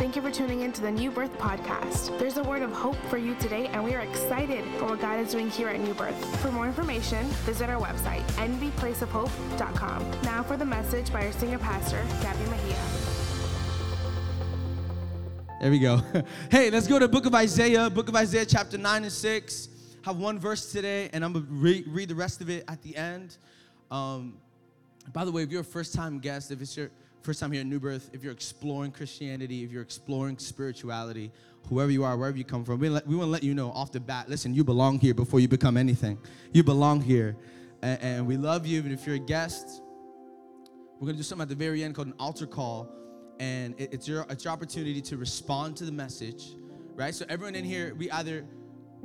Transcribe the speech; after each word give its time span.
Thank 0.00 0.16
you 0.16 0.22
for 0.22 0.30
tuning 0.30 0.62
in 0.62 0.72
to 0.72 0.80
the 0.80 0.90
New 0.90 1.10
Birth 1.10 1.36
Podcast. 1.36 2.18
There's 2.18 2.38
a 2.38 2.42
word 2.42 2.62
of 2.62 2.72
hope 2.72 2.96
for 3.10 3.18
you 3.18 3.34
today, 3.34 3.66
and 3.66 3.84
we 3.84 3.94
are 3.94 4.00
excited 4.00 4.64
for 4.78 4.86
what 4.86 5.00
God 5.02 5.20
is 5.20 5.30
doing 5.30 5.50
here 5.50 5.68
at 5.68 5.78
New 5.78 5.92
Birth. 5.92 6.40
For 6.40 6.50
more 6.50 6.64
information, 6.66 7.22
visit 7.44 7.68
our 7.68 7.78
website, 7.78 8.22
nvplaceofhope.com. 8.38 10.10
Now 10.22 10.42
for 10.42 10.56
the 10.56 10.64
message 10.64 11.12
by 11.12 11.26
our 11.26 11.32
senior 11.32 11.58
pastor, 11.58 12.02
Gabby 12.22 12.42
Mejia. 12.48 12.82
There 15.60 15.70
we 15.70 15.78
go. 15.78 16.00
hey, 16.50 16.70
let's 16.70 16.88
go 16.88 16.98
to 16.98 17.06
book 17.06 17.26
of 17.26 17.34
Isaiah, 17.34 17.90
book 17.90 18.08
of 18.08 18.16
Isaiah, 18.16 18.46
chapter 18.46 18.78
9 18.78 19.02
and 19.02 19.12
6. 19.12 19.68
Have 20.06 20.16
one 20.16 20.38
verse 20.38 20.72
today, 20.72 21.10
and 21.12 21.22
I'm 21.22 21.34
going 21.34 21.44
to 21.44 21.52
re- 21.52 21.84
read 21.86 22.08
the 22.08 22.14
rest 22.14 22.40
of 22.40 22.48
it 22.48 22.64
at 22.68 22.82
the 22.82 22.96
end. 22.96 23.36
Um, 23.90 24.38
by 25.12 25.26
the 25.26 25.30
way, 25.30 25.42
if 25.42 25.50
you're 25.50 25.60
a 25.60 25.64
first 25.64 25.92
time 25.92 26.20
guest, 26.20 26.50
if 26.50 26.62
it's 26.62 26.74
your 26.74 26.88
first 27.22 27.40
time 27.40 27.52
here 27.52 27.60
at 27.60 27.66
New 27.66 27.80
Birth, 27.80 28.10
if 28.12 28.22
you're 28.22 28.32
exploring 28.32 28.92
Christianity, 28.92 29.62
if 29.64 29.70
you're 29.70 29.82
exploring 29.82 30.38
spirituality, 30.38 31.30
whoever 31.68 31.90
you 31.90 32.04
are, 32.04 32.16
wherever 32.16 32.36
you 32.36 32.44
come 32.44 32.64
from, 32.64 32.80
we, 32.80 32.88
let, 32.88 33.06
we 33.06 33.14
want 33.14 33.26
to 33.26 33.30
let 33.30 33.42
you 33.42 33.54
know 33.54 33.70
off 33.72 33.92
the 33.92 34.00
bat 34.00 34.28
listen, 34.28 34.54
you 34.54 34.64
belong 34.64 34.98
here 34.98 35.14
before 35.14 35.40
you 35.40 35.48
become 35.48 35.76
anything. 35.76 36.18
You 36.52 36.62
belong 36.62 37.02
here. 37.02 37.36
And, 37.82 38.02
and 38.02 38.26
we 38.26 38.36
love 38.36 38.66
you. 38.66 38.80
And 38.80 38.92
if 38.92 39.06
you're 39.06 39.16
a 39.16 39.18
guest, 39.18 39.82
we're 40.94 41.06
going 41.06 41.14
to 41.14 41.18
do 41.18 41.22
something 41.22 41.42
at 41.42 41.48
the 41.48 41.54
very 41.54 41.84
end 41.84 41.94
called 41.94 42.08
an 42.08 42.14
altar 42.18 42.46
call. 42.46 42.88
And 43.38 43.78
it, 43.78 43.94
it's, 43.94 44.08
your, 44.08 44.26
it's 44.28 44.44
your 44.44 44.52
opportunity 44.52 45.00
to 45.02 45.16
respond 45.16 45.76
to 45.78 45.84
the 45.84 45.92
message, 45.92 46.54
right? 46.94 47.14
So, 47.14 47.24
everyone 47.28 47.54
in 47.54 47.64
here, 47.64 47.94
we 47.94 48.10
either 48.10 48.44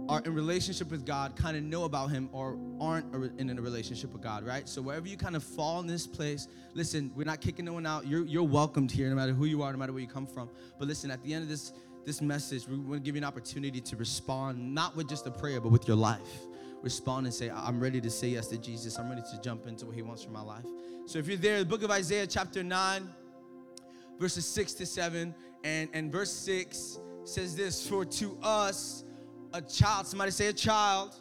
are 0.07 0.21
in 0.25 0.33
relationship 0.33 0.91
with 0.91 1.05
God, 1.05 1.35
kind 1.35 1.57
of 1.57 1.63
know 1.63 1.85
about 1.85 2.11
Him, 2.11 2.29
or 2.31 2.57
aren't 2.79 3.13
in 3.39 3.49
a 3.49 3.61
relationship 3.61 4.11
with 4.13 4.21
God, 4.21 4.45
right? 4.45 4.67
So 4.67 4.81
wherever 4.81 5.07
you 5.07 5.17
kind 5.17 5.35
of 5.35 5.43
fall 5.43 5.79
in 5.79 5.87
this 5.87 6.05
place, 6.05 6.47
listen, 6.73 7.11
we're 7.15 7.25
not 7.25 7.41
kicking 7.41 7.65
no 7.65 7.73
one 7.73 7.85
out. 7.85 8.05
You're, 8.05 8.25
you're 8.25 8.43
welcomed 8.43 8.91
here, 8.91 9.09
no 9.09 9.15
matter 9.15 9.33
who 9.33 9.45
you 9.45 9.63
are, 9.63 9.71
no 9.71 9.77
matter 9.77 9.93
where 9.93 10.01
you 10.01 10.07
come 10.07 10.27
from. 10.27 10.49
But 10.77 10.87
listen, 10.87 11.11
at 11.11 11.23
the 11.23 11.33
end 11.33 11.43
of 11.43 11.49
this 11.49 11.73
this 12.05 12.21
message, 12.21 12.67
we 12.67 12.77
want 12.77 12.93
to 12.93 12.99
give 12.99 13.15
you 13.15 13.21
an 13.21 13.25
opportunity 13.25 13.81
to 13.81 13.95
respond, 13.95 14.75
not 14.75 14.95
with 14.95 15.09
just 15.09 15.25
a 15.25 15.31
prayer, 15.31 15.59
but 15.59 15.71
with 15.71 15.87
your 15.87 15.97
life. 15.97 16.45
Respond 16.83 17.25
and 17.25 17.33
say, 17.33 17.49
I'm 17.49 17.79
ready 17.79 17.99
to 17.99 18.11
say 18.11 18.27
yes 18.27 18.47
to 18.49 18.57
Jesus. 18.57 18.99
I'm 18.99 19.09
ready 19.09 19.23
to 19.23 19.41
jump 19.41 19.65
into 19.65 19.87
what 19.87 19.95
He 19.95 20.03
wants 20.03 20.23
for 20.23 20.29
my 20.29 20.41
life. 20.41 20.65
So 21.07 21.17
if 21.17 21.27
you're 21.27 21.37
there, 21.37 21.59
the 21.59 21.65
book 21.65 21.81
of 21.81 21.89
Isaiah, 21.89 22.27
chapter 22.27 22.63
9, 22.63 23.09
verses 24.19 24.45
6 24.45 24.73
to 24.75 24.85
7, 24.85 25.33
and, 25.63 25.89
and 25.93 26.11
verse 26.11 26.31
6 26.31 26.99
says 27.23 27.55
this 27.55 27.87
For 27.87 28.05
to 28.05 28.37
us, 28.43 29.03
a 29.55 29.61
child, 29.61 30.05
somebody 30.05 30.31
say 30.31 30.47
a 30.47 30.53
child, 30.53 31.15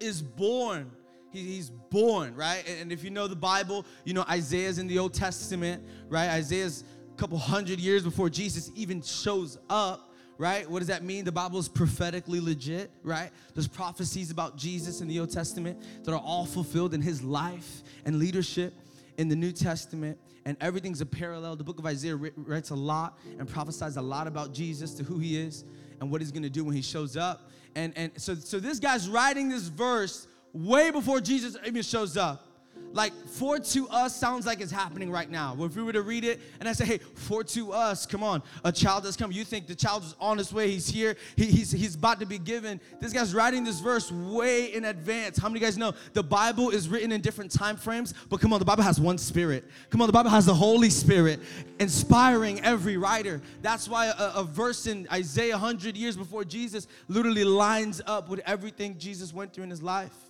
is 0.00 0.22
born. 0.22 0.90
He, 1.30 1.40
he's 1.40 1.70
born, 1.70 2.34
right? 2.36 2.62
And, 2.68 2.82
and 2.82 2.92
if 2.92 3.02
you 3.02 3.10
know 3.10 3.26
the 3.26 3.36
Bible, 3.36 3.84
you 4.04 4.14
know 4.14 4.24
Isaiah's 4.28 4.78
in 4.78 4.86
the 4.86 4.98
Old 4.98 5.14
Testament, 5.14 5.82
right? 6.08 6.28
Isaiah's 6.30 6.84
a 7.12 7.16
couple 7.16 7.36
hundred 7.38 7.80
years 7.80 8.02
before 8.02 8.30
Jesus 8.30 8.70
even 8.74 9.02
shows 9.02 9.58
up 9.68 10.10
right? 10.36 10.68
What 10.68 10.80
does 10.80 10.88
that 10.88 11.04
mean? 11.04 11.24
The 11.24 11.30
Bible 11.30 11.60
is 11.60 11.68
prophetically 11.68 12.40
legit, 12.40 12.90
right? 13.04 13.30
There's 13.54 13.68
prophecies 13.68 14.32
about 14.32 14.56
Jesus 14.56 15.00
in 15.00 15.06
the 15.06 15.20
Old 15.20 15.30
Testament 15.30 15.80
that 16.02 16.12
are 16.12 16.20
all 16.20 16.44
fulfilled 16.44 16.92
in 16.92 17.00
his 17.00 17.22
life 17.22 17.84
and 18.04 18.18
leadership 18.18 18.74
in 19.16 19.28
the 19.28 19.36
New 19.36 19.52
Testament. 19.52 20.18
And 20.44 20.56
everything's 20.60 21.00
a 21.00 21.06
parallel. 21.06 21.54
The 21.54 21.62
book 21.62 21.78
of 21.78 21.86
Isaiah 21.86 22.16
writes 22.16 22.70
a 22.70 22.74
lot 22.74 23.16
and 23.38 23.48
prophesies 23.48 23.96
a 23.96 24.02
lot 24.02 24.26
about 24.26 24.52
Jesus 24.52 24.94
to 24.94 25.04
who 25.04 25.20
he 25.20 25.38
is 25.38 25.64
and 26.00 26.10
what 26.10 26.20
he's 26.20 26.32
gonna 26.32 26.50
do 26.50 26.64
when 26.64 26.74
he 26.74 26.82
shows 26.82 27.16
up. 27.16 27.50
And, 27.74 27.92
and 27.96 28.12
so, 28.16 28.34
so 28.34 28.60
this 28.60 28.78
guy's 28.78 29.08
writing 29.08 29.48
this 29.48 29.68
verse 29.68 30.26
way 30.52 30.90
before 30.90 31.20
Jesus 31.20 31.56
even 31.66 31.82
shows 31.82 32.16
up 32.16 32.46
like 32.94 33.12
for 33.26 33.58
to 33.58 33.88
us 33.88 34.14
sounds 34.14 34.46
like 34.46 34.60
it's 34.60 34.72
happening 34.72 35.10
right 35.10 35.28
now. 35.28 35.56
If 35.58 35.76
we 35.76 35.82
were 35.82 35.92
to 35.92 36.02
read 36.02 36.24
it 36.24 36.40
and 36.60 36.68
I 36.68 36.72
say, 36.72 36.86
hey, 36.86 36.98
for 36.98 37.42
to 37.42 37.72
us, 37.72 38.06
come 38.06 38.22
on, 38.22 38.42
a 38.62 38.70
child 38.70 39.04
has 39.04 39.16
come. 39.16 39.32
You 39.32 39.44
think 39.44 39.66
the 39.66 39.74
child 39.74 40.04
is 40.04 40.14
on 40.20 40.38
his 40.38 40.52
way, 40.52 40.70
he's 40.70 40.88
here, 40.88 41.16
he, 41.36 41.46
he's, 41.46 41.72
he's 41.72 41.96
about 41.96 42.20
to 42.20 42.26
be 42.26 42.38
given. 42.38 42.80
This 43.00 43.12
guy's 43.12 43.34
writing 43.34 43.64
this 43.64 43.80
verse 43.80 44.12
way 44.12 44.72
in 44.72 44.84
advance. 44.86 45.38
How 45.38 45.48
many 45.48 45.60
guys 45.60 45.76
know 45.76 45.92
the 46.12 46.22
Bible 46.22 46.70
is 46.70 46.88
written 46.88 47.10
in 47.10 47.20
different 47.20 47.50
time 47.50 47.76
frames? 47.76 48.14
But 48.28 48.40
come 48.40 48.52
on, 48.52 48.60
the 48.60 48.64
Bible 48.64 48.84
has 48.84 49.00
one 49.00 49.18
spirit. 49.18 49.64
Come 49.90 50.00
on, 50.00 50.06
the 50.06 50.12
Bible 50.12 50.30
has 50.30 50.46
the 50.46 50.54
Holy 50.54 50.90
Spirit 50.90 51.40
inspiring 51.80 52.60
every 52.60 52.96
writer. 52.96 53.42
That's 53.60 53.88
why 53.88 54.06
a, 54.06 54.32
a 54.36 54.44
verse 54.44 54.86
in 54.86 55.08
Isaiah 55.12 55.54
100 55.54 55.96
years 55.96 56.16
before 56.16 56.44
Jesus 56.44 56.86
literally 57.08 57.44
lines 57.44 58.00
up 58.06 58.28
with 58.28 58.40
everything 58.46 58.96
Jesus 58.98 59.34
went 59.34 59.52
through 59.52 59.64
in 59.64 59.70
his 59.70 59.82
life. 59.82 60.23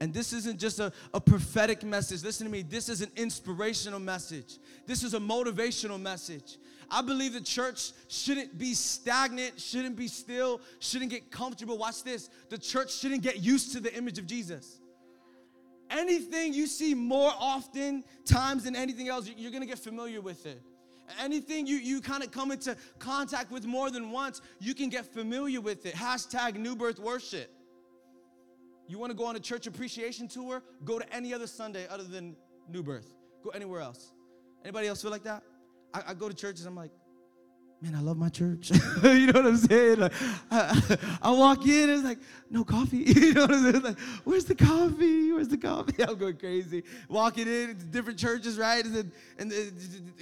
And 0.00 0.12
this 0.12 0.32
isn't 0.32 0.58
just 0.58 0.80
a, 0.80 0.92
a 1.12 1.20
prophetic 1.20 1.82
message. 1.82 2.22
Listen 2.24 2.46
to 2.46 2.52
me. 2.52 2.62
This 2.62 2.88
is 2.88 3.00
an 3.00 3.10
inspirational 3.16 4.00
message. 4.00 4.58
This 4.86 5.02
is 5.02 5.14
a 5.14 5.18
motivational 5.18 6.00
message. 6.00 6.58
I 6.90 7.00
believe 7.02 7.32
the 7.32 7.40
church 7.40 7.92
shouldn't 8.08 8.58
be 8.58 8.74
stagnant, 8.74 9.60
shouldn't 9.60 9.96
be 9.96 10.08
still, 10.08 10.60
shouldn't 10.80 11.10
get 11.10 11.30
comfortable. 11.30 11.78
Watch 11.78 12.02
this. 12.02 12.28
The 12.50 12.58
church 12.58 12.92
shouldn't 12.92 13.22
get 13.22 13.42
used 13.42 13.72
to 13.72 13.80
the 13.80 13.94
image 13.96 14.18
of 14.18 14.26
Jesus. 14.26 14.80
Anything 15.90 16.52
you 16.52 16.66
see 16.66 16.94
more 16.94 17.32
often 17.38 18.04
times 18.24 18.64
than 18.64 18.74
anything 18.74 19.08
else, 19.08 19.30
you're 19.36 19.52
gonna 19.52 19.66
get 19.66 19.78
familiar 19.78 20.20
with 20.20 20.44
it. 20.46 20.60
Anything 21.20 21.66
you, 21.66 21.76
you 21.76 22.00
kind 22.00 22.22
of 22.22 22.30
come 22.30 22.50
into 22.50 22.76
contact 22.98 23.50
with 23.50 23.66
more 23.66 23.90
than 23.90 24.10
once, 24.10 24.40
you 24.58 24.74
can 24.74 24.88
get 24.88 25.04
familiar 25.04 25.60
with 25.60 25.84
it. 25.86 25.94
Hashtag 25.94 26.56
new 26.56 26.74
birth 26.74 26.98
worship. 26.98 27.50
You 28.86 28.98
want 28.98 29.10
to 29.10 29.16
go 29.16 29.24
on 29.24 29.36
a 29.36 29.40
church 29.40 29.66
appreciation 29.66 30.28
tour? 30.28 30.62
Go 30.84 30.98
to 30.98 31.14
any 31.14 31.32
other 31.32 31.46
Sunday 31.46 31.86
other 31.88 32.04
than 32.04 32.36
New 32.68 32.82
Birth. 32.82 33.14
Go 33.42 33.50
anywhere 33.50 33.80
else. 33.80 34.12
Anybody 34.62 34.88
else 34.88 35.02
feel 35.02 35.10
like 35.10 35.24
that? 35.24 35.42
I, 35.92 36.02
I 36.08 36.14
go 36.14 36.28
to 36.28 36.34
churches, 36.34 36.66
I'm 36.66 36.76
like, 36.76 36.90
man, 37.84 37.94
I 37.94 38.00
love 38.00 38.16
my 38.16 38.30
church. 38.30 38.70
you 39.02 39.26
know 39.26 39.42
what 39.42 39.46
I'm 39.46 39.56
saying? 39.58 39.98
Like, 39.98 40.12
I, 40.50 40.98
I, 41.20 41.30
walk 41.30 41.66
in, 41.66 41.90
it's 41.90 42.02
like, 42.02 42.18
no 42.50 42.64
coffee. 42.64 42.96
you 43.06 43.34
know 43.34 43.42
what 43.42 43.52
I'm 43.52 43.72
saying? 43.72 43.84
Like, 43.84 43.98
where's 44.24 44.46
the 44.46 44.54
coffee? 44.54 45.32
Where's 45.32 45.48
the 45.48 45.58
coffee? 45.58 46.02
I'm 46.08 46.16
going 46.16 46.36
crazy. 46.36 46.82
Walking 47.08 47.46
in, 47.46 47.76
different 47.90 48.18
churches, 48.18 48.58
right? 48.58 48.82
And, 48.84 49.12
and 49.38 49.52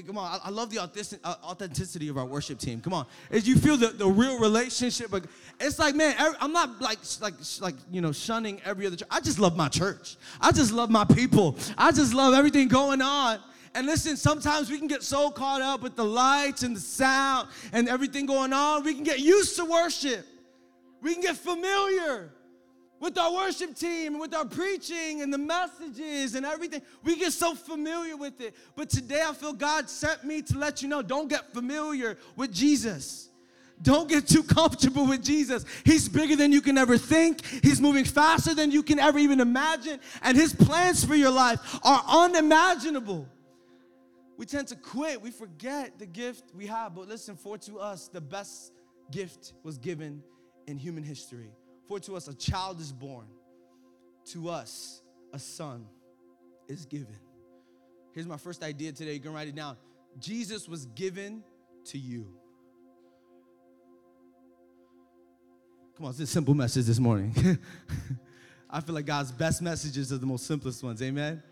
come 0.04 0.18
on, 0.18 0.40
I, 0.40 0.48
I 0.48 0.50
love 0.50 0.70
the 0.70 0.80
uh, 0.80 1.34
authenticity 1.44 2.08
of 2.08 2.18
our 2.18 2.26
worship 2.26 2.58
team. 2.58 2.80
Come 2.80 2.94
on, 2.94 3.06
as 3.30 3.46
you 3.46 3.56
feel 3.56 3.76
the, 3.76 3.88
the 3.88 4.08
real 4.08 4.40
relationship. 4.40 5.10
But 5.10 5.26
it's 5.60 5.78
like, 5.78 5.94
man, 5.94 6.16
I'm 6.40 6.52
not 6.52 6.80
like 6.80 6.98
like 7.20 7.34
like 7.60 7.74
you 7.90 8.00
know 8.00 8.12
shunning 8.12 8.60
every 8.64 8.86
other 8.86 8.96
church. 8.96 9.08
I 9.10 9.20
just 9.20 9.38
love 9.38 9.56
my 9.56 9.68
church. 9.68 10.16
I 10.40 10.50
just 10.50 10.72
love 10.72 10.90
my 10.90 11.04
people. 11.04 11.56
I 11.78 11.92
just 11.92 12.12
love 12.12 12.34
everything 12.34 12.68
going 12.68 13.02
on. 13.02 13.38
And 13.74 13.86
listen, 13.86 14.16
sometimes 14.16 14.70
we 14.70 14.78
can 14.78 14.86
get 14.86 15.02
so 15.02 15.30
caught 15.30 15.62
up 15.62 15.80
with 15.80 15.96
the 15.96 16.04
lights 16.04 16.62
and 16.62 16.76
the 16.76 16.80
sound 16.80 17.48
and 17.72 17.88
everything 17.88 18.26
going 18.26 18.52
on, 18.52 18.84
we 18.84 18.94
can 18.94 19.04
get 19.04 19.20
used 19.20 19.56
to 19.56 19.64
worship. 19.64 20.26
We 21.00 21.14
can 21.14 21.22
get 21.22 21.36
familiar 21.36 22.30
with 23.00 23.18
our 23.18 23.32
worship 23.32 23.74
team 23.74 24.12
and 24.12 24.20
with 24.20 24.34
our 24.34 24.44
preaching 24.44 25.22
and 25.22 25.32
the 25.32 25.38
messages 25.38 26.34
and 26.34 26.46
everything. 26.46 26.82
We 27.02 27.16
get 27.16 27.32
so 27.32 27.54
familiar 27.54 28.16
with 28.16 28.40
it. 28.40 28.54
But 28.76 28.90
today 28.90 29.24
I 29.26 29.32
feel 29.32 29.52
God 29.52 29.88
sent 29.90 30.22
me 30.22 30.42
to 30.42 30.58
let 30.58 30.82
you 30.82 30.88
know 30.88 31.02
don't 31.02 31.28
get 31.28 31.52
familiar 31.52 32.16
with 32.36 32.52
Jesus. 32.52 33.30
Don't 33.82 34.08
get 34.08 34.28
too 34.28 34.44
comfortable 34.44 35.06
with 35.06 35.24
Jesus. 35.24 35.64
He's 35.84 36.08
bigger 36.08 36.36
than 36.36 36.52
you 36.52 36.60
can 36.60 36.78
ever 36.78 36.96
think. 36.96 37.44
He's 37.44 37.80
moving 37.80 38.04
faster 38.04 38.54
than 38.54 38.70
you 38.70 38.82
can 38.84 39.00
ever 39.00 39.18
even 39.18 39.40
imagine. 39.40 39.98
And 40.22 40.36
his 40.36 40.54
plans 40.54 41.04
for 41.04 41.16
your 41.16 41.32
life 41.32 41.80
are 41.84 42.04
unimaginable. 42.06 43.26
We 44.36 44.46
tend 44.46 44.68
to 44.68 44.76
quit. 44.76 45.20
We 45.20 45.30
forget 45.30 45.98
the 45.98 46.06
gift 46.06 46.44
we 46.54 46.66
have. 46.66 46.94
But 46.94 47.08
listen, 47.08 47.36
for 47.36 47.58
to 47.58 47.78
us, 47.78 48.08
the 48.08 48.20
best 48.20 48.72
gift 49.10 49.52
was 49.62 49.78
given 49.78 50.22
in 50.66 50.78
human 50.78 51.04
history. 51.04 51.50
For 51.86 52.00
to 52.00 52.16
us, 52.16 52.28
a 52.28 52.34
child 52.34 52.80
is 52.80 52.92
born. 52.92 53.26
To 54.26 54.48
us, 54.48 55.02
a 55.32 55.38
son 55.38 55.86
is 56.68 56.86
given. 56.86 57.18
Here's 58.12 58.26
my 58.26 58.36
first 58.36 58.62
idea 58.62 58.92
today. 58.92 59.14
You 59.14 59.20
can 59.20 59.32
write 59.32 59.48
it 59.48 59.54
down. 59.54 59.76
Jesus 60.18 60.68
was 60.68 60.86
given 60.86 61.42
to 61.86 61.98
you. 61.98 62.26
Come 65.96 66.06
on, 66.06 66.10
it's 66.10 66.20
a 66.20 66.26
simple 66.26 66.54
message 66.54 66.86
this 66.86 66.98
morning. 66.98 67.34
I 68.70 68.80
feel 68.80 68.94
like 68.94 69.04
God's 69.06 69.32
best 69.32 69.60
messages 69.60 70.12
are 70.12 70.18
the 70.18 70.26
most 70.26 70.46
simplest 70.46 70.82
ones. 70.82 71.02
Amen. 71.02 71.42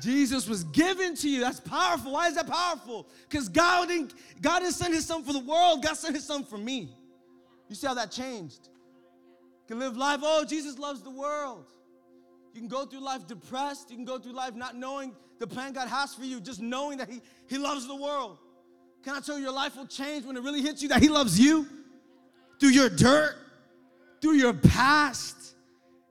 Jesus 0.00 0.48
was 0.48 0.64
given 0.64 1.14
to 1.16 1.28
you. 1.28 1.40
That's 1.40 1.60
powerful. 1.60 2.12
Why 2.12 2.28
is 2.28 2.34
that 2.34 2.46
powerful? 2.46 3.08
Because 3.28 3.48
God 3.48 3.88
didn't, 3.88 4.14
God 4.40 4.60
didn't 4.60 4.74
send 4.74 4.94
his 4.94 5.06
son 5.06 5.22
for 5.22 5.32
the 5.32 5.40
world, 5.40 5.82
God 5.82 5.96
sent 5.96 6.14
his 6.14 6.24
son 6.26 6.44
for 6.44 6.58
me. 6.58 6.90
You 7.68 7.74
see 7.74 7.86
how 7.86 7.94
that 7.94 8.10
changed? 8.10 8.68
You 8.68 9.74
can 9.74 9.78
live 9.78 9.96
life, 9.96 10.20
oh, 10.22 10.44
Jesus 10.44 10.78
loves 10.78 11.02
the 11.02 11.10
world. 11.10 11.64
You 12.56 12.60
can 12.60 12.68
go 12.68 12.86
through 12.86 13.00
life 13.00 13.26
depressed. 13.26 13.90
You 13.90 13.96
can 13.96 14.06
go 14.06 14.18
through 14.18 14.32
life 14.32 14.54
not 14.54 14.76
knowing 14.76 15.14
the 15.38 15.46
plan 15.46 15.74
God 15.74 15.88
has 15.88 16.14
for 16.14 16.24
you, 16.24 16.40
just 16.40 16.60
knowing 16.60 16.96
that 16.98 17.10
He, 17.10 17.20
he 17.48 17.58
loves 17.58 17.86
the 17.86 17.94
world. 17.94 18.38
Can 19.04 19.14
I 19.14 19.20
tell 19.20 19.36
you, 19.36 19.44
your 19.44 19.52
life 19.52 19.76
will 19.76 19.86
change 19.86 20.24
when 20.24 20.38
it 20.38 20.42
really 20.42 20.62
hits 20.62 20.82
you 20.82 20.88
that 20.88 21.02
He 21.02 21.08
loves 21.08 21.38
you? 21.38 21.66
Through 22.58 22.70
your 22.70 22.88
dirt, 22.88 23.36
through 24.22 24.36
your 24.36 24.54
past, 24.54 25.54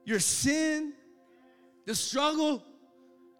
your 0.04 0.20
sin, 0.20 0.92
the 1.84 1.96
struggle. 1.96 2.62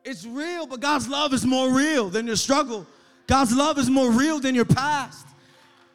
It's 0.06 0.25
real, 0.25 0.69
but 0.69 0.79
God's 0.79 1.08
love 1.08 1.35
is 1.35 1.44
more 1.44 1.69
real 1.69 2.08
than 2.08 2.29
your 2.29 2.37
struggle. 2.37 2.87
God's 3.26 3.53
love 3.53 3.76
is 3.76 3.91
more 3.91 4.12
real 4.12 4.38
than 4.38 4.55
your 4.55 4.64
past. 4.64 5.26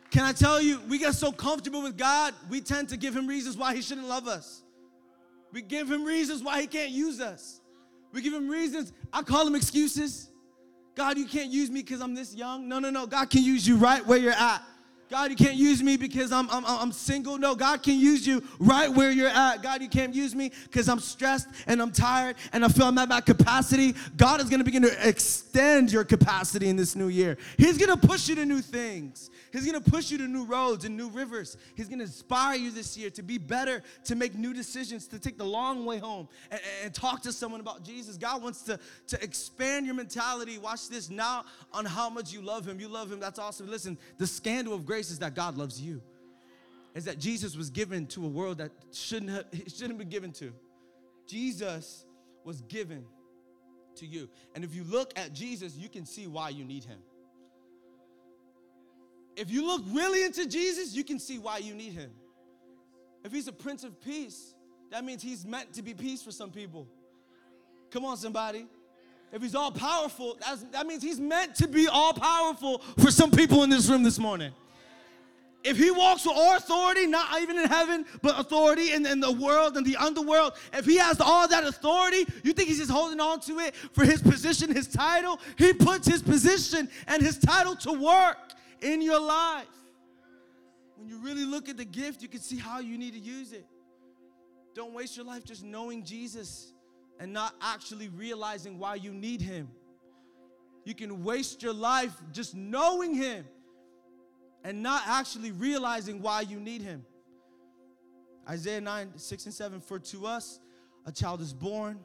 Can 0.09 0.23
I 0.23 0.33
tell 0.33 0.61
you, 0.61 0.81
we 0.89 0.99
get 0.99 1.15
so 1.15 1.31
comfortable 1.31 1.81
with 1.81 1.97
God, 1.97 2.33
we 2.49 2.59
tend 2.59 2.89
to 2.89 2.97
give 2.97 3.15
him 3.15 3.25
reasons 3.25 3.55
why 3.55 3.73
he 3.73 3.81
shouldn't 3.81 4.07
love 4.07 4.27
us. 4.27 4.63
We 5.53 5.61
give 5.61 5.89
him 5.89 6.03
reasons 6.03 6.43
why 6.43 6.59
he 6.59 6.67
can't 6.67 6.91
use 6.91 7.21
us. 7.21 7.61
We 8.11 8.21
give 8.21 8.33
him 8.33 8.49
reasons. 8.49 8.91
I 9.13 9.21
call 9.21 9.45
them 9.45 9.55
excuses. 9.55 10.29
God, 10.93 11.17
you 11.17 11.25
can't 11.25 11.49
use 11.49 11.69
me 11.69 11.81
because 11.81 12.01
I'm 12.01 12.13
this 12.13 12.35
young. 12.35 12.67
No, 12.67 12.79
no, 12.79 12.89
no. 12.89 13.07
God 13.07 13.29
can 13.29 13.43
use 13.43 13.65
you 13.65 13.77
right 13.77 14.05
where 14.05 14.17
you're 14.17 14.33
at. 14.33 14.61
God, 15.11 15.29
you 15.29 15.35
can't 15.35 15.57
use 15.57 15.83
me 15.83 15.97
because 15.97 16.31
I'm, 16.31 16.49
I'm, 16.49 16.63
I'm 16.65 16.93
single. 16.93 17.37
No, 17.37 17.53
God 17.53 17.83
can 17.83 17.99
use 17.99 18.25
you 18.25 18.41
right 18.59 18.89
where 18.89 19.11
you're 19.11 19.27
at. 19.27 19.61
God, 19.61 19.81
you 19.81 19.89
can't 19.89 20.15
use 20.15 20.33
me 20.33 20.53
because 20.63 20.87
I'm 20.87 21.01
stressed 21.01 21.49
and 21.67 21.81
I'm 21.81 21.91
tired 21.91 22.37
and 22.53 22.63
I 22.63 22.69
feel 22.69 22.85
I'm 22.85 22.97
at 22.97 23.09
my 23.09 23.19
capacity. 23.19 23.93
God 24.15 24.39
is 24.39 24.47
going 24.47 24.61
to 24.61 24.63
begin 24.63 24.83
to 24.83 25.07
extend 25.07 25.91
your 25.91 26.05
capacity 26.05 26.69
in 26.69 26.77
this 26.77 26.95
new 26.95 27.09
year. 27.09 27.37
He's 27.57 27.77
going 27.77 27.91
to 27.99 28.07
push 28.07 28.29
you 28.29 28.35
to 28.35 28.45
new 28.45 28.61
things. 28.61 29.29
He's 29.51 29.65
gonna 29.65 29.81
push 29.81 30.11
you 30.11 30.17
to 30.19 30.27
new 30.27 30.45
roads 30.45 30.85
and 30.85 30.95
new 30.95 31.09
rivers. 31.09 31.57
He's 31.75 31.89
gonna 31.89 32.03
inspire 32.03 32.55
you 32.55 32.71
this 32.71 32.97
year 32.97 33.09
to 33.11 33.21
be 33.21 33.37
better, 33.37 33.83
to 34.05 34.15
make 34.15 34.35
new 34.35 34.53
decisions, 34.53 35.07
to 35.07 35.19
take 35.19 35.37
the 35.37 35.45
long 35.45 35.85
way 35.85 35.99
home 35.99 36.29
and, 36.49 36.61
and 36.83 36.93
talk 36.93 37.21
to 37.23 37.33
someone 37.33 37.59
about 37.59 37.83
Jesus. 37.83 38.17
God 38.17 38.41
wants 38.41 38.61
to, 38.63 38.79
to 39.07 39.21
expand 39.23 39.85
your 39.85 39.95
mentality. 39.95 40.57
Watch 40.57 40.87
this 40.89 41.09
now 41.09 41.45
on 41.73 41.85
how 41.85 42.09
much 42.09 42.31
you 42.31 42.41
love 42.41 42.65
Him. 42.65 42.79
You 42.79 42.87
love 42.87 43.11
Him, 43.11 43.19
that's 43.19 43.39
awesome. 43.39 43.69
Listen, 43.69 43.97
the 44.17 44.27
scandal 44.27 44.73
of 44.73 44.85
grace 44.85 45.00
is 45.09 45.19
that 45.19 45.33
God 45.33 45.57
loves 45.57 45.81
you. 45.81 46.01
Is 46.93 47.05
that 47.05 47.17
Jesus 47.17 47.55
was 47.55 47.69
given 47.69 48.05
to 48.07 48.25
a 48.25 48.27
world 48.27 48.57
that 48.57 48.71
shouldn't 48.91 49.31
have 49.31 49.45
shouldn't 49.73 49.97
be 49.97 50.05
given 50.05 50.31
to. 50.33 50.53
Jesus 51.25 52.05
was 52.43 52.61
given 52.61 53.05
to 53.95 54.05
you. 54.05 54.29
And 54.53 54.63
if 54.63 54.75
you 54.75 54.83
look 54.83 55.17
at 55.17 55.33
Jesus, 55.33 55.75
you 55.77 55.89
can 55.89 56.05
see 56.05 56.27
why 56.27 56.49
you 56.49 56.65
need 56.65 56.83
him. 56.83 56.99
If 59.37 59.49
you 59.49 59.65
look 59.65 59.81
really 59.87 60.23
into 60.23 60.45
Jesus, 60.47 60.93
you 60.93 61.03
can 61.03 61.19
see 61.19 61.39
why 61.39 61.59
you 61.59 61.73
need 61.73 61.93
him. 61.93 62.11
If 63.23 63.31
he's 63.31 63.47
a 63.47 63.53
prince 63.53 63.83
of 63.83 64.01
peace, 64.01 64.55
that 64.91 65.05
means 65.05 65.21
he's 65.21 65.45
meant 65.45 65.73
to 65.73 65.81
be 65.81 65.93
peace 65.93 66.21
for 66.21 66.31
some 66.31 66.51
people. 66.51 66.87
Come 67.91 68.03
on, 68.03 68.17
somebody. 68.17 68.67
If 69.31 69.41
he's 69.41 69.55
all 69.55 69.71
powerful, 69.71 70.37
that 70.71 70.85
means 70.85 71.01
he's 71.01 71.19
meant 71.19 71.55
to 71.55 71.67
be 71.67 71.87
all 71.87 72.13
powerful 72.13 72.79
for 72.99 73.11
some 73.11 73.31
people 73.31 73.63
in 73.63 73.69
this 73.69 73.87
room 73.87 74.03
this 74.03 74.19
morning. 74.19 74.51
If 75.63 75.77
he 75.77 75.91
walks 75.91 76.25
with 76.25 76.35
all 76.35 76.57
authority, 76.57 77.05
not 77.05 77.39
even 77.39 77.59
in 77.59 77.67
heaven, 77.67 78.05
but 78.21 78.39
authority 78.39 78.93
in, 78.93 79.05
in 79.05 79.19
the 79.19 79.31
world 79.31 79.77
and 79.77 79.85
the 79.85 79.95
underworld, 79.95 80.53
if 80.73 80.85
he 80.85 80.97
has 80.97 81.21
all 81.21 81.47
that 81.47 81.63
authority, 81.63 82.25
you 82.43 82.53
think 82.53 82.67
he's 82.67 82.79
just 82.79 82.89
holding 82.89 83.19
on 83.19 83.39
to 83.41 83.59
it 83.59 83.75
for 83.75 84.03
his 84.03 84.21
position, 84.21 84.73
his 84.73 84.87
title? 84.87 85.39
He 85.57 85.73
puts 85.73 86.07
his 86.07 86.23
position 86.23 86.89
and 87.07 87.21
his 87.21 87.37
title 87.37 87.75
to 87.77 87.93
work 87.93 88.37
in 88.81 89.03
your 89.03 89.19
life. 89.19 89.67
When 90.95 91.07
you 91.07 91.19
really 91.19 91.45
look 91.45 91.69
at 91.69 91.77
the 91.77 91.85
gift, 91.85 92.23
you 92.23 92.27
can 92.27 92.41
see 92.41 92.57
how 92.57 92.79
you 92.79 92.97
need 92.97 93.13
to 93.13 93.19
use 93.19 93.53
it. 93.53 93.65
Don't 94.73 94.93
waste 94.93 95.15
your 95.15 95.25
life 95.25 95.43
just 95.45 95.63
knowing 95.63 96.03
Jesus 96.03 96.73
and 97.19 97.31
not 97.31 97.53
actually 97.61 98.07
realizing 98.09 98.79
why 98.79 98.95
you 98.95 99.13
need 99.13 99.41
Him. 99.41 99.69
You 100.85 100.95
can 100.95 101.23
waste 101.23 101.61
your 101.61 101.73
life 101.73 102.13
just 102.31 102.55
knowing 102.55 103.13
Him 103.13 103.45
and 104.63 104.81
not 104.81 105.03
actually 105.07 105.51
realizing 105.51 106.21
why 106.21 106.41
you 106.41 106.59
need 106.59 106.81
Him. 106.81 107.05
Isaiah 108.47 108.81
9, 108.81 109.13
6 109.15 109.45
and 109.45 109.53
7 109.53 109.81
For 109.81 109.99
to 109.99 110.25
us 110.25 110.59
a 111.05 111.11
child 111.11 111.41
is 111.41 111.53
born, 111.53 111.99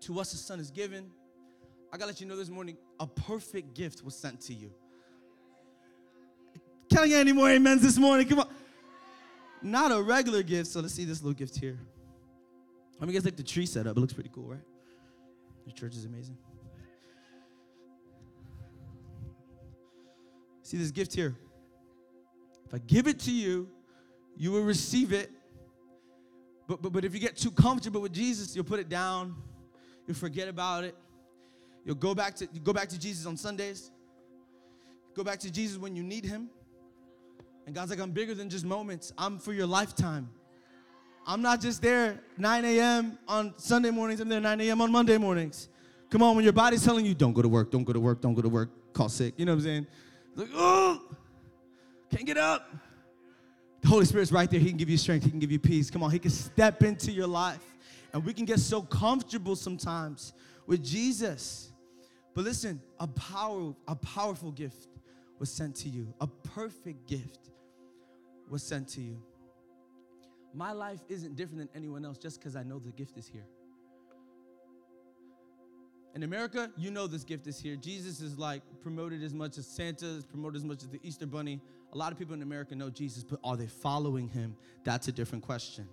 to 0.00 0.20
us 0.20 0.32
a 0.32 0.36
son 0.36 0.60
is 0.60 0.70
given. 0.70 1.10
I 1.92 1.96
gotta 1.96 2.08
let 2.08 2.20
you 2.20 2.26
know 2.26 2.36
this 2.36 2.48
morning 2.48 2.76
a 2.98 3.06
perfect 3.06 3.74
gift 3.74 4.02
was 4.04 4.14
sent 4.14 4.40
to 4.42 4.54
you. 4.54 4.70
Can 6.90 7.00
I 7.00 7.08
get 7.08 7.20
any 7.20 7.32
more 7.32 7.50
amens 7.50 7.82
this 7.82 7.98
morning? 7.98 8.28
Come 8.28 8.40
on. 8.40 8.48
Not 9.62 9.92
a 9.92 10.02
regular 10.02 10.42
gift, 10.42 10.70
so 10.70 10.80
let's 10.80 10.94
see 10.94 11.04
this 11.04 11.22
little 11.22 11.34
gift 11.34 11.58
here. 11.58 11.78
Let 12.98 13.08
me 13.08 13.14
guys 13.14 13.24
like 13.24 13.36
the 13.36 13.42
tree 13.42 13.66
setup. 13.66 13.96
It 13.96 14.00
looks 14.00 14.12
pretty 14.12 14.30
cool, 14.32 14.44
right? 14.44 14.60
Your 15.66 15.74
church 15.74 15.94
is 15.96 16.04
amazing. 16.04 16.36
See 20.62 20.76
this 20.76 20.90
gift 20.90 21.14
here. 21.14 21.36
If 22.72 22.80
I 22.80 22.84
give 22.86 23.06
it 23.06 23.18
to 23.20 23.30
you, 23.30 23.68
you 24.36 24.50
will 24.50 24.62
receive 24.62 25.12
it. 25.12 25.30
But, 26.66 26.80
but, 26.80 26.92
but 26.92 27.04
if 27.04 27.12
you 27.12 27.20
get 27.20 27.36
too 27.36 27.50
comfortable 27.50 28.00
with 28.00 28.14
Jesus, 28.14 28.56
you'll 28.56 28.64
put 28.64 28.80
it 28.80 28.88
down. 28.88 29.36
You'll 30.06 30.16
forget 30.16 30.48
about 30.48 30.84
it. 30.84 30.96
You'll 31.84 31.96
go 31.96 32.14
back 32.14 32.34
to, 32.36 32.46
go 32.46 32.72
back 32.72 32.88
to 32.88 32.98
Jesus 32.98 33.26
on 33.26 33.36
Sundays. 33.36 33.90
Go 35.14 35.22
back 35.22 35.38
to 35.40 35.50
Jesus 35.50 35.76
when 35.76 35.94
you 35.94 36.02
need 36.02 36.24
him. 36.24 36.48
And 37.66 37.74
God's 37.74 37.90
like, 37.90 38.00
I'm 38.00 38.10
bigger 38.10 38.34
than 38.34 38.48
just 38.48 38.64
moments. 38.64 39.12
I'm 39.18 39.38
for 39.38 39.52
your 39.52 39.66
lifetime. 39.66 40.30
I'm 41.26 41.42
not 41.42 41.60
just 41.60 41.82
there 41.82 42.20
9 42.38 42.64
a.m. 42.64 43.18
on 43.28 43.52
Sunday 43.58 43.90
mornings, 43.90 44.20
I'm 44.20 44.28
there 44.28 44.40
9 44.40 44.60
a.m. 44.62 44.80
on 44.80 44.90
Monday 44.90 45.18
mornings. 45.18 45.68
Come 46.10 46.22
on, 46.22 46.34
when 46.34 46.42
your 46.42 46.52
body's 46.52 46.84
telling 46.84 47.06
you, 47.06 47.14
don't 47.14 47.32
go 47.32 47.42
to 47.42 47.48
work, 47.48 47.70
don't 47.70 47.84
go 47.84 47.92
to 47.92 48.00
work, 48.00 48.20
don't 48.20 48.34
go 48.34 48.42
to 48.42 48.48
work, 48.48 48.70
call 48.92 49.08
sick. 49.08 49.34
You 49.36 49.44
know 49.44 49.52
what 49.52 49.58
I'm 49.58 49.64
saying? 49.64 49.86
Like, 50.34 50.48
oh, 50.54 51.02
can't 52.12 52.26
get 52.26 52.36
up. 52.36 52.70
The 53.80 53.88
Holy 53.88 54.04
Spirit's 54.04 54.30
right 54.30 54.50
there. 54.50 54.60
He 54.60 54.68
can 54.68 54.76
give 54.76 54.90
you 54.90 54.96
strength, 54.96 55.24
He 55.24 55.30
can 55.30 55.40
give 55.40 55.50
you 55.50 55.58
peace. 55.58 55.90
Come 55.90 56.02
on, 56.02 56.10
He 56.10 56.18
can 56.18 56.30
step 56.30 56.82
into 56.82 57.10
your 57.10 57.26
life. 57.26 57.64
And 58.12 58.24
we 58.24 58.34
can 58.34 58.44
get 58.44 58.60
so 58.60 58.82
comfortable 58.82 59.56
sometimes 59.56 60.34
with 60.66 60.84
Jesus. 60.84 61.72
But 62.34 62.44
listen, 62.44 62.80
a 63.00 63.06
power, 63.06 63.74
a 63.88 63.96
powerful 63.96 64.52
gift 64.52 64.88
was 65.38 65.50
sent 65.50 65.74
to 65.76 65.88
you, 65.88 66.12
a 66.20 66.26
perfect 66.26 67.08
gift 67.08 67.50
was 68.48 68.62
sent 68.62 68.88
to 68.88 69.00
you. 69.00 69.20
My 70.54 70.72
life 70.72 71.00
isn't 71.08 71.34
different 71.36 71.58
than 71.58 71.68
anyone 71.74 72.04
else 72.04 72.18
just 72.18 72.38
because 72.38 72.54
I 72.54 72.62
know 72.62 72.78
the 72.78 72.92
gift 72.92 73.16
is 73.16 73.26
here. 73.26 73.46
In 76.14 76.24
America, 76.24 76.70
you 76.76 76.90
know 76.90 77.06
this 77.06 77.24
gift 77.24 77.46
is 77.46 77.58
here. 77.58 77.74
Jesus 77.74 78.20
is 78.20 78.38
like 78.38 78.62
promoted 78.82 79.22
as 79.22 79.32
much 79.32 79.56
as 79.56 79.66
Santa 79.66 80.06
is 80.06 80.26
promoted 80.26 80.56
as 80.56 80.64
much 80.64 80.82
as 80.82 80.88
the 80.90 81.00
Easter 81.02 81.26
Bunny. 81.26 81.58
A 81.92 81.98
lot 81.98 82.10
of 82.12 82.18
people 82.18 82.34
in 82.34 82.42
America 82.42 82.74
know 82.74 82.88
Jesus, 82.88 83.22
but 83.22 83.38
are 83.44 83.56
they 83.56 83.66
following 83.66 84.28
him? 84.28 84.56
That's 84.82 85.08
a 85.08 85.12
different 85.12 85.44
question. 85.44 85.86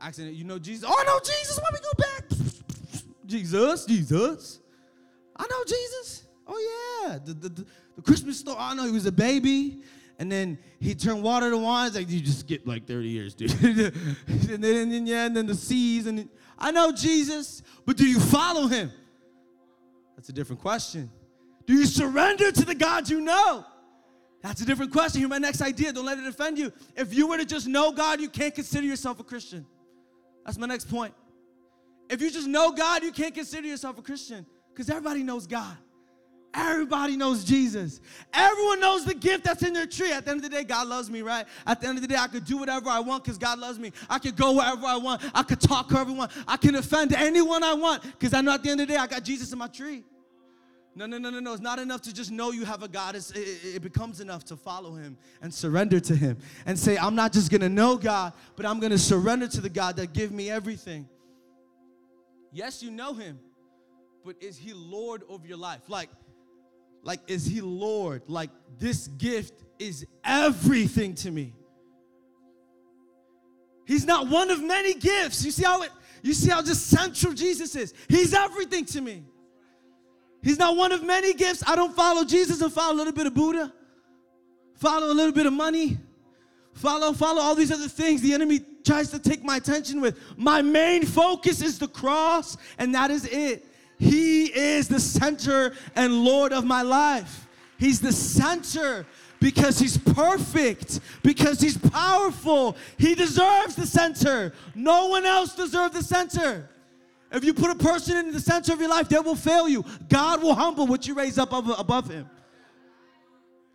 Accident, 0.00 0.36
you 0.36 0.44
know 0.44 0.58
Jesus. 0.58 0.88
Oh, 0.88 0.94
I 0.96 1.04
know 1.04 1.18
Jesus. 1.20 1.58
Why 1.58 1.68
we 1.72 1.78
go 1.80 1.92
back? 1.98 3.04
Jesus, 3.26 3.86
Jesus. 3.86 4.60
I 5.36 5.46
know 5.48 5.64
Jesus. 5.64 6.24
Oh 6.46 7.06
yeah, 7.08 7.18
the, 7.18 7.34
the, 7.34 7.48
the, 7.48 7.66
the 7.96 8.02
Christmas 8.02 8.38
story. 8.38 8.56
I 8.58 8.74
know 8.74 8.84
he 8.84 8.92
was 8.92 9.06
a 9.06 9.12
baby 9.12 9.82
and 10.18 10.30
then 10.30 10.58
he 10.80 10.94
turned 10.94 11.22
water 11.22 11.50
to 11.50 11.58
wine. 11.58 11.88
It's 11.88 11.96
like 11.96 12.08
you 12.08 12.20
just 12.20 12.46
get 12.46 12.66
like 12.66 12.86
30 12.86 13.08
years, 13.08 13.34
dude. 13.34 13.50
and, 13.62 14.64
then, 14.64 14.92
and 14.92 15.08
yeah, 15.08 15.26
and 15.26 15.36
then 15.36 15.46
the 15.46 15.54
seas. 15.54 16.06
And 16.06 16.28
I 16.58 16.70
know 16.72 16.90
Jesus, 16.90 17.62
but 17.84 17.96
do 17.96 18.06
you 18.06 18.18
follow 18.18 18.66
him? 18.66 18.90
That's 20.16 20.28
a 20.28 20.32
different 20.32 20.60
question. 20.60 21.10
Do 21.66 21.74
you 21.74 21.86
surrender 21.86 22.50
to 22.50 22.64
the 22.64 22.74
God 22.74 23.08
you 23.08 23.20
know? 23.20 23.64
That's 24.42 24.60
a 24.60 24.64
different 24.64 24.92
question. 24.92 25.20
Here's 25.20 25.30
my 25.30 25.38
next 25.38 25.60
idea. 25.60 25.92
Don't 25.92 26.06
let 26.06 26.18
it 26.18 26.26
offend 26.26 26.58
you. 26.58 26.72
If 26.96 27.12
you 27.12 27.26
were 27.26 27.38
to 27.38 27.44
just 27.44 27.66
know 27.66 27.90
God, 27.90 28.20
you 28.20 28.28
can't 28.28 28.54
consider 28.54 28.86
yourself 28.86 29.18
a 29.18 29.24
Christian. 29.24 29.66
That's 30.44 30.58
my 30.58 30.66
next 30.66 30.88
point. 30.88 31.12
If 32.08 32.22
you 32.22 32.30
just 32.30 32.46
know 32.46 32.72
God, 32.72 33.02
you 33.02 33.12
can't 33.12 33.34
consider 33.34 33.66
yourself 33.66 33.98
a 33.98 34.02
Christian 34.02 34.46
because 34.72 34.88
everybody 34.88 35.22
knows 35.22 35.46
God. 35.46 35.76
Everybody 36.54 37.16
knows 37.16 37.44
Jesus. 37.44 38.00
Everyone 38.32 38.80
knows 38.80 39.04
the 39.04 39.14
gift 39.14 39.44
that's 39.44 39.62
in 39.62 39.74
their 39.74 39.86
tree. 39.86 40.12
At 40.12 40.24
the 40.24 40.30
end 40.30 40.42
of 40.42 40.50
the 40.50 40.56
day, 40.56 40.64
God 40.64 40.88
loves 40.88 41.10
me, 41.10 41.20
right? 41.20 41.46
At 41.66 41.80
the 41.80 41.88
end 41.88 41.98
of 41.98 42.02
the 42.02 42.08
day, 42.08 42.16
I 42.16 42.26
could 42.26 42.46
do 42.46 42.56
whatever 42.56 42.88
I 42.88 43.00
want 43.00 43.24
because 43.24 43.36
God 43.36 43.58
loves 43.58 43.78
me. 43.78 43.92
I 44.08 44.18
could 44.18 44.34
go 44.34 44.54
wherever 44.54 44.86
I 44.86 44.96
want. 44.96 45.22
I 45.34 45.42
could 45.42 45.60
talk 45.60 45.88
to 45.90 45.98
everyone. 45.98 46.30
I 46.46 46.56
can 46.56 46.74
offend 46.76 47.12
anyone 47.12 47.62
I 47.62 47.74
want 47.74 48.02
because 48.02 48.32
I 48.32 48.40
know 48.40 48.52
at 48.52 48.62
the 48.62 48.70
end 48.70 48.80
of 48.80 48.88
the 48.88 48.94
day, 48.94 48.98
I 48.98 49.06
got 49.06 49.24
Jesus 49.24 49.52
in 49.52 49.58
my 49.58 49.66
tree. 49.66 50.04
No, 50.98 51.06
no, 51.06 51.16
no, 51.16 51.30
no, 51.30 51.38
no. 51.38 51.52
It's 51.52 51.62
not 51.62 51.78
enough 51.78 52.02
to 52.02 52.12
just 52.12 52.32
know 52.32 52.50
you 52.50 52.64
have 52.64 52.82
a 52.82 52.88
God. 52.88 53.14
It, 53.14 53.30
it, 53.36 53.82
becomes 53.82 54.18
enough 54.18 54.44
to 54.46 54.56
follow 54.56 54.94
Him 54.94 55.16
and 55.40 55.54
surrender 55.54 56.00
to 56.00 56.16
Him 56.16 56.38
and 56.66 56.76
say, 56.76 56.98
I'm 56.98 57.14
not 57.14 57.32
just 57.32 57.52
going 57.52 57.60
to 57.60 57.68
know 57.68 57.96
God, 57.96 58.32
but 58.56 58.66
I'm 58.66 58.80
going 58.80 58.90
to 58.90 58.98
surrender 58.98 59.46
to 59.46 59.60
the 59.60 59.68
God 59.68 59.94
that 59.98 60.12
give 60.12 60.32
me 60.32 60.50
everything. 60.50 61.08
Yes, 62.50 62.82
you 62.82 62.90
know 62.90 63.14
Him, 63.14 63.38
but 64.24 64.42
is 64.42 64.58
He 64.58 64.72
Lord 64.72 65.22
over 65.28 65.46
your 65.46 65.56
life? 65.56 65.82
Like, 65.86 66.10
like, 67.04 67.20
is 67.28 67.46
he 67.46 67.60
Lord? 67.60 68.22
Like, 68.26 68.50
this 68.80 69.06
gift 69.06 69.62
is 69.78 70.04
everything 70.24 71.14
to 71.14 71.30
me. 71.30 71.54
He's 73.86 74.04
not 74.04 74.26
one 74.26 74.50
of 74.50 74.60
many 74.60 74.94
gifts. 74.94 75.44
You 75.44 75.52
see 75.52 75.62
how 75.62 75.82
it, 75.82 75.90
you 76.24 76.34
see 76.34 76.50
how 76.50 76.60
just 76.60 76.88
central 76.88 77.34
Jesus 77.34 77.76
is. 77.76 77.94
He's 78.08 78.34
everything 78.34 78.84
to 78.86 79.00
me. 79.00 79.22
He's 80.48 80.58
not 80.58 80.76
one 80.76 80.92
of 80.92 81.02
many 81.02 81.34
gifts. 81.34 81.62
I 81.66 81.76
don't 81.76 81.94
follow 81.94 82.24
Jesus 82.24 82.62
and 82.62 82.72
follow 82.72 82.94
a 82.94 82.96
little 82.96 83.12
bit 83.12 83.26
of 83.26 83.34
Buddha, 83.34 83.70
follow 84.76 85.08
a 85.08 85.12
little 85.12 85.34
bit 85.34 85.44
of 85.44 85.52
money, 85.52 85.98
follow, 86.72 87.12
follow 87.12 87.42
all 87.42 87.54
these 87.54 87.70
other 87.70 87.86
things 87.86 88.22
the 88.22 88.32
enemy 88.32 88.60
tries 88.82 89.10
to 89.10 89.18
take 89.18 89.44
my 89.44 89.56
attention 89.56 90.00
with. 90.00 90.18
My 90.38 90.62
main 90.62 91.04
focus 91.04 91.60
is 91.60 91.78
the 91.78 91.86
cross, 91.86 92.56
and 92.78 92.94
that 92.94 93.10
is 93.10 93.26
it. 93.26 93.66
He 93.98 94.46
is 94.46 94.88
the 94.88 95.00
center 95.00 95.74
and 95.94 96.24
Lord 96.24 96.54
of 96.54 96.64
my 96.64 96.80
life. 96.80 97.46
He's 97.78 98.00
the 98.00 98.12
center 98.12 99.04
because 99.40 99.78
he's 99.78 99.98
perfect, 99.98 101.00
because 101.22 101.60
he's 101.60 101.76
powerful. 101.76 102.74
He 102.96 103.14
deserves 103.14 103.74
the 103.74 103.86
center. 103.86 104.54
No 104.74 105.08
one 105.08 105.26
else 105.26 105.54
deserves 105.54 105.94
the 105.94 106.02
center. 106.02 106.70
If 107.30 107.44
you 107.44 107.52
put 107.52 107.70
a 107.70 107.74
person 107.74 108.16
in 108.16 108.32
the 108.32 108.40
center 108.40 108.72
of 108.72 108.80
your 108.80 108.88
life, 108.88 109.08
they 109.08 109.18
will 109.18 109.36
fail 109.36 109.68
you. 109.68 109.84
God 110.08 110.42
will 110.42 110.54
humble 110.54 110.86
what 110.86 111.06
you 111.06 111.14
raise 111.14 111.38
up 111.38 111.52
above 111.52 112.10
him. 112.10 112.28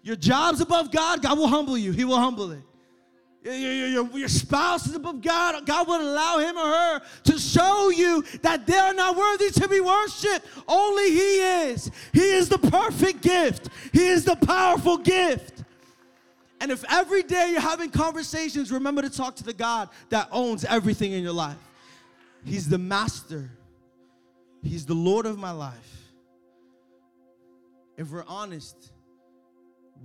Your 0.01 0.15
job's 0.15 0.59
above 0.59 0.91
God, 0.91 1.21
God 1.21 1.37
will 1.37 1.47
humble 1.47 1.77
you. 1.77 1.91
He 1.91 2.03
will 2.03 2.17
humble 2.17 2.51
it. 2.51 2.61
Your, 3.43 3.55
your, 3.55 4.17
your, 4.17 4.27
spouse 4.29 4.87
is 4.87 4.95
above 4.95 5.21
God. 5.21 5.65
God 5.65 5.87
will 5.87 6.01
allow 6.01 6.39
him 6.39 6.57
or 6.57 6.65
her 6.65 7.01
to 7.25 7.37
show 7.37 7.89
you 7.89 8.23
that 8.41 8.65
they 8.65 8.77
are 8.77 8.93
not 8.93 9.17
worthy 9.17 9.49
to 9.51 9.67
be 9.67 9.81
worshiped. 9.81 10.47
Only 10.65 11.11
He 11.11 11.39
is. 11.39 11.91
He 12.13 12.21
is 12.21 12.47
the 12.47 12.57
perfect 12.57 13.21
gift, 13.21 13.69
He 13.91 14.07
is 14.07 14.23
the 14.23 14.37
powerful 14.37 14.97
gift. 14.97 15.63
And 16.61 16.71
if 16.71 16.85
every 16.89 17.23
day 17.23 17.49
you're 17.51 17.59
having 17.59 17.91
conversations, 17.91 18.71
remember 18.71 19.01
to 19.01 19.09
talk 19.09 19.35
to 19.35 19.43
the 19.43 19.53
God 19.53 19.89
that 20.07 20.29
owns 20.31 20.63
everything 20.63 21.11
in 21.11 21.21
your 21.21 21.33
life. 21.33 21.57
He's 22.45 22.67
the 22.67 22.77
master, 22.77 23.51
He's 24.61 24.85
the 24.85 24.93
Lord 24.93 25.25
of 25.25 25.37
my 25.37 25.51
life. 25.51 26.03
If 27.97 28.11
we're 28.11 28.25
honest, 28.27 28.91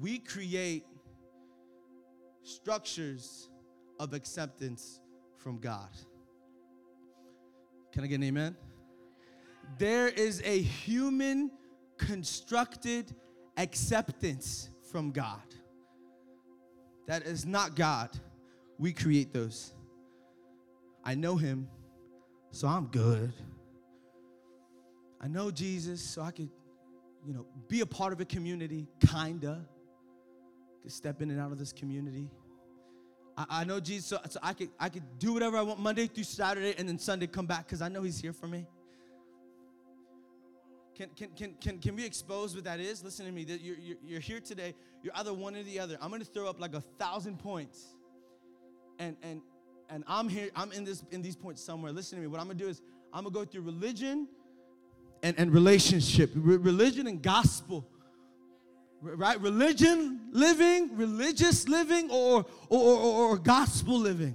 we 0.01 0.19
create 0.19 0.85
structures 2.43 3.49
of 3.99 4.13
acceptance 4.13 5.01
from 5.37 5.59
God. 5.59 5.91
Can 7.93 8.05
I 8.05 8.07
get 8.07 8.17
an 8.17 8.25
amen? 8.25 8.57
There 9.79 10.09
is 10.09 10.43
a 10.45 10.61
human 10.61 11.51
constructed 11.97 13.15
acceptance 13.57 14.71
from 14.91 15.11
God. 15.11 15.43
That 17.07 17.23
is 17.23 17.45
not 17.45 17.75
God. 17.75 18.11
We 18.79 18.93
create 18.93 19.33
those. 19.33 19.73
I 21.05 21.15
know 21.15 21.37
Him, 21.37 21.69
so 22.51 22.69
I'm 22.69 22.87
good. 22.87 23.33
I 25.21 25.29
know 25.29 25.51
Jesus, 25.51 26.01
so 26.01 26.23
I 26.23 26.31
could, 26.31 26.51
you 27.27 27.35
know, 27.35 27.47
be 27.69 27.81
a 27.81 27.87
part 27.87 28.13
of 28.13 28.21
a 28.21 28.25
community, 28.25 28.87
kinda 29.07 29.67
could 30.83 30.93
step 30.93 31.21
in 31.21 31.31
and 31.31 31.41
out 31.41 31.53
of 31.53 31.59
this 31.59 31.73
community. 31.73 32.31
I, 33.37 33.47
I 33.51 33.65
know 33.65 33.81
Jesus, 33.81 34.07
so, 34.07 34.19
so, 34.29 34.41
I 34.43 34.53
could 34.53 34.71
I 34.79 34.89
could 34.89 35.19
do 35.19 35.33
whatever 35.33 35.57
I 35.57 35.63
want 35.63 35.81
Monday 35.81 36.07
through 36.07 36.25
Saturday 36.25 36.75
and 36.79 36.89
then 36.89 36.99
Sunday 36.99 37.27
come 37.27 37.47
back 37.47 37.67
because 37.67 37.83
I 37.83 37.89
know 37.89 38.03
He's 38.03 38.21
here 38.21 38.33
for 38.33 38.47
me. 38.47 38.67
Can, 40.97 41.11
can, 41.11 41.29
can, 41.37 41.55
can, 41.61 41.79
can 41.79 41.95
we 41.95 42.05
expose 42.05 42.57
what 42.57 42.65
that 42.65 42.81
is? 42.81 43.05
Listen 43.05 43.27
to 43.27 43.31
me. 43.31 43.43
You're, 43.43 43.77
you're, 43.77 43.97
you're 44.05 44.21
here 44.21 44.41
today. 44.41 44.75
You're 45.01 45.13
either 45.15 45.33
one 45.33 45.55
or 45.55 45.63
the 45.63 45.79
other. 45.79 45.97
I'm 46.01 46.09
going 46.09 46.23
to 46.23 46.27
throw 46.27 46.49
up 46.49 46.61
like 46.61 46.75
a 46.75 46.81
thousand 46.81 47.39
points. 47.39 47.95
And, 48.99 49.17
and, 49.23 49.41
and 49.91 50.05
I'm 50.07 50.29
here, 50.29 50.51
I'm 50.55 50.73
in, 50.73 50.85
this, 50.85 51.03
in 51.11 51.23
these 51.23 51.37
points 51.37 51.63
somewhere. 51.63 51.93
Listen 51.93 52.19
to 52.19 52.23
me. 52.23 52.29
What 52.29 52.41
I'm 52.41 52.49
to 52.49 52.55
do 52.55 52.69
is 52.69 52.83
I'm 53.13 53.25
to 53.25 53.31
go 53.31 53.45
through 53.45 53.63
religion 53.63 54.29
and, 55.23 55.39
and 55.39 55.53
relationship, 55.53 56.31
Re- 56.35 56.57
religion 56.57 57.07
and 57.07 57.23
gospel 57.23 57.89
right? 59.01 59.41
Religion 59.41 60.21
living, 60.33 60.97
religious 60.97 61.69
living, 61.69 62.11
or, 62.11 62.45
or, 62.69 62.97
or, 62.97 63.31
or 63.31 63.39
gospel 63.39 63.99
living. 63.99 64.35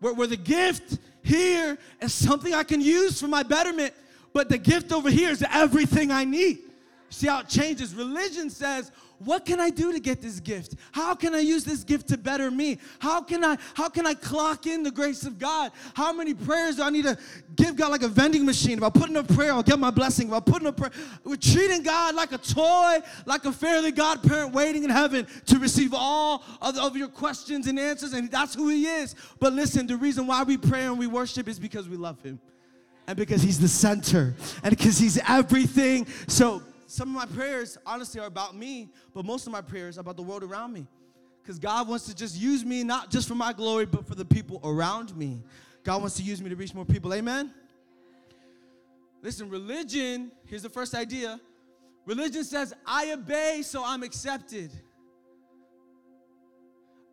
Where, 0.00 0.14
where 0.14 0.26
the 0.26 0.36
gift 0.36 0.98
here 1.22 1.78
is 2.00 2.12
something 2.14 2.54
I 2.54 2.62
can 2.62 2.80
use 2.80 3.20
for 3.20 3.28
my 3.28 3.42
betterment, 3.42 3.94
but 4.32 4.48
the 4.48 4.58
gift 4.58 4.92
over 4.92 5.10
here 5.10 5.30
is 5.30 5.44
everything 5.52 6.10
I 6.10 6.24
need. 6.24 6.58
See 7.12 7.26
how 7.26 7.40
it 7.40 7.48
changes. 7.48 7.94
Religion 7.94 8.48
says, 8.48 8.90
what 9.18 9.44
can 9.44 9.60
I 9.60 9.68
do 9.68 9.92
to 9.92 10.00
get 10.00 10.22
this 10.22 10.40
gift? 10.40 10.76
How 10.92 11.14
can 11.14 11.34
I 11.34 11.40
use 11.40 11.62
this 11.62 11.84
gift 11.84 12.08
to 12.08 12.16
better 12.16 12.50
me? 12.50 12.78
How 12.98 13.20
can 13.20 13.44
I 13.44 13.58
how 13.74 13.90
can 13.90 14.06
I 14.06 14.14
clock 14.14 14.66
in 14.66 14.82
the 14.82 14.90
grace 14.90 15.24
of 15.24 15.38
God? 15.38 15.72
How 15.94 16.12
many 16.12 16.32
prayers 16.32 16.76
do 16.76 16.82
I 16.82 16.90
need 16.90 17.04
to 17.04 17.18
give 17.54 17.76
God 17.76 17.90
like 17.90 18.02
a 18.02 18.08
vending 18.08 18.46
machine? 18.46 18.78
If 18.78 18.82
I 18.82 18.88
put 18.88 19.10
in 19.10 19.16
a 19.16 19.22
prayer, 19.22 19.52
I'll 19.52 19.62
get 19.62 19.78
my 19.78 19.90
blessing. 19.90 20.28
If 20.28 20.32
I 20.32 20.40
put 20.40 20.62
in 20.62 20.68
a 20.68 20.72
prayer, 20.72 20.90
we're 21.22 21.36
treating 21.36 21.82
God 21.82 22.14
like 22.14 22.32
a 22.32 22.38
toy, 22.38 23.00
like 23.26 23.44
a 23.44 23.52
fairly 23.52 23.92
godparent 23.92 24.54
waiting 24.54 24.82
in 24.82 24.90
heaven 24.90 25.26
to 25.46 25.58
receive 25.58 25.92
all 25.94 26.42
of, 26.62 26.78
of 26.78 26.96
your 26.96 27.08
questions 27.08 27.66
and 27.66 27.78
answers, 27.78 28.14
and 28.14 28.30
that's 28.30 28.54
who 28.54 28.70
He 28.70 28.86
is. 28.86 29.14
But 29.38 29.52
listen, 29.52 29.86
the 29.86 29.98
reason 29.98 30.26
why 30.26 30.44
we 30.44 30.56
pray 30.56 30.86
and 30.86 30.98
we 30.98 31.06
worship 31.06 31.46
is 31.46 31.58
because 31.58 31.88
we 31.90 31.98
love 31.98 32.20
Him. 32.22 32.40
And 33.06 33.16
because 33.16 33.42
he's 33.42 33.58
the 33.58 33.66
center, 33.66 34.32
and 34.62 34.76
because 34.76 34.96
he's 34.96 35.18
everything. 35.28 36.06
So 36.28 36.62
some 36.92 37.08
of 37.08 37.14
my 37.14 37.34
prayers, 37.34 37.78
honestly, 37.86 38.20
are 38.20 38.26
about 38.26 38.54
me, 38.54 38.90
but 39.14 39.24
most 39.24 39.46
of 39.46 39.52
my 39.52 39.62
prayers 39.62 39.96
are 39.96 40.02
about 40.02 40.16
the 40.16 40.22
world 40.22 40.42
around 40.42 40.74
me. 40.74 40.86
Because 41.42 41.58
God 41.58 41.88
wants 41.88 42.04
to 42.04 42.14
just 42.14 42.38
use 42.38 42.66
me, 42.66 42.84
not 42.84 43.10
just 43.10 43.26
for 43.26 43.34
my 43.34 43.54
glory, 43.54 43.86
but 43.86 44.06
for 44.06 44.14
the 44.14 44.26
people 44.26 44.60
around 44.62 45.16
me. 45.16 45.42
God 45.84 46.02
wants 46.02 46.18
to 46.18 46.22
use 46.22 46.42
me 46.42 46.50
to 46.50 46.54
reach 46.54 46.74
more 46.74 46.84
people. 46.84 47.14
Amen? 47.14 47.50
Listen, 49.22 49.48
religion, 49.48 50.32
here's 50.44 50.62
the 50.62 50.68
first 50.68 50.94
idea. 50.94 51.40
Religion 52.04 52.44
says, 52.44 52.74
I 52.84 53.12
obey, 53.12 53.62
so 53.64 53.82
I'm 53.82 54.02
accepted. 54.02 54.70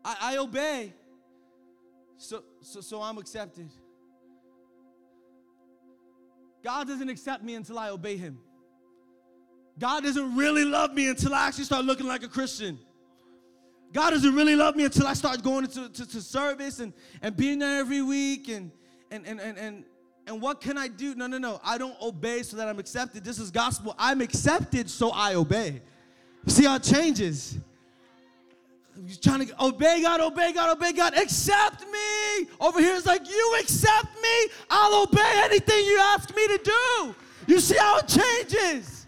I, 0.04 0.16
I 0.20 0.36
obey, 0.36 0.92
so, 2.18 2.42
so, 2.60 2.82
so 2.82 3.00
I'm 3.00 3.16
accepted. 3.16 3.70
God 6.62 6.86
doesn't 6.86 7.08
accept 7.08 7.42
me 7.42 7.54
until 7.54 7.78
I 7.78 7.88
obey 7.88 8.18
Him. 8.18 8.40
God 9.80 10.04
doesn't 10.04 10.36
really 10.36 10.64
love 10.64 10.92
me 10.92 11.08
until 11.08 11.34
I 11.34 11.48
actually 11.48 11.64
start 11.64 11.86
looking 11.86 12.06
like 12.06 12.22
a 12.22 12.28
Christian. 12.28 12.78
God 13.92 14.10
doesn't 14.10 14.34
really 14.34 14.54
love 14.54 14.76
me 14.76 14.84
until 14.84 15.06
I 15.06 15.14
start 15.14 15.42
going 15.42 15.66
to, 15.66 15.88
to, 15.88 16.06
to 16.06 16.20
service 16.20 16.80
and, 16.80 16.92
and 17.22 17.34
being 17.34 17.58
there 17.58 17.80
every 17.80 18.02
week 18.02 18.48
and, 18.48 18.70
and, 19.10 19.26
and, 19.26 19.40
and, 19.40 19.58
and, 19.58 19.84
and 20.26 20.40
what 20.40 20.60
can 20.60 20.76
I 20.76 20.86
do? 20.86 21.14
No, 21.14 21.26
no, 21.26 21.38
no. 21.38 21.60
I 21.64 21.78
don't 21.78 22.00
obey 22.00 22.42
so 22.42 22.58
that 22.58 22.68
I'm 22.68 22.78
accepted. 22.78 23.24
This 23.24 23.38
is 23.38 23.50
gospel. 23.50 23.94
I'm 23.98 24.20
accepted 24.20 24.88
so 24.90 25.10
I 25.12 25.34
obey. 25.34 25.80
See 26.46 26.66
how 26.66 26.76
it 26.76 26.82
changes? 26.82 27.58
He's 29.06 29.18
trying 29.18 29.46
to 29.46 29.64
obey 29.64 30.02
God, 30.02 30.20
obey 30.20 30.52
God, 30.52 30.76
obey 30.76 30.92
God. 30.92 31.16
Accept 31.16 31.80
me. 31.90 32.48
Over 32.60 32.80
here, 32.80 32.94
it's 32.96 33.06
like, 33.06 33.26
you 33.26 33.56
accept 33.60 34.14
me, 34.22 34.48
I'll 34.68 35.04
obey 35.04 35.42
anything 35.44 35.86
you 35.86 35.98
ask 36.00 36.36
me 36.36 36.46
to 36.48 36.60
do. 36.62 37.14
You 37.46 37.60
see 37.60 37.78
how 37.78 37.98
it 37.98 38.08
changes? 38.08 38.99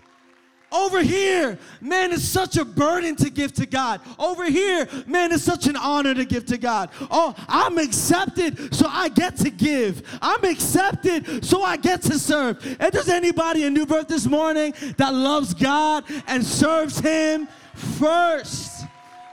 Over 0.73 1.03
here, 1.03 1.59
man, 1.81 2.13
it's 2.13 2.25
such 2.25 2.57
a 2.57 2.65
burden 2.65 3.15
to 3.17 3.31
give 3.31 3.53
to 3.55 3.67
God. 3.67 4.01
Over 4.19 4.47
here, 4.47 4.89
man, 5.07 5.33
it's 5.33 5.45
such 5.45 5.67
an 5.67 5.77
honor 5.77 6.15
to 6.15 6.25
give 6.25 6.47
to 6.47 6.57
God. 6.57 6.91
Oh, 7.11 7.35
I'm 7.47 7.79
accepted, 7.79 8.75
so 8.75 8.87
I 8.89 9.11
get 9.11 9.37
to 9.39 9.51
give. 9.51 10.03
I'm 10.23 10.45
accepted, 10.45 11.45
so 11.45 11.63
I 11.63 11.77
get 11.77 12.03
to 12.03 12.19
serve. 12.19 12.65
And 12.81 12.93
there's 12.93 13.09
anybody 13.09 13.65
in 13.65 13.75
New 13.75 13.87
Birth 13.87 14.09
this 14.09 14.27
morning 14.27 14.75
that 14.97 15.13
loves 15.13 15.53
God 15.53 16.05
and 16.27 16.45
serves 16.45 16.99
Him 16.99 17.49
first. 17.75 18.87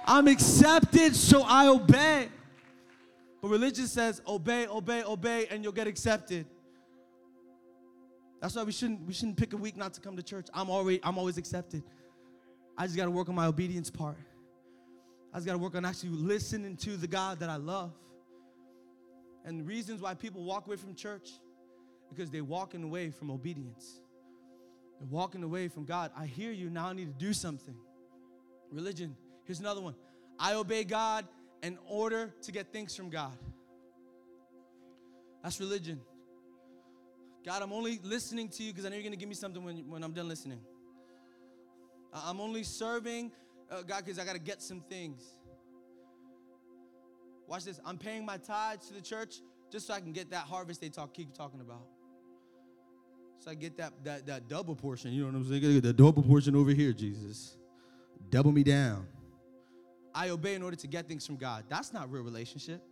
I'm 0.06 0.28
accepted, 0.28 1.16
so 1.16 1.44
I 1.44 1.68
obey. 1.68 2.30
But 3.42 3.48
religion 3.50 3.88
says, 3.88 4.22
obey, 4.28 4.68
obey, 4.68 5.04
obey, 5.04 5.48
and 5.50 5.64
you'll 5.64 5.72
get 5.72 5.88
accepted. 5.88 6.46
That's 8.42 8.56
why 8.56 8.64
we 8.64 8.72
shouldn't 8.72 9.06
we 9.06 9.14
shouldn't 9.14 9.38
pick 9.38 9.54
a 9.54 9.58
week 9.58 9.76
not 9.76 9.94
to 9.96 10.02
come 10.02 10.16
to 10.16 10.24
church. 10.24 10.48
I'm 10.54 10.70
already 10.70 11.00
I'm 11.04 11.18
always 11.18 11.38
accepted. 11.38 11.84
I 12.78 12.86
just 12.86 12.96
got 12.96 13.06
to 13.06 13.12
work 13.12 13.28
on 13.28 13.36
my 13.36 13.46
obedience 13.46 13.90
part. 13.90 14.18
I 15.34 15.38
just 15.38 15.46
got 15.46 15.54
to 15.54 15.60
work 15.60 15.76
on 15.76 15.84
actually 15.86 16.12
listening 16.12 16.78
to 16.78 16.96
the 16.96 17.08
God 17.08 17.40
that 17.42 17.50
I 17.50 17.58
love. 17.58 17.92
And 19.46 19.60
the 19.60 19.64
reasons 19.64 20.02
why 20.02 20.14
people 20.14 20.44
walk 20.44 20.68
away 20.68 20.78
from 20.78 20.96
church 20.96 21.30
because 22.10 22.30
they're 22.32 22.44
walking 22.44 22.84
away 22.84 23.12
from 23.12 23.30
obedience. 23.30 24.02
They're 25.00 25.10
walking 25.10 25.44
away 25.44 25.68
from 25.68 25.86
God. 25.86 26.12
I 26.18 26.26
hear 26.26 26.52
you, 26.52 26.70
now 26.70 26.88
I 26.88 26.94
need 26.94 27.08
to 27.08 27.26
do 27.26 27.34
something. 27.34 27.76
Religion. 28.72 29.16
Here's 29.46 29.60
another 29.60 29.82
one. 29.82 29.96
I 30.38 30.54
obey 30.54 30.84
God 30.84 31.26
in 31.62 31.78
order 31.88 32.34
to 32.44 32.52
get 32.52 32.72
things 32.72 32.96
from 32.96 33.10
God. 33.10 33.38
That's 35.44 35.60
religion. 35.60 36.02
God, 37.46 37.62
I'm 37.62 37.72
only 37.72 38.00
listening 38.04 38.50
to 38.50 38.64
you 38.64 38.72
because 38.72 38.86
I 38.86 38.90
know 38.90 38.96
you're 38.96 39.04
going 39.04 39.14
to 39.14 39.18
give 39.18 39.30
me 39.30 39.36
something 39.36 39.64
when, 39.64 39.78
when 39.90 40.04
I'm 40.04 40.12
done 40.12 40.28
listening. 40.28 40.60
I'm 42.14 42.42
only 42.42 42.64
serving 42.64 43.32
uh, 43.72 43.82
God 43.84 44.04
because 44.06 44.20
I 44.20 44.26
got 44.26 44.34
to 44.34 44.40
get 44.40 44.62
some 44.62 44.82
things. 44.82 45.24
Watch 47.48 47.66
this. 47.66 47.80
I'm 47.86 47.98
paying 47.98 48.26
my 48.26 48.38
tithes 48.38 48.88
to 48.88 48.94
the 48.94 49.02
church 49.02 49.36
just 49.72 49.88
so 49.88 49.94
I 49.94 50.00
can 50.00 50.12
get 50.12 50.32
that 50.32 50.44
harvest 50.44 50.82
they 50.82 50.90
talk 50.90 51.14
keep 51.14 51.34
talking 51.34 51.62
about. 51.62 51.86
So 53.40 53.52
I 53.52 53.56
get 53.56 53.78
that 53.78 53.94
that 54.04 54.28
that 54.28 54.48
double 54.48 54.76
portion. 54.76 55.12
You 55.14 55.22
know 55.22 55.28
what 55.28 55.36
I'm 55.36 55.50
saying? 55.50 55.62
Get 55.62 55.84
the 55.84 55.94
double 55.94 56.22
portion 56.22 56.56
over 56.56 56.72
here, 56.72 56.92
Jesus. 56.92 57.58
Double 58.30 58.52
me 58.52 58.64
down. 58.64 59.08
I 60.14 60.30
obey 60.30 60.56
in 60.56 60.64
order 60.64 60.76
to 60.76 60.88
get 60.88 61.08
things 61.08 61.26
from 61.26 61.38
God. 61.38 61.64
That's 61.70 61.94
not 61.94 62.12
real 62.12 62.24
relationship. 62.24 62.84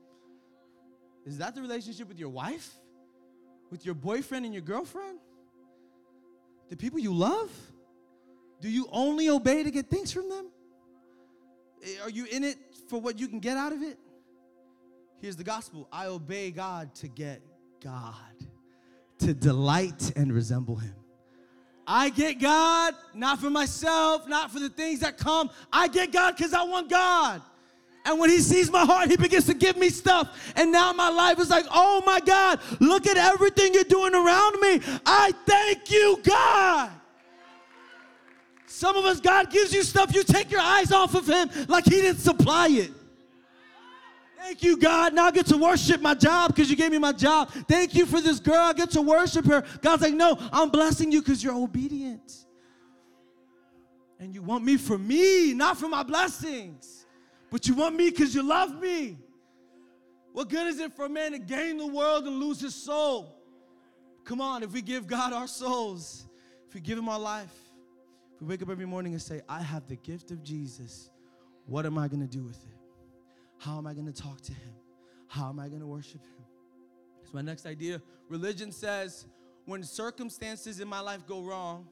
Is 1.25 1.37
that 1.39 1.55
the 1.55 1.61
relationship 1.61 2.07
with 2.07 2.17
your 2.17 2.29
wife? 2.29 2.73
With 3.69 3.85
your 3.85 3.95
boyfriend 3.95 4.45
and 4.45 4.53
your 4.53 4.63
girlfriend? 4.63 5.19
The 6.69 6.75
people 6.75 6.99
you 6.99 7.13
love? 7.13 7.51
Do 8.59 8.69
you 8.69 8.87
only 8.91 9.29
obey 9.29 9.63
to 9.63 9.71
get 9.71 9.89
things 9.89 10.11
from 10.11 10.29
them? 10.29 10.47
Eh, 11.83 12.03
are 12.03 12.09
you 12.09 12.25
in 12.25 12.43
it 12.43 12.57
for 12.89 12.99
what 12.99 13.19
you 13.19 13.27
can 13.27 13.39
get 13.39 13.57
out 13.57 13.71
of 13.71 13.81
it? 13.81 13.97
Here's 15.19 15.35
the 15.35 15.43
gospel 15.43 15.87
I 15.91 16.07
obey 16.07 16.51
God 16.51 16.93
to 16.95 17.07
get 17.07 17.41
God, 17.81 18.13
to 19.19 19.33
delight 19.33 20.11
and 20.15 20.33
resemble 20.33 20.75
Him. 20.75 20.95
I 21.85 22.09
get 22.09 22.39
God 22.39 22.95
not 23.13 23.39
for 23.39 23.49
myself, 23.49 24.27
not 24.27 24.51
for 24.51 24.59
the 24.59 24.69
things 24.69 24.99
that 24.99 25.17
come. 25.17 25.49
I 25.71 25.87
get 25.87 26.11
God 26.11 26.35
because 26.35 26.53
I 26.53 26.63
want 26.63 26.89
God. 26.89 27.41
And 28.07 28.17
when 28.19 28.29
he 28.29 28.39
sees 28.39 28.71
my 28.71 28.85
heart, 28.85 29.09
he 29.09 29.17
begins 29.17 29.47
to 29.47 29.53
give 29.53 29.75
me 29.75 29.89
stuff. 29.89 30.53
And 30.55 30.71
now 30.71 30.93
my 30.93 31.09
life 31.09 31.39
is 31.39 31.49
like, 31.49 31.65
oh 31.69 32.01
my 32.05 32.21
God, 32.21 32.61
look 32.79 33.05
at 33.05 33.17
everything 33.17 33.73
you're 33.73 33.83
doing 33.83 34.15
around 34.15 34.61
me. 34.61 34.79
I 35.05 35.33
thank 35.45 35.91
you, 35.91 36.17
God. 36.23 36.89
Some 38.65 38.95
of 38.95 39.03
us, 39.03 39.19
God 39.19 39.51
gives 39.51 39.73
you 39.73 39.83
stuff, 39.83 40.15
you 40.15 40.23
take 40.23 40.49
your 40.49 40.61
eyes 40.61 40.93
off 40.93 41.15
of 41.15 41.27
him 41.27 41.49
like 41.67 41.83
he 41.83 42.01
didn't 42.01 42.19
supply 42.19 42.69
it. 42.69 42.91
Thank 44.37 44.63
you, 44.63 44.77
God. 44.77 45.13
Now 45.13 45.25
I 45.25 45.31
get 45.31 45.47
to 45.47 45.57
worship 45.57 45.99
my 45.99 46.13
job 46.13 46.55
because 46.55 46.69
you 46.69 46.77
gave 46.77 46.91
me 46.91 46.99
my 46.99 47.11
job. 47.11 47.49
Thank 47.67 47.93
you 47.93 48.05
for 48.05 48.21
this 48.21 48.39
girl. 48.39 48.55
I 48.55 48.71
get 48.71 48.89
to 48.91 49.01
worship 49.01 49.45
her. 49.47 49.65
God's 49.81 50.03
like, 50.03 50.13
no, 50.13 50.37
I'm 50.53 50.69
blessing 50.69 51.11
you 51.11 51.21
because 51.21 51.43
you're 51.43 51.55
obedient. 51.55 52.45
And 54.17 54.33
you 54.33 54.41
want 54.41 54.63
me 54.63 54.77
for 54.77 54.97
me, 54.97 55.53
not 55.53 55.77
for 55.77 55.89
my 55.89 56.03
blessings. 56.03 56.96
But 57.49 57.67
you 57.67 57.75
want 57.75 57.95
me 57.95 58.09
because 58.09 58.35
you 58.35 58.43
love 58.43 58.79
me. 58.79 59.17
What 60.33 60.49
good 60.49 60.67
is 60.67 60.79
it 60.79 60.93
for 60.93 61.05
a 61.05 61.09
man 61.09 61.31
to 61.31 61.39
gain 61.39 61.77
the 61.77 61.87
world 61.87 62.27
and 62.27 62.39
lose 62.39 62.59
his 62.59 62.75
soul? 62.75 63.35
Come 64.23 64.41
on, 64.41 64.61
if 64.61 64.71
we 64.73 64.81
give 64.81 65.07
God 65.07 65.33
our 65.33 65.47
souls, 65.47 66.27
if 66.67 66.73
we 66.73 66.81
give 66.81 66.97
him 66.97 67.09
our 67.09 67.19
life, 67.19 67.53
if 68.35 68.41
we 68.41 68.47
wake 68.47 68.61
up 68.61 68.69
every 68.69 68.85
morning 68.85 69.13
and 69.13 69.21
say, 69.21 69.41
I 69.47 69.61
have 69.61 69.87
the 69.87 69.95
gift 69.95 70.31
of 70.31 70.43
Jesus, 70.43 71.09
what 71.65 71.85
am 71.85 71.97
I 71.97 72.07
going 72.07 72.19
to 72.19 72.27
do 72.27 72.43
with 72.43 72.57
it? 72.57 72.77
How 73.57 73.77
am 73.77 73.87
I 73.87 73.93
going 73.93 74.05
to 74.05 74.13
talk 74.13 74.41
to 74.41 74.51
him? 74.51 74.73
How 75.27 75.49
am 75.49 75.59
I 75.59 75.69
going 75.69 75.79
to 75.79 75.87
worship 75.87 76.21
him? 76.21 76.45
So, 77.23 77.31
my 77.33 77.41
next 77.41 77.65
idea 77.65 78.01
religion 78.29 78.71
says, 78.71 79.25
when 79.65 79.83
circumstances 79.83 80.79
in 80.79 80.87
my 80.87 80.99
life 80.99 81.25
go 81.25 81.41
wrong, 81.41 81.87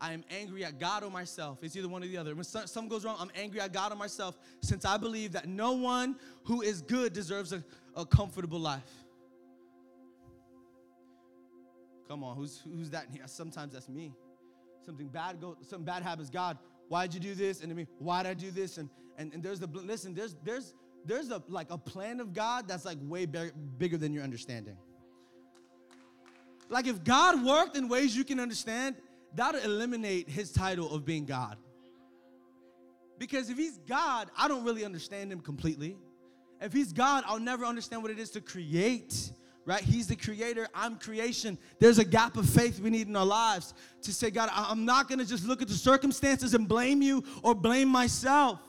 I 0.00 0.12
am 0.12 0.24
angry 0.30 0.64
at 0.64 0.78
God 0.78 1.02
or 1.02 1.10
myself. 1.10 1.58
It's 1.62 1.74
either 1.76 1.88
one 1.88 2.02
or 2.02 2.06
the 2.06 2.18
other. 2.18 2.34
When 2.34 2.44
something 2.44 2.88
goes 2.88 3.04
wrong, 3.04 3.16
I'm 3.18 3.30
angry 3.34 3.60
at 3.60 3.72
God 3.72 3.92
or 3.92 3.96
myself 3.96 4.38
since 4.60 4.84
I 4.84 4.96
believe 4.96 5.32
that 5.32 5.48
no 5.48 5.72
one 5.72 6.16
who 6.44 6.62
is 6.62 6.82
good 6.82 7.12
deserves 7.12 7.52
a, 7.52 7.64
a 7.94 8.04
comfortable 8.04 8.58
life. 8.58 8.82
Come 12.08 12.22
on, 12.22 12.36
who's, 12.36 12.62
who's 12.64 12.90
that? 12.90 13.06
Sometimes 13.26 13.72
that's 13.72 13.88
me. 13.88 14.12
Something 14.84 15.08
bad 15.08 15.40
goes, 15.40 15.56
something 15.62 15.84
bad 15.84 16.02
happens. 16.02 16.30
God, 16.30 16.58
why'd 16.88 17.12
you 17.12 17.20
do 17.20 17.34
this? 17.34 17.60
And 17.60 17.70
to 17.70 17.74
me, 17.74 17.86
why'd 17.98 18.26
I 18.26 18.34
do 18.34 18.50
this? 18.50 18.78
And, 18.78 18.88
and, 19.18 19.32
and 19.32 19.42
there's 19.42 19.58
the, 19.58 19.66
listen, 19.66 20.14
there's, 20.14 20.36
there's, 20.44 20.74
there's 21.04 21.30
a, 21.30 21.42
like 21.48 21.70
a 21.70 21.78
plan 21.78 22.20
of 22.20 22.32
God 22.32 22.68
that's 22.68 22.84
like 22.84 22.98
way 23.02 23.26
bigger 23.26 23.96
than 23.96 24.12
your 24.12 24.22
understanding. 24.22 24.76
Like 26.68 26.86
if 26.86 27.02
God 27.02 27.44
worked 27.44 27.76
in 27.76 27.88
ways 27.88 28.16
you 28.16 28.24
can 28.24 28.40
understand, 28.40 28.96
that'll 29.36 29.60
eliminate 29.60 30.28
his 30.28 30.50
title 30.50 30.92
of 30.92 31.04
being 31.04 31.26
God. 31.26 31.56
Because 33.18 33.48
if 33.48 33.56
he's 33.56 33.78
God, 33.78 34.30
I 34.36 34.48
don't 34.48 34.64
really 34.64 34.84
understand 34.84 35.32
him 35.32 35.40
completely. 35.40 35.96
If 36.60 36.72
he's 36.72 36.92
God, 36.92 37.24
I'll 37.26 37.40
never 37.40 37.64
understand 37.64 38.02
what 38.02 38.10
it 38.10 38.18
is 38.18 38.30
to 38.30 38.40
create, 38.40 39.30
right? 39.64 39.82
He's 39.82 40.06
the 40.06 40.16
creator, 40.16 40.68
I'm 40.74 40.98
creation. 40.98 41.58
There's 41.78 41.98
a 41.98 42.04
gap 42.04 42.36
of 42.36 42.48
faith 42.48 42.80
we 42.80 42.90
need 42.90 43.08
in 43.08 43.16
our 43.16 43.26
lives 43.26 43.74
to 44.02 44.12
say, 44.12 44.30
God, 44.30 44.50
I'm 44.52 44.84
not 44.84 45.08
gonna 45.08 45.24
just 45.24 45.46
look 45.46 45.62
at 45.62 45.68
the 45.68 45.74
circumstances 45.74 46.54
and 46.54 46.66
blame 46.66 47.02
you 47.02 47.24
or 47.42 47.54
blame 47.54 47.88
myself. 47.88 48.60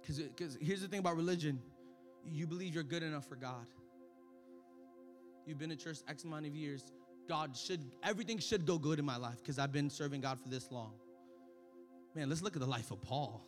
Because 0.00 0.58
here's 0.60 0.82
the 0.82 0.88
thing 0.88 0.98
about 0.98 1.16
religion 1.16 1.60
you 2.24 2.46
believe 2.46 2.74
you're 2.74 2.84
good 2.84 3.02
enough 3.02 3.26
for 3.28 3.36
God. 3.36 3.66
You've 5.46 5.58
been 5.58 5.72
in 5.72 5.78
church 5.78 5.98
X 6.08 6.24
amount 6.24 6.46
of 6.46 6.54
years. 6.54 6.92
God 7.28 7.56
should, 7.56 7.80
everything 8.02 8.38
should 8.38 8.66
go 8.66 8.78
good 8.78 8.98
in 8.98 9.04
my 9.04 9.16
life 9.16 9.36
because 9.38 9.58
I've 9.58 9.72
been 9.72 9.90
serving 9.90 10.20
God 10.20 10.40
for 10.40 10.48
this 10.48 10.70
long. 10.70 10.92
Man, 12.14 12.28
let's 12.28 12.42
look 12.42 12.56
at 12.56 12.60
the 12.60 12.68
life 12.68 12.90
of 12.90 13.00
Paul. 13.00 13.46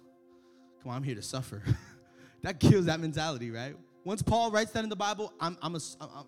Come 0.82 0.90
on, 0.90 0.96
I'm 0.96 1.02
here 1.02 1.14
to 1.14 1.22
suffer. 1.22 1.62
that 2.42 2.60
kills 2.60 2.86
that 2.86 3.00
mentality, 3.00 3.50
right? 3.50 3.76
Once 4.04 4.22
Paul 4.22 4.50
writes 4.50 4.70
that 4.72 4.84
in 4.84 4.90
the 4.90 4.96
Bible, 4.96 5.32
I'm, 5.40 5.56
I'm, 5.62 5.74
a, 5.74 5.80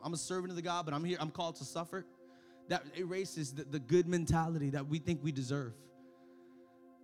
I'm 0.03 0.15
a 0.15 0.19
servant 0.19 0.51
of 0.51 0.57
the 0.57 0.63
God, 0.63 0.85
but 0.85 0.95
I'm 0.95 1.05
here, 1.05 1.19
I'm 1.21 1.31
called 1.31 1.57
to 1.57 1.65
suffer. 1.65 2.05
That 2.69 2.85
erases 2.97 3.53
the, 3.53 3.65
the 3.65 3.79
good 3.79 4.09
mentality 4.09 4.71
that 4.71 4.87
we 4.87 4.99
think 4.99 5.23
we 5.23 5.31
deserve. 5.31 5.73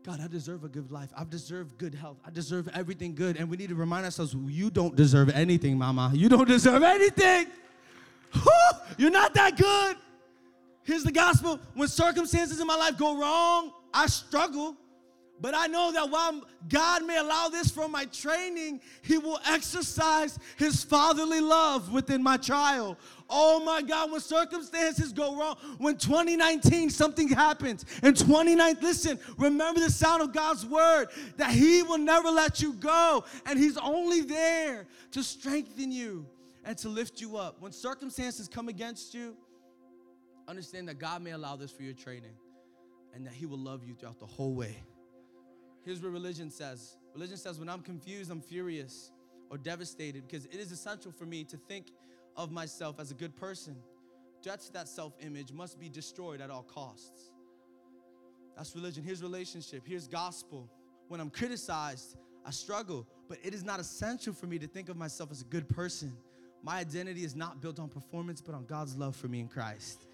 God, 0.05 0.20
I 0.20 0.26
deserve 0.26 0.64
a 0.64 0.68
good 0.68 0.90
life. 0.90 1.11
I 1.16 1.24
deserve 1.24 1.78
good 1.78 1.94
health. 1.94 2.18
I 2.26 2.31
deserve 2.31 2.68
everything 2.74 3.14
good. 3.14 3.37
And 3.37 3.48
we 3.48 3.57
need 3.57 3.68
to 3.68 3.76
remind 3.76 4.05
ourselves 4.05 4.35
you 4.35 4.68
don't 4.68 4.96
deserve 4.96 5.28
anything, 5.28 5.78
mama. 5.78 6.11
You 6.12 6.28
don't 6.28 6.48
deserve 6.48 6.83
anything. 6.83 7.46
You're 8.98 9.12
not 9.12 9.35
that 9.35 9.57
good. 9.57 9.96
Here's 10.85 11.05
the 11.05 11.12
gospel 11.12 11.61
when 11.75 11.88
circumstances 11.88 12.61
in 12.61 12.66
my 12.66 12.77
life 12.77 12.99
go 12.99 13.18
wrong, 13.18 13.73
I 13.92 14.07
struggle. 14.07 14.77
But 15.42 15.57
I 15.57 15.66
know 15.66 15.90
that 15.90 16.09
while 16.09 16.40
God 16.68 17.05
may 17.05 17.18
allow 17.18 17.49
this 17.49 17.68
for 17.68 17.88
my 17.88 18.05
training, 18.05 18.81
He 19.03 19.18
will 19.18 19.40
exercise 19.45 20.38
His 20.57 20.85
fatherly 20.85 21.40
love 21.40 21.92
within 21.92 22.23
my 22.23 22.37
trial. 22.37 22.97
Oh 23.29 23.59
my 23.64 23.83
God, 23.83 24.12
when 24.12 24.21
circumstances 24.21 25.12
go 25.12 25.37
wrong, 25.37 25.57
when 25.79 25.97
2019 25.97 26.90
something 26.90 27.29
happens, 27.29 27.85
and 28.05 28.16
29, 28.16 28.77
listen, 28.83 29.18
remember 29.37 29.81
the 29.81 29.90
sound 29.90 30.23
of 30.23 30.33
God's 30.33 30.64
word 30.64 31.09
that 31.38 31.51
He 31.51 31.83
will 31.83 31.99
never 31.99 32.31
let 32.31 32.62
you 32.62 32.75
go, 32.75 33.25
and 33.45 33.59
He's 33.59 33.77
only 33.79 34.21
there 34.21 34.87
to 35.11 35.25
strengthen 35.25 35.90
you 35.90 36.25
and 36.64 36.79
to 36.79 36.88
lift 36.88 37.21
you 37.21 37.37
up. 37.37 37.61
When 37.61 37.73
circumstances 37.73 38.47
come 38.47 38.68
against 38.68 39.12
you, 39.12 39.37
understand 40.48 40.88
that 40.88 40.98
God 40.98 41.22
may 41.22 41.31
allow 41.33 41.57
this 41.57 41.70
for 41.70 41.83
your 41.83 41.94
training 41.94 42.35
and 43.14 43.26
that 43.26 43.33
He 43.33 43.46
will 43.46 43.59
love 43.59 43.85
you 43.85 43.94
throughout 43.94 44.18
the 44.18 44.26
whole 44.26 44.55
way. 44.55 44.76
Here's 45.85 46.00
what 46.00 46.12
religion 46.12 46.50
says 46.50 46.96
religion 47.14 47.37
says, 47.37 47.59
when 47.59 47.68
I'm 47.68 47.83
confused, 47.83 48.31
I'm 48.31 48.40
furious 48.40 49.12
or 49.50 49.59
devastated 49.59 50.26
because 50.26 50.46
it 50.46 50.57
is 50.57 50.72
essential 50.72 51.12
for 51.12 51.26
me 51.26 51.44
to 51.44 51.57
think 51.57 51.88
of 52.37 52.50
myself 52.50 52.98
as 52.98 53.11
a 53.11 53.14
good 53.14 53.37
person. 53.37 53.76
That's 54.44 54.70
that 54.70 54.88
self 54.88 55.12
image 55.20 55.52
must 55.52 55.78
be 55.78 55.88
destroyed 55.88 56.40
at 56.40 56.50
all 56.50 56.62
costs. 56.62 57.31
That's 58.57 58.74
religion. 58.74 59.05
Here's 59.05 59.22
relationship. 59.22 59.83
Here's 59.87 60.09
gospel. 60.09 60.70
When 61.09 61.20
I'm 61.20 61.31
criticized, 61.31 62.16
I 62.44 62.50
struggle, 62.50 63.07
but 63.28 63.38
it 63.42 63.55
is 63.55 63.62
not 63.62 63.81
essential 63.81 64.33
for 64.33 64.46
me 64.46 64.59
to 64.59 64.66
think 64.66 64.88
of 64.88 64.96
myself 64.96 65.31
as 65.31 65.42
a 65.42 65.44
good 65.44 65.68
person. 65.68 66.12
My 66.62 66.78
identity 66.78 67.24
is 67.24 67.35
not 67.35 67.61
built 67.61 67.78
on 67.78 67.88
performance, 67.88 68.40
but 68.40 68.55
on 68.55 68.64
God's 68.66 68.96
love 68.96 69.16
for 69.16 69.28
me 69.28 69.40
in 69.40 69.48
Christ. 69.48 70.07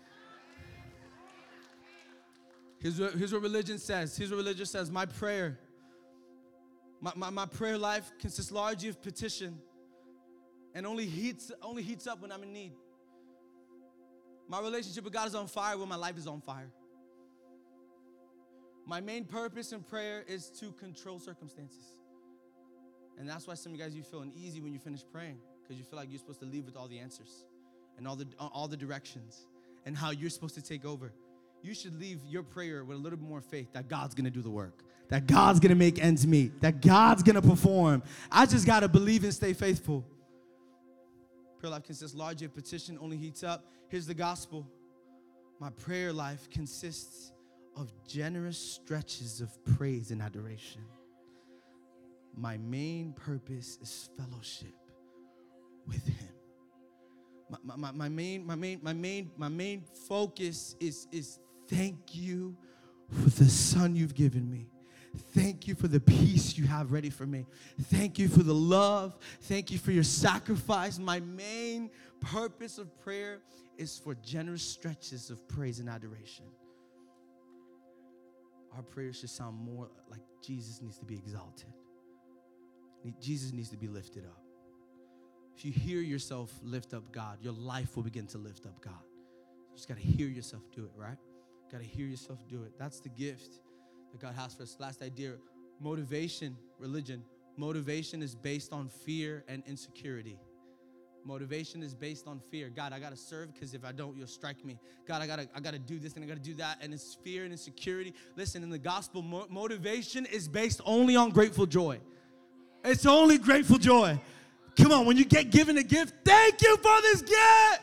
Here's 2.80 3.00
what, 3.00 3.42
religion 3.42 3.78
says. 3.78 4.16
Here's 4.16 4.30
what 4.30 4.36
religion 4.36 4.66
says. 4.66 4.90
My 4.90 5.06
prayer, 5.06 5.58
my, 7.00 7.12
my, 7.16 7.30
my 7.30 7.46
prayer 7.46 7.76
life 7.76 8.10
consists 8.20 8.52
largely 8.52 8.88
of 8.88 9.02
petition 9.02 9.58
and 10.74 10.86
only 10.86 11.06
heats, 11.06 11.50
only 11.62 11.82
heats 11.82 12.06
up 12.06 12.22
when 12.22 12.30
I'm 12.30 12.42
in 12.42 12.52
need. 12.52 12.72
My 14.48 14.60
relationship 14.60 15.04
with 15.04 15.12
God 15.12 15.26
is 15.26 15.34
on 15.34 15.46
fire 15.48 15.76
when 15.76 15.88
my 15.88 15.96
life 15.96 16.16
is 16.16 16.26
on 16.26 16.40
fire. 16.40 16.70
My 18.86 19.00
main 19.00 19.24
purpose 19.24 19.72
in 19.72 19.82
prayer 19.82 20.24
is 20.26 20.48
to 20.60 20.72
control 20.72 21.18
circumstances. 21.18 21.96
And 23.18 23.28
that's 23.28 23.46
why 23.46 23.54
some 23.54 23.72
of 23.72 23.78
you 23.78 23.84
guys, 23.84 23.94
you 23.94 24.04
feel 24.04 24.20
uneasy 24.20 24.60
when 24.60 24.72
you 24.72 24.78
finish 24.78 25.04
praying 25.12 25.38
because 25.62 25.76
you 25.76 25.84
feel 25.84 25.98
like 25.98 26.08
you're 26.10 26.20
supposed 26.20 26.40
to 26.40 26.46
leave 26.46 26.64
with 26.64 26.76
all 26.76 26.86
the 26.86 26.98
answers 26.98 27.44
and 27.98 28.06
all 28.06 28.14
the, 28.14 28.26
all 28.38 28.68
the 28.68 28.76
directions 28.76 29.48
and 29.84 29.96
how 29.96 30.10
you're 30.10 30.30
supposed 30.30 30.54
to 30.54 30.62
take 30.62 30.84
over 30.84 31.12
you 31.62 31.74
should 31.74 31.98
leave 31.98 32.20
your 32.26 32.42
prayer 32.42 32.84
with 32.84 32.96
a 32.96 33.00
little 33.00 33.18
bit 33.18 33.28
more 33.28 33.40
faith 33.40 33.72
that 33.72 33.88
God's 33.88 34.14
gonna 34.14 34.30
do 34.30 34.42
the 34.42 34.50
work, 34.50 34.82
that 35.08 35.26
God's 35.26 35.60
gonna 35.60 35.74
make 35.74 36.02
ends 36.02 36.26
meet, 36.26 36.60
that 36.60 36.80
God's 36.80 37.22
gonna 37.22 37.42
perform. 37.42 38.02
I 38.30 38.46
just 38.46 38.66
gotta 38.66 38.88
believe 38.88 39.24
and 39.24 39.34
stay 39.34 39.52
faithful. 39.52 40.04
Prayer 41.58 41.72
life 41.72 41.84
consists 41.84 42.16
largely 42.16 42.46
of 42.46 42.54
petition, 42.54 42.98
only 43.00 43.16
heats 43.16 43.42
up. 43.42 43.64
Here's 43.88 44.06
the 44.06 44.14
gospel 44.14 44.66
my 45.60 45.70
prayer 45.70 46.12
life 46.12 46.48
consists 46.50 47.32
of 47.76 47.92
generous 48.06 48.58
stretches 48.58 49.40
of 49.40 49.50
praise 49.76 50.10
and 50.10 50.22
adoration. 50.22 50.82
My 52.36 52.56
main 52.58 53.12
purpose 53.12 53.78
is 53.82 54.10
fellowship 54.16 54.74
with 55.86 56.06
Him. 56.06 56.28
My, 57.50 57.76
my, 57.76 57.90
my, 57.92 58.08
main, 58.08 58.46
my, 58.46 58.54
main, 58.54 58.78
my, 58.82 58.92
main, 58.92 59.30
my 59.36 59.48
main 59.48 59.82
focus 60.06 60.76
is, 60.78 61.08
is 61.10 61.40
Thank 61.68 62.14
you 62.14 62.56
for 63.10 63.30
the 63.30 63.48
son 63.48 63.96
you've 63.96 64.14
given 64.14 64.50
me. 64.50 64.68
Thank 65.34 65.66
you 65.66 65.74
for 65.74 65.88
the 65.88 66.00
peace 66.00 66.56
you 66.58 66.66
have 66.66 66.92
ready 66.92 67.10
for 67.10 67.26
me. 67.26 67.46
Thank 67.84 68.18
you 68.18 68.28
for 68.28 68.42
the 68.42 68.54
love. 68.54 69.16
Thank 69.42 69.70
you 69.70 69.78
for 69.78 69.90
your 69.92 70.04
sacrifice. 70.04 70.98
My 70.98 71.20
main 71.20 71.90
purpose 72.20 72.78
of 72.78 72.98
prayer 73.02 73.40
is 73.76 73.98
for 73.98 74.14
generous 74.16 74.62
stretches 74.62 75.30
of 75.30 75.46
praise 75.48 75.80
and 75.80 75.88
adoration. 75.88 76.44
our 78.76 78.82
prayers 78.82 79.18
should 79.18 79.30
sound 79.30 79.58
more 79.58 79.88
like 80.10 80.20
Jesus 80.42 80.80
needs 80.82 80.98
to 80.98 81.04
be 81.04 81.16
exalted. 81.16 81.72
Jesus 83.20 83.52
needs 83.52 83.70
to 83.70 83.76
be 83.76 83.88
lifted 83.88 84.24
up. 84.24 84.42
If 85.56 85.64
you 85.64 85.72
hear 85.72 86.00
yourself 86.00 86.52
lift 86.62 86.94
up 86.94 87.10
God, 87.10 87.38
your 87.40 87.54
life 87.54 87.96
will 87.96 88.02
begin 88.04 88.26
to 88.28 88.38
lift 88.38 88.66
up 88.66 88.80
God. 88.80 89.02
You 89.70 89.76
just 89.76 89.88
got 89.88 89.96
to 89.96 90.02
hear 90.02 90.28
yourself 90.28 90.62
do 90.74 90.84
it, 90.84 90.92
right? 90.96 91.16
Got 91.70 91.80
to 91.80 91.86
hear 91.86 92.06
yourself 92.06 92.38
do 92.48 92.62
it. 92.62 92.72
That's 92.78 93.00
the 93.00 93.10
gift 93.10 93.60
that 94.12 94.20
God 94.20 94.34
has 94.34 94.54
for 94.54 94.62
us. 94.62 94.76
Last 94.78 95.02
idea 95.02 95.34
motivation, 95.80 96.56
religion. 96.78 97.22
Motivation 97.56 98.22
is 98.22 98.34
based 98.34 98.72
on 98.72 98.88
fear 98.88 99.44
and 99.48 99.62
insecurity. 99.66 100.38
Motivation 101.24 101.82
is 101.82 101.94
based 101.94 102.26
on 102.26 102.40
fear. 102.50 102.70
God, 102.70 102.92
I 102.92 103.00
gotta 103.00 103.16
serve 103.16 103.52
because 103.52 103.74
if 103.74 103.84
I 103.84 103.92
don't, 103.92 104.16
you'll 104.16 104.26
strike 104.26 104.64
me. 104.64 104.78
God, 105.06 105.20
I 105.20 105.26
gotta, 105.26 105.48
I 105.54 105.60
gotta 105.60 105.78
do 105.78 105.98
this 105.98 106.14
and 106.14 106.24
I 106.24 106.26
gotta 106.28 106.40
do 106.40 106.54
that. 106.54 106.78
And 106.80 106.94
it's 106.94 107.16
fear 107.22 107.42
and 107.44 107.52
insecurity. 107.52 108.14
Listen, 108.36 108.62
in 108.62 108.70
the 108.70 108.78
gospel, 108.78 109.22
mo- 109.22 109.46
motivation 109.50 110.24
is 110.26 110.48
based 110.48 110.80
only 110.86 111.16
on 111.16 111.30
grateful 111.30 111.66
joy. 111.66 112.00
It's 112.84 113.04
only 113.04 113.38
grateful 113.38 113.78
joy. 113.78 114.18
Come 114.76 114.92
on, 114.92 115.06
when 115.06 115.16
you 115.16 115.24
get 115.24 115.50
given 115.50 115.76
a 115.76 115.82
gift, 115.82 116.14
thank 116.24 116.62
you 116.62 116.76
for 116.76 117.00
this 117.02 117.22
gift. 117.22 117.82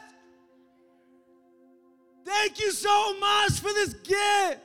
Thank 2.25 2.59
you 2.59 2.71
so 2.71 3.17
much 3.19 3.59
for 3.59 3.71
this 3.73 3.93
gift. 3.93 4.61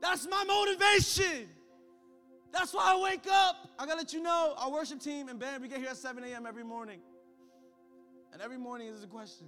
That's 0.00 0.26
my 0.28 0.44
motivation. 0.44 1.48
That's 2.52 2.72
why 2.72 2.94
I 2.94 3.00
wake 3.02 3.26
up. 3.30 3.68
I 3.78 3.84
gotta 3.84 3.98
let 3.98 4.12
you 4.12 4.22
know, 4.22 4.54
our 4.56 4.70
worship 4.70 5.00
team 5.00 5.28
and 5.28 5.38
band, 5.38 5.62
we 5.62 5.68
get 5.68 5.78
here 5.78 5.90
at 5.90 5.96
7 5.96 6.24
a.m. 6.24 6.46
every 6.46 6.64
morning. 6.64 7.00
And 8.32 8.40
every 8.40 8.58
morning 8.58 8.88
is 8.88 9.04
a 9.04 9.06
question. 9.06 9.46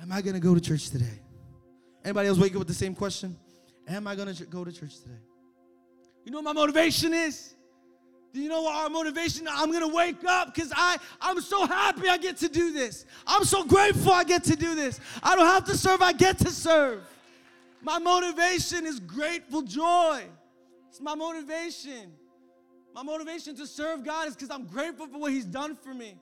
Am 0.00 0.12
I 0.12 0.20
gonna 0.20 0.40
go 0.40 0.54
to 0.54 0.60
church 0.60 0.90
today? 0.90 1.20
Anybody 2.04 2.28
else 2.28 2.38
wake 2.38 2.52
up 2.52 2.58
with 2.58 2.68
the 2.68 2.74
same 2.74 2.94
question? 2.94 3.36
Am 3.88 4.06
I 4.06 4.14
gonna 4.14 4.34
go 4.34 4.64
to 4.64 4.72
church 4.72 5.00
today? 5.00 5.20
You 6.24 6.30
know 6.30 6.38
what 6.38 6.44
my 6.44 6.52
motivation 6.52 7.14
is? 7.14 7.54
You 8.32 8.48
know 8.48 8.62
what 8.62 8.74
our 8.74 8.88
motivation? 8.88 9.46
I'm 9.50 9.70
gonna 9.70 9.88
wake 9.88 10.24
up 10.24 10.54
because 10.54 10.72
I 10.74 10.96
I'm 11.20 11.40
so 11.40 11.66
happy 11.66 12.08
I 12.08 12.16
get 12.16 12.38
to 12.38 12.48
do 12.48 12.72
this. 12.72 13.04
I'm 13.26 13.44
so 13.44 13.64
grateful 13.64 14.12
I 14.12 14.24
get 14.24 14.44
to 14.44 14.56
do 14.56 14.74
this. 14.74 15.00
I 15.22 15.36
don't 15.36 15.46
have 15.46 15.64
to 15.66 15.76
serve, 15.76 16.00
I 16.00 16.12
get 16.12 16.38
to 16.38 16.50
serve. 16.50 17.02
My 17.82 17.98
motivation 17.98 18.86
is 18.86 19.00
grateful 19.00 19.62
joy. 19.62 20.22
It's 20.88 21.00
my 21.00 21.14
motivation. 21.14 22.12
My 22.94 23.02
motivation 23.02 23.56
to 23.56 23.66
serve 23.66 24.04
God 24.04 24.28
is 24.28 24.34
because 24.34 24.50
I'm 24.50 24.66
grateful 24.66 25.06
for 25.08 25.18
what 25.18 25.32
He's 25.32 25.46
done 25.46 25.76
for 25.76 25.92
me. 25.92 26.16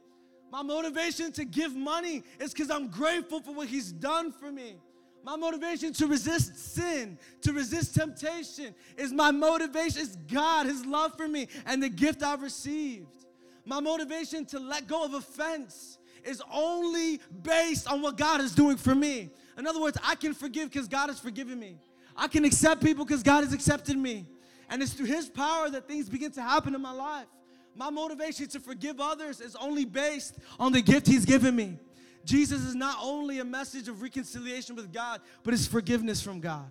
My 0.50 0.62
motivation 0.62 1.30
to 1.32 1.44
give 1.44 1.76
money 1.76 2.24
is 2.40 2.52
because 2.52 2.70
I'm 2.70 2.88
grateful 2.88 3.40
for 3.40 3.54
what 3.54 3.68
He's 3.68 3.92
done 3.92 4.32
for 4.32 4.50
me. 4.50 4.76
My 5.22 5.36
motivation 5.36 5.92
to 5.94 6.06
resist 6.06 6.56
sin, 6.74 7.18
to 7.42 7.52
resist 7.52 7.94
temptation, 7.94 8.74
is 8.96 9.12
my 9.12 9.30
motivation, 9.30 10.02
is 10.02 10.16
God, 10.32 10.66
His 10.66 10.84
love 10.86 11.16
for 11.16 11.28
me, 11.28 11.48
and 11.66 11.82
the 11.82 11.90
gift 11.90 12.22
I've 12.22 12.42
received. 12.42 13.26
My 13.66 13.80
motivation 13.80 14.46
to 14.46 14.58
let 14.58 14.86
go 14.86 15.04
of 15.04 15.14
offense 15.14 15.98
is 16.24 16.42
only 16.52 17.20
based 17.42 17.86
on 17.86 18.02
what 18.02 18.16
God 18.16 18.40
is 18.40 18.54
doing 18.54 18.76
for 18.76 18.94
me. 18.94 19.30
In 19.58 19.66
other 19.66 19.80
words, 19.80 19.98
I 20.02 20.14
can 20.14 20.32
forgive 20.32 20.70
because 20.70 20.88
God 20.88 21.08
has 21.08 21.20
forgiven 21.20 21.58
me. 21.58 21.76
I 22.16 22.28
can 22.28 22.44
accept 22.44 22.82
people 22.82 23.04
because 23.04 23.22
God 23.22 23.44
has 23.44 23.52
accepted 23.52 23.96
me. 23.96 24.26
And 24.68 24.82
it's 24.82 24.92
through 24.92 25.06
His 25.06 25.28
power 25.28 25.68
that 25.70 25.86
things 25.86 26.08
begin 26.08 26.30
to 26.32 26.42
happen 26.42 26.74
in 26.74 26.80
my 26.80 26.92
life. 26.92 27.26
My 27.74 27.90
motivation 27.90 28.48
to 28.48 28.60
forgive 28.60 29.00
others 29.00 29.40
is 29.40 29.56
only 29.56 29.84
based 29.84 30.38
on 30.58 30.72
the 30.72 30.82
gift 30.82 31.06
He's 31.06 31.24
given 31.24 31.54
me. 31.54 31.78
Jesus 32.24 32.62
is 32.62 32.74
not 32.74 32.98
only 33.02 33.38
a 33.38 33.44
message 33.44 33.88
of 33.88 34.02
reconciliation 34.02 34.76
with 34.76 34.92
God, 34.92 35.20
but 35.42 35.54
it's 35.54 35.66
forgiveness 35.66 36.22
from 36.22 36.40
God. 36.40 36.70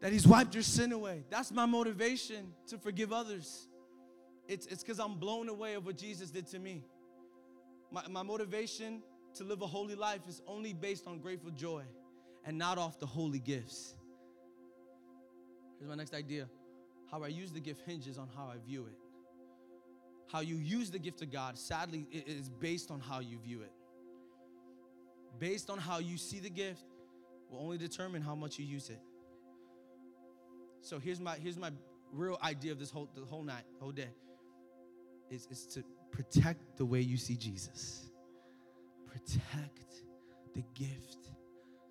That 0.00 0.12
He's 0.12 0.26
wiped 0.26 0.54
your 0.54 0.62
sin 0.62 0.92
away. 0.92 1.24
That's 1.30 1.52
my 1.52 1.66
motivation 1.66 2.52
to 2.68 2.78
forgive 2.78 3.12
others. 3.12 3.68
It's 4.48 4.66
because 4.66 4.98
I'm 4.98 5.14
blown 5.14 5.48
away 5.48 5.74
of 5.74 5.86
what 5.86 5.96
Jesus 5.96 6.30
did 6.30 6.46
to 6.48 6.58
me. 6.58 6.82
My, 7.90 8.02
my 8.08 8.22
motivation 8.22 9.02
to 9.34 9.44
live 9.44 9.62
a 9.62 9.66
holy 9.66 9.94
life 9.94 10.20
is 10.28 10.42
only 10.46 10.72
based 10.72 11.06
on 11.06 11.18
grateful 11.20 11.50
joy 11.50 11.84
and 12.44 12.58
not 12.58 12.78
off 12.78 12.98
the 12.98 13.06
holy 13.06 13.38
gifts. 13.38 13.94
Here's 15.78 15.88
my 15.88 15.94
next 15.94 16.14
idea 16.14 16.48
how 17.10 17.22
I 17.22 17.28
use 17.28 17.52
the 17.52 17.60
gift 17.60 17.82
hinges 17.86 18.18
on 18.18 18.28
how 18.36 18.44
I 18.44 18.56
view 18.66 18.86
it. 18.86 18.96
How 20.30 20.40
you 20.40 20.56
use 20.56 20.90
the 20.90 20.98
gift 20.98 21.20
of 21.22 21.30
God, 21.30 21.58
sadly, 21.58 22.06
is 22.10 22.48
based 22.48 22.90
on 22.90 23.00
how 23.00 23.20
you 23.20 23.38
view 23.38 23.60
it. 23.60 23.72
Based 25.38 25.70
on 25.70 25.78
how 25.78 25.98
you 25.98 26.16
see 26.16 26.38
the 26.38 26.50
gift, 26.50 26.84
will 27.50 27.60
only 27.60 27.78
determine 27.78 28.22
how 28.22 28.34
much 28.34 28.58
you 28.58 28.64
use 28.64 28.88
it. 28.90 29.00
So 30.80 30.98
here's 30.98 31.20
my 31.20 31.36
here's 31.36 31.58
my 31.58 31.70
real 32.12 32.38
idea 32.42 32.72
of 32.72 32.78
this 32.78 32.90
whole 32.90 33.08
the 33.14 33.24
whole 33.24 33.42
night, 33.42 33.64
whole 33.80 33.92
day. 33.92 34.10
Is, 35.30 35.46
is 35.50 35.66
to 35.68 35.84
protect 36.10 36.76
the 36.76 36.84
way 36.84 37.00
you 37.00 37.16
see 37.16 37.36
Jesus. 37.36 38.10
Protect 39.06 40.02
the 40.54 40.62
gift 40.74 41.30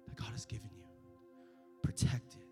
that 0.07 0.15
God 0.15 0.29
has 0.31 0.45
given 0.45 0.69
you. 0.75 0.83
Protect 1.81 2.35
it. 2.35 2.47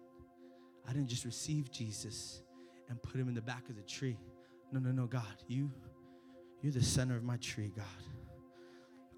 I 0.87 0.93
didn't 0.93 1.09
just 1.09 1.25
receive 1.25 1.71
Jesus 1.71 2.41
and 2.89 3.01
put 3.03 3.21
him 3.21 3.27
in 3.27 3.35
the 3.35 3.41
back 3.41 3.69
of 3.69 3.75
the 3.75 3.83
tree. 3.83 4.17
No, 4.71 4.79
no, 4.79 4.91
no, 4.91 5.05
God, 5.05 5.43
you, 5.47 5.71
you're 6.61 6.73
the 6.73 6.83
center 6.83 7.15
of 7.15 7.23
my 7.23 7.37
tree, 7.37 7.71
God. 7.75 7.85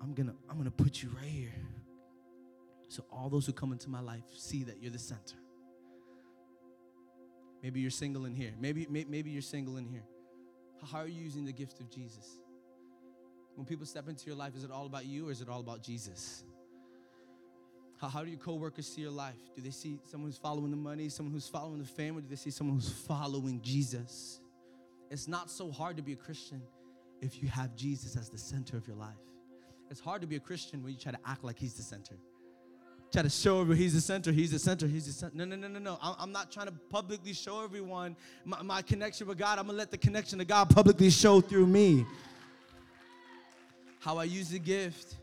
I'm 0.02 0.14
gonna, 0.14 0.34
I'm 0.50 0.58
gonna 0.58 0.72
put 0.72 1.04
you 1.04 1.10
right 1.16 1.30
here. 1.30 1.54
So 2.90 3.06
all 3.12 3.30
those 3.30 3.46
who 3.46 3.54
come 3.54 3.72
into 3.72 3.90
my 3.90 4.02
life 4.02 4.24
see 4.36 4.64
that 4.64 4.82
you're 4.82 4.92
the 4.92 5.00
center. 5.00 5.36
Maybe 7.64 7.80
you're 7.80 7.92
single 7.92 8.26
in 8.26 8.36
here. 8.36 8.52
Maybe, 8.60 8.88
maybe 8.90 9.30
you're 9.30 9.42
single 9.42 9.78
in 9.78 9.86
here. 9.86 10.04
How 10.92 11.00
are 11.00 11.08
you 11.08 11.22
using 11.22 11.46
the 11.46 11.54
gift 11.54 11.80
of 11.80 11.92
Jesus? 11.92 12.40
When 13.56 13.66
people 13.66 13.86
step 13.86 14.10
into 14.10 14.26
your 14.26 14.36
life, 14.36 14.56
is 14.56 14.64
it 14.64 14.72
all 14.72 14.88
about 14.88 15.06
you 15.06 15.30
or 15.30 15.32
is 15.32 15.42
it 15.42 15.50
all 15.50 15.60
about 15.60 15.84
Jesus? 15.84 16.44
How, 18.00 18.08
how 18.08 18.24
do 18.24 18.32
your 18.32 18.40
coworkers 18.40 18.88
see 18.88 19.02
your 19.02 19.12
life? 19.12 19.38
Do 19.56 19.62
they 19.62 19.70
see 19.70 20.00
someone 20.10 20.30
who's 20.30 20.40
following 20.40 20.72
the 20.72 20.78
money, 20.78 21.08
someone 21.10 21.34
who's 21.34 21.48
following 21.48 21.80
the 21.80 21.86
family? 21.88 22.24
do 22.24 22.28
they 22.30 22.36
see 22.36 22.50
someone 22.50 22.78
who's 22.78 22.90
following 22.90 23.62
Jesus? 23.62 24.42
It's 25.12 25.28
not 25.28 25.52
so 25.52 25.72
hard 25.72 25.98
to 25.98 26.04
be 26.04 26.14
a 26.14 26.16
Christian 26.18 26.64
if 27.22 27.44
you 27.44 27.48
have 27.50 27.76
Jesus 27.76 28.16
as 28.16 28.30
the 28.30 28.38
center 28.38 28.76
of 28.76 28.88
your 28.88 28.96
life. 28.96 29.31
It's 29.92 30.00
hard 30.00 30.22
to 30.22 30.28
be 30.28 30.38
a 30.38 30.40
Christian 30.40 30.82
when 30.82 30.94
you 30.94 30.98
try 30.98 31.12
to 31.12 31.20
act 31.26 31.44
like 31.44 31.60
he's 31.60 31.74
the 31.74 31.84
center. 31.84 32.16
Try 33.12 33.24
to 33.24 33.30
show 33.30 33.60
everyone 33.60 33.78
he's 33.78 33.94
the 33.94 34.00
center, 34.00 34.32
he's 34.32 34.52
the 34.52 34.58
center, 34.58 34.88
he's 34.88 35.06
the 35.06 35.12
center. 35.12 35.36
No, 35.36 35.44
no, 35.44 35.58
no, 35.58 35.68
no, 35.68 35.80
no. 35.80 35.98
I'm 36.02 36.32
not 36.32 36.50
trying 36.50 36.68
to 36.68 36.72
publicly 36.90 37.34
show 37.34 37.62
everyone 37.62 38.16
my, 38.46 38.62
my 38.62 38.82
connection 38.82 39.28
with 39.28 39.38
God. 39.38 39.60
I'm 39.60 39.66
gonna 39.66 39.78
let 39.78 39.92
the 39.92 39.98
connection 39.98 40.40
to 40.40 40.46
God 40.46 40.70
publicly 40.70 41.10
show 41.10 41.42
through 41.42 41.68
me. 41.68 42.06
How 44.00 44.18
I 44.18 44.24
use 44.24 44.50
the 44.50 44.60
gift 44.60 45.16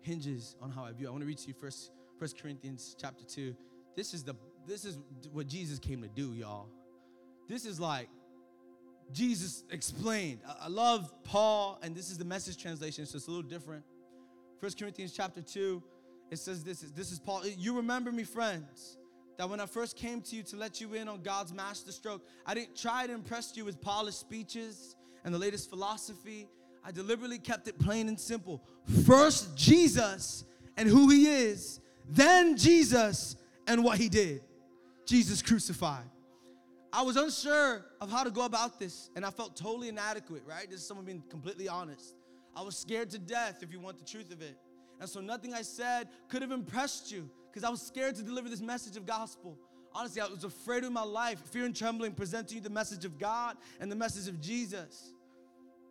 hinges 0.00 0.56
on 0.60 0.72
how 0.72 0.82
I 0.82 0.90
view. 0.90 1.06
I 1.06 1.10
want 1.10 1.22
to 1.22 1.26
read 1.28 1.38
to 1.38 1.48
you 1.48 1.54
first, 1.54 1.92
First 2.18 2.36
Corinthians 2.36 2.96
chapter 3.00 3.24
2. 3.24 3.54
This 3.94 4.12
is 4.12 4.24
the 4.24 4.34
this 4.66 4.84
is 4.84 4.98
what 5.32 5.46
Jesus 5.46 5.78
came 5.78 6.02
to 6.02 6.08
do, 6.08 6.34
y'all. 6.34 6.66
This 7.48 7.64
is 7.64 7.78
like 7.78 8.08
Jesus 9.12 9.64
explained. 9.70 10.40
I 10.60 10.68
love 10.68 11.12
Paul, 11.24 11.78
and 11.82 11.94
this 11.94 12.10
is 12.10 12.18
the 12.18 12.24
message 12.24 12.60
translation, 12.60 13.06
so 13.06 13.16
it's 13.16 13.26
a 13.26 13.30
little 13.30 13.48
different. 13.48 13.84
First 14.60 14.78
Corinthians 14.78 15.12
chapter 15.12 15.40
2, 15.40 15.82
it 16.30 16.38
says 16.38 16.62
this 16.62 16.80
this 16.80 17.10
is 17.10 17.18
Paul. 17.18 17.46
You 17.46 17.76
remember 17.76 18.12
me, 18.12 18.24
friends, 18.24 18.98
that 19.38 19.48
when 19.48 19.60
I 19.60 19.66
first 19.66 19.96
came 19.96 20.20
to 20.22 20.36
you 20.36 20.42
to 20.44 20.56
let 20.56 20.80
you 20.80 20.94
in 20.94 21.08
on 21.08 21.22
God's 21.22 21.52
master 21.52 21.92
stroke, 21.92 22.26
I 22.44 22.54
didn't 22.54 22.76
try 22.76 23.06
to 23.06 23.12
impress 23.12 23.56
you 23.56 23.64
with 23.64 23.80
polished 23.80 24.20
speeches 24.20 24.96
and 25.24 25.32
the 25.32 25.38
latest 25.38 25.70
philosophy. 25.70 26.48
I 26.84 26.90
deliberately 26.90 27.38
kept 27.38 27.68
it 27.68 27.78
plain 27.78 28.08
and 28.08 28.18
simple. 28.18 28.62
First, 29.06 29.56
Jesus 29.56 30.44
and 30.76 30.88
who 30.88 31.08
he 31.08 31.26
is, 31.28 31.80
then 32.08 32.56
Jesus 32.56 33.36
and 33.66 33.84
what 33.84 33.98
he 33.98 34.08
did. 34.08 34.42
Jesus 35.06 35.40
crucified. 35.40 36.04
I 36.92 37.02
was 37.02 37.16
unsure 37.16 37.84
of 38.00 38.10
how 38.10 38.24
to 38.24 38.30
go 38.30 38.44
about 38.44 38.78
this, 38.78 39.10
and 39.14 39.24
I 39.24 39.30
felt 39.30 39.56
totally 39.56 39.88
inadequate, 39.88 40.42
right? 40.46 40.68
This 40.70 40.80
is 40.80 40.86
someone 40.86 41.04
being 41.04 41.22
completely 41.28 41.68
honest. 41.68 42.14
I 42.56 42.62
was 42.62 42.76
scared 42.76 43.10
to 43.10 43.18
death, 43.18 43.62
if 43.62 43.72
you 43.72 43.78
want 43.78 43.98
the 43.98 44.04
truth 44.04 44.32
of 44.32 44.40
it. 44.40 44.56
And 45.00 45.08
so 45.08 45.20
nothing 45.20 45.54
I 45.54 45.62
said 45.62 46.08
could 46.28 46.42
have 46.42 46.50
impressed 46.50 47.12
you 47.12 47.30
because 47.50 47.62
I 47.62 47.70
was 47.70 47.82
scared 47.82 48.16
to 48.16 48.22
deliver 48.22 48.48
this 48.48 48.60
message 48.60 48.96
of 48.96 49.06
gospel. 49.06 49.56
Honestly, 49.94 50.20
I 50.20 50.26
was 50.26 50.44
afraid 50.44 50.84
of 50.84 50.92
my 50.92 51.02
life, 51.02 51.40
fear 51.50 51.64
and 51.64 51.74
trembling, 51.74 52.12
presenting 52.12 52.56
you 52.56 52.62
the 52.62 52.70
message 52.70 53.04
of 53.04 53.18
God 53.18 53.56
and 53.80 53.90
the 53.90 53.96
message 53.96 54.28
of 54.28 54.40
Jesus. 54.40 55.12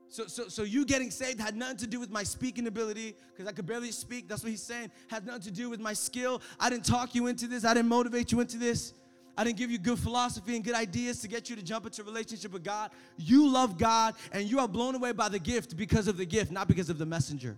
So, 0.10 0.28
so, 0.28 0.48
so 0.48 0.64
you 0.64 0.86
getting 0.86 1.12
saved 1.12 1.40
had 1.40 1.56
nothing 1.56 1.78
to 1.78 1.88
do 1.88 2.00
with 2.00 2.10
my 2.10 2.24
speaking 2.24 2.68
ability 2.68 3.16
because 3.32 3.48
I 3.48 3.52
could 3.52 3.66
barely 3.66 3.92
speak. 3.92 4.28
That's 4.30 4.44
what 4.44 4.50
he's 4.50 4.64
saying. 4.64 4.92
Had 5.10 5.26
nothing 5.26 5.42
to 5.44 5.52
do 5.52 5.70
with 5.70 5.80
my 5.80 5.94
skill. 5.94 6.42
I 6.60 6.70
didn't 6.70 6.86
talk 6.86 7.14
you 7.14 7.28
into 7.28 7.48
this. 7.48 7.66
I 7.66 7.74
didn't 7.74 7.90
motivate 7.90 8.32
you 8.32 8.40
into 8.40 8.58
this. 8.58 8.94
I 9.38 9.44
didn't 9.44 9.58
give 9.58 9.70
you 9.70 9.78
good 9.78 10.00
philosophy 10.00 10.56
and 10.56 10.66
good 10.66 10.74
ideas 10.74 11.22
to 11.22 11.28
get 11.28 11.48
you 11.50 11.56
to 11.56 11.62
jump 11.62 11.86
into 11.86 12.02
a 12.02 12.06
relationship 12.06 12.52
with 12.52 12.64
God. 12.64 12.90
You 13.18 13.48
love 13.48 13.78
God 13.78 14.16
and 14.32 14.50
you 14.50 14.60
are 14.60 14.68
blown 14.68 14.96
away 14.96 15.12
by 15.12 15.30
the 15.30 15.38
gift 15.38 15.78
because 15.78 16.08
of 16.08 16.18
the 16.18 16.26
gift, 16.26 16.52
not 16.52 16.68
because 16.68 16.90
of 16.90 16.98
the 16.98 17.06
messenger. 17.06 17.56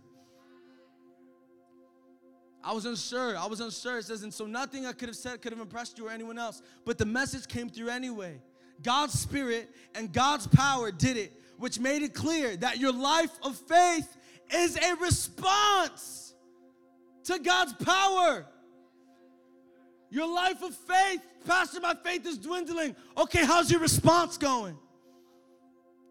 I 2.62 2.74
was 2.74 2.86
unsure. 2.86 3.38
I 3.38 3.46
was 3.46 3.62
unsure. 3.62 4.00
It 4.00 4.06
says, 4.06 4.24
and 4.24 4.34
so 4.34 4.46
nothing 4.46 4.86
I 4.86 4.92
could 4.92 5.08
have 5.08 5.16
said 5.16 5.42
could 5.42 5.54
have 5.54 5.62
impressed 5.62 5.98
you 5.98 6.08
or 6.08 6.12
anyone 6.12 6.38
else. 6.38 6.62
But 6.86 6.98
the 6.98 7.06
message 7.06 7.48
came 7.48 7.70
through 7.70 7.90
anyway. 7.90 8.42
God's 8.84 9.18
spirit 9.18 9.70
and 9.96 10.12
God's 10.12 10.48
power 10.48 10.92
did 10.92 11.16
it, 11.16 11.32
which 11.58 11.80
made 11.80 12.02
it 12.02 12.14
clear 12.14 12.58
that 12.58 12.78
your 12.78 12.92
life 12.92 13.32
of 13.42 13.56
faith 13.56 14.18
is 14.54 14.76
a 14.76 14.96
response 14.96 16.34
to 17.24 17.40
God's 17.40 17.74
power. 17.74 18.46
Your 20.10 20.34
life 20.34 20.62
of 20.64 20.74
faith, 20.76 21.22
Pastor, 21.46 21.80
my 21.80 21.94
faith 21.94 22.26
is 22.26 22.38
dwindling. 22.38 22.96
Okay, 23.18 23.46
how's 23.46 23.72
your 23.72 23.80
response 23.80 24.38
going? 24.38 24.78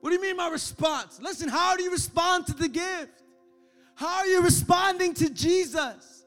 What 0.00 0.10
do 0.10 0.16
you 0.16 0.22
mean, 0.22 0.36
my 0.36 0.48
response? 0.48 1.20
Listen, 1.20 1.48
how 1.48 1.76
do 1.76 1.82
you 1.82 1.90
respond 1.90 2.46
to 2.46 2.54
the 2.54 2.68
gift? 2.68 3.22
How 3.96 4.18
are 4.18 4.26
you 4.26 4.42
responding 4.42 5.14
to 5.14 5.28
Jesus? 5.28 6.24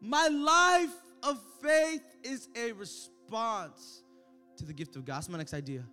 My 0.00 0.28
life 0.28 0.94
of 1.22 1.40
faith 1.62 2.02
is 2.22 2.48
a 2.54 2.72
response 2.72 4.02
to 4.58 4.66
the 4.66 4.74
gift 4.74 4.96
of 4.96 5.04
God. 5.04 5.16
That's 5.16 5.28
my 5.28 5.38
next 5.38 5.54
idea. 5.54 5.84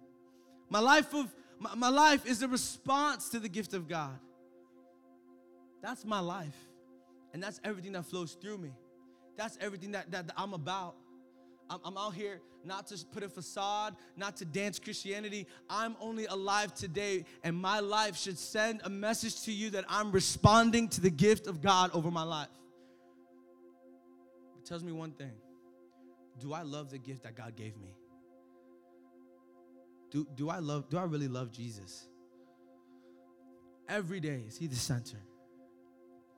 My 0.69 0.79
life 0.79 1.13
of 1.13 1.33
my, 1.59 1.73
my 1.75 1.89
life 1.89 2.25
is 2.25 2.41
a 2.41 2.47
response 2.47 3.29
to 3.29 3.39
the 3.39 3.47
gift 3.47 3.73
of 3.73 3.87
God. 3.87 4.19
That's 5.81 6.03
my 6.03 6.19
life. 6.19 6.57
And 7.33 7.41
that's 7.41 7.61
everything 7.63 7.93
that 7.93 8.05
flows 8.05 8.33
through 8.33 8.57
me. 8.57 8.71
That's 9.37 9.57
everything 9.61 9.91
that, 9.91 10.11
that, 10.11 10.27
that 10.27 10.33
I'm 10.37 10.53
about. 10.53 10.95
I'm, 11.69 11.97
out 11.97 12.13
here 12.13 12.41
not 12.63 12.87
to 12.87 13.05
put 13.11 13.23
a 13.23 13.29
facade, 13.29 13.95
not 14.15 14.37
to 14.37 14.45
dance 14.45 14.79
Christianity. 14.79 15.47
I'm 15.69 15.95
only 15.99 16.25
alive 16.25 16.73
today, 16.73 17.25
and 17.43 17.55
my 17.55 17.79
life 17.79 18.17
should 18.17 18.37
send 18.37 18.81
a 18.83 18.89
message 18.89 19.43
to 19.43 19.51
you 19.51 19.71
that 19.71 19.85
I'm 19.87 20.11
responding 20.11 20.87
to 20.89 21.01
the 21.01 21.09
gift 21.09 21.47
of 21.47 21.61
God 21.61 21.91
over 21.93 22.11
my 22.11 22.23
life. 22.23 22.47
It 24.59 24.65
tells 24.65 24.83
me 24.83 24.91
one 24.91 25.11
thing 25.11 25.33
Do 26.39 26.53
I 26.53 26.63
love 26.63 26.89
the 26.89 26.97
gift 26.97 27.23
that 27.23 27.35
God 27.35 27.55
gave 27.55 27.77
me? 27.77 27.95
Do, 30.11 30.27
do 30.35 30.49
I 30.49 30.59
love, 30.59 30.89
do 30.89 30.97
I 30.97 31.03
really 31.03 31.27
love 31.27 31.51
Jesus? 31.51 32.07
Every 33.87 34.19
day, 34.19 34.43
is 34.47 34.57
he 34.57 34.67
the 34.67 34.75
center? 34.75 35.17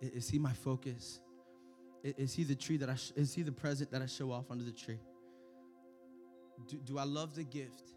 Is 0.02 0.30
he 0.30 0.40
my 0.40 0.54
focus? 0.54 1.20
Is 2.04 2.34
he 2.34 2.44
the 2.44 2.56
tree 2.56 2.78
that 2.78 2.90
I, 2.90 2.96
is 3.16 3.34
he 3.34 3.42
the 3.42 3.52
present 3.52 3.92
that 3.92 4.02
I 4.02 4.06
show 4.06 4.32
off 4.32 4.52
under 4.52 4.63
the 4.63 4.72
tree? 4.72 5.00
Do, 6.67 6.78
do 6.78 6.98
I 6.98 7.04
love 7.04 7.36
the 7.36 7.43
gift 7.43 7.93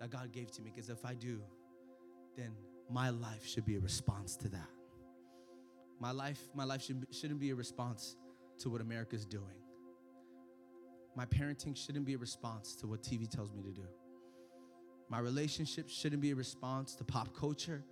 that 0.00 0.10
God 0.10 0.32
gave 0.32 0.50
to 0.52 0.62
me? 0.62 0.72
Because 0.74 0.88
if 0.88 1.04
I 1.04 1.14
do, 1.14 1.40
then 2.36 2.50
my 2.90 3.10
life 3.10 3.46
should 3.46 3.66
be 3.66 3.76
a 3.76 3.80
response 3.80 4.36
to 4.36 4.48
that. 4.48 4.70
My 6.00 6.12
life, 6.12 6.40
my 6.54 6.64
life 6.64 6.82
should, 6.82 7.06
shouldn't 7.10 7.40
be 7.40 7.50
a 7.50 7.54
response 7.54 8.16
to 8.60 8.70
what 8.70 8.80
America's 8.80 9.26
doing. 9.26 9.62
My 11.16 11.26
parenting 11.26 11.76
shouldn't 11.76 12.04
be 12.04 12.14
a 12.14 12.18
response 12.18 12.76
to 12.76 12.86
what 12.86 13.02
TV 13.02 13.28
tells 13.28 13.52
me 13.52 13.62
to 13.62 13.72
do. 13.72 13.86
My 15.08 15.18
relationship 15.18 15.88
shouldn't 15.88 16.22
be 16.22 16.30
a 16.30 16.34
response 16.34 16.94
to 16.96 17.04
pop 17.04 17.34
culture. 17.34 17.82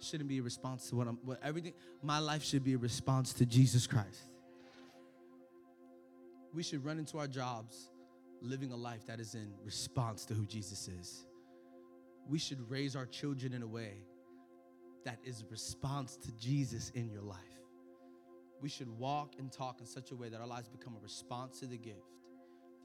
Shouldn't 0.00 0.28
be 0.28 0.38
a 0.38 0.42
response 0.42 0.90
to 0.90 0.96
what 0.96 1.08
I'm 1.08 1.18
what 1.24 1.40
everything. 1.42 1.72
My 2.02 2.18
life 2.18 2.44
should 2.44 2.62
be 2.62 2.74
a 2.74 2.78
response 2.78 3.32
to 3.34 3.46
Jesus 3.46 3.86
Christ. 3.86 4.30
We 6.52 6.62
should 6.62 6.84
run 6.84 6.98
into 6.98 7.18
our 7.18 7.26
jobs 7.26 7.88
living 8.40 8.72
a 8.72 8.76
life 8.76 9.06
that 9.06 9.20
is 9.20 9.34
in 9.34 9.52
response 9.64 10.24
to 10.26 10.34
who 10.34 10.46
Jesus 10.46 10.88
is. 10.88 11.26
We 12.28 12.38
should 12.38 12.70
raise 12.70 12.96
our 12.96 13.06
children 13.06 13.52
in 13.52 13.62
a 13.62 13.66
way 13.66 14.04
that 15.04 15.18
is 15.24 15.42
a 15.42 15.46
response 15.50 16.16
to 16.16 16.32
Jesus 16.32 16.90
in 16.90 17.08
your 17.08 17.22
life. 17.22 17.38
We 18.60 18.68
should 18.68 18.88
walk 18.98 19.34
and 19.38 19.52
talk 19.52 19.80
in 19.80 19.86
such 19.86 20.10
a 20.10 20.16
way 20.16 20.28
that 20.28 20.40
our 20.40 20.46
lives 20.46 20.68
become 20.68 20.96
a 20.96 21.02
response 21.02 21.60
to 21.60 21.66
the 21.66 21.78
gift 21.78 22.00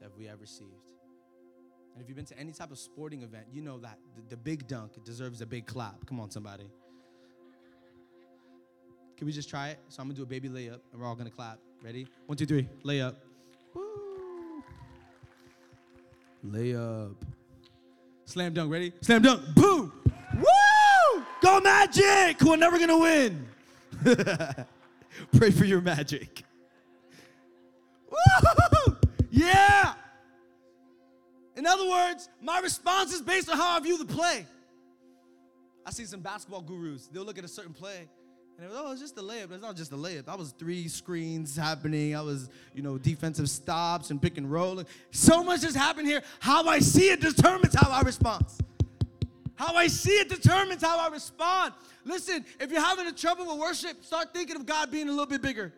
that 0.00 0.10
we 0.16 0.26
have 0.26 0.40
received. 0.40 0.92
And 1.94 2.02
if 2.02 2.08
you've 2.08 2.16
been 2.16 2.26
to 2.26 2.38
any 2.38 2.52
type 2.52 2.70
of 2.70 2.78
sporting 2.78 3.22
event, 3.22 3.46
you 3.52 3.62
know 3.62 3.78
that 3.78 3.98
the, 4.16 4.22
the 4.30 4.36
big 4.36 4.66
dunk 4.66 5.02
deserves 5.04 5.40
a 5.40 5.46
big 5.46 5.66
clap. 5.66 6.06
Come 6.06 6.20
on, 6.20 6.30
somebody. 6.30 6.70
Can 9.16 9.26
we 9.26 9.32
just 9.32 9.48
try 9.48 9.68
it? 9.68 9.78
So 9.88 10.00
I'm 10.00 10.08
gonna 10.08 10.16
do 10.16 10.22
a 10.22 10.26
baby 10.26 10.48
layup 10.48 10.80
and 10.92 11.00
we're 11.00 11.06
all 11.06 11.14
gonna 11.14 11.30
clap. 11.30 11.58
Ready? 11.82 12.06
One, 12.26 12.36
two, 12.36 12.46
three, 12.46 12.68
layup. 12.84 13.16
Layup. 16.46 17.14
Slam 18.24 18.54
dunk, 18.54 18.72
ready? 18.72 18.92
Slam 19.00 19.22
dunk, 19.22 19.42
boom! 19.54 19.92
Woo! 20.36 21.22
Go 21.42 21.60
Magic! 21.60 22.40
We're 22.40 22.56
never 22.56 22.78
gonna 22.78 22.98
win. 22.98 23.46
Pray 25.36 25.50
for 25.50 25.64
your 25.64 25.80
magic. 25.80 26.44
Woo! 28.10 28.96
Yeah! 29.30 29.94
In 31.56 31.66
other 31.66 31.88
words, 31.88 32.28
my 32.40 32.58
response 32.60 33.12
is 33.12 33.20
based 33.20 33.48
on 33.50 33.56
how 33.56 33.76
I 33.76 33.80
view 33.80 33.98
the 33.98 34.06
play. 34.06 34.46
I 35.84 35.90
see 35.90 36.04
some 36.04 36.20
basketball 36.20 36.62
gurus, 36.62 37.08
they'll 37.12 37.24
look 37.24 37.38
at 37.38 37.44
a 37.44 37.48
certain 37.48 37.74
play 37.74 38.08
and 38.62 38.70
it 38.70 38.74
was, 38.74 38.84
oh, 38.86 38.92
it's 38.92 39.00
just 39.00 39.18
a 39.18 39.22
layup. 39.22 39.50
It's 39.50 39.60
not 39.60 39.74
just 39.74 39.90
a 39.90 39.96
layup. 39.96 40.28
I 40.28 40.36
was 40.36 40.52
three 40.52 40.86
screens 40.86 41.56
happening. 41.56 42.14
I 42.14 42.20
was, 42.20 42.48
you 42.72 42.82
know, 42.82 42.96
defensive 42.96 43.50
stops 43.50 44.10
and 44.10 44.22
pick 44.22 44.38
and 44.38 44.48
roll. 44.48 44.84
So 45.10 45.42
much 45.42 45.62
has 45.62 45.74
happened 45.74 46.06
here. 46.06 46.22
How 46.38 46.68
I 46.68 46.78
see 46.78 47.10
it 47.10 47.20
determines 47.20 47.74
how 47.74 47.90
I 47.90 48.02
respond. 48.02 48.46
How 49.56 49.74
I 49.74 49.88
see 49.88 50.12
it 50.12 50.28
determines 50.28 50.80
how 50.80 50.96
I 51.00 51.08
respond. 51.08 51.74
Listen, 52.04 52.44
if 52.60 52.70
you're 52.70 52.80
having 52.80 53.08
a 53.08 53.12
trouble 53.12 53.46
with 53.46 53.58
worship, 53.58 54.04
start 54.04 54.32
thinking 54.32 54.54
of 54.54 54.64
God 54.64 54.92
being 54.92 55.08
a 55.08 55.10
little 55.10 55.26
bit 55.26 55.42
bigger. 55.42 55.72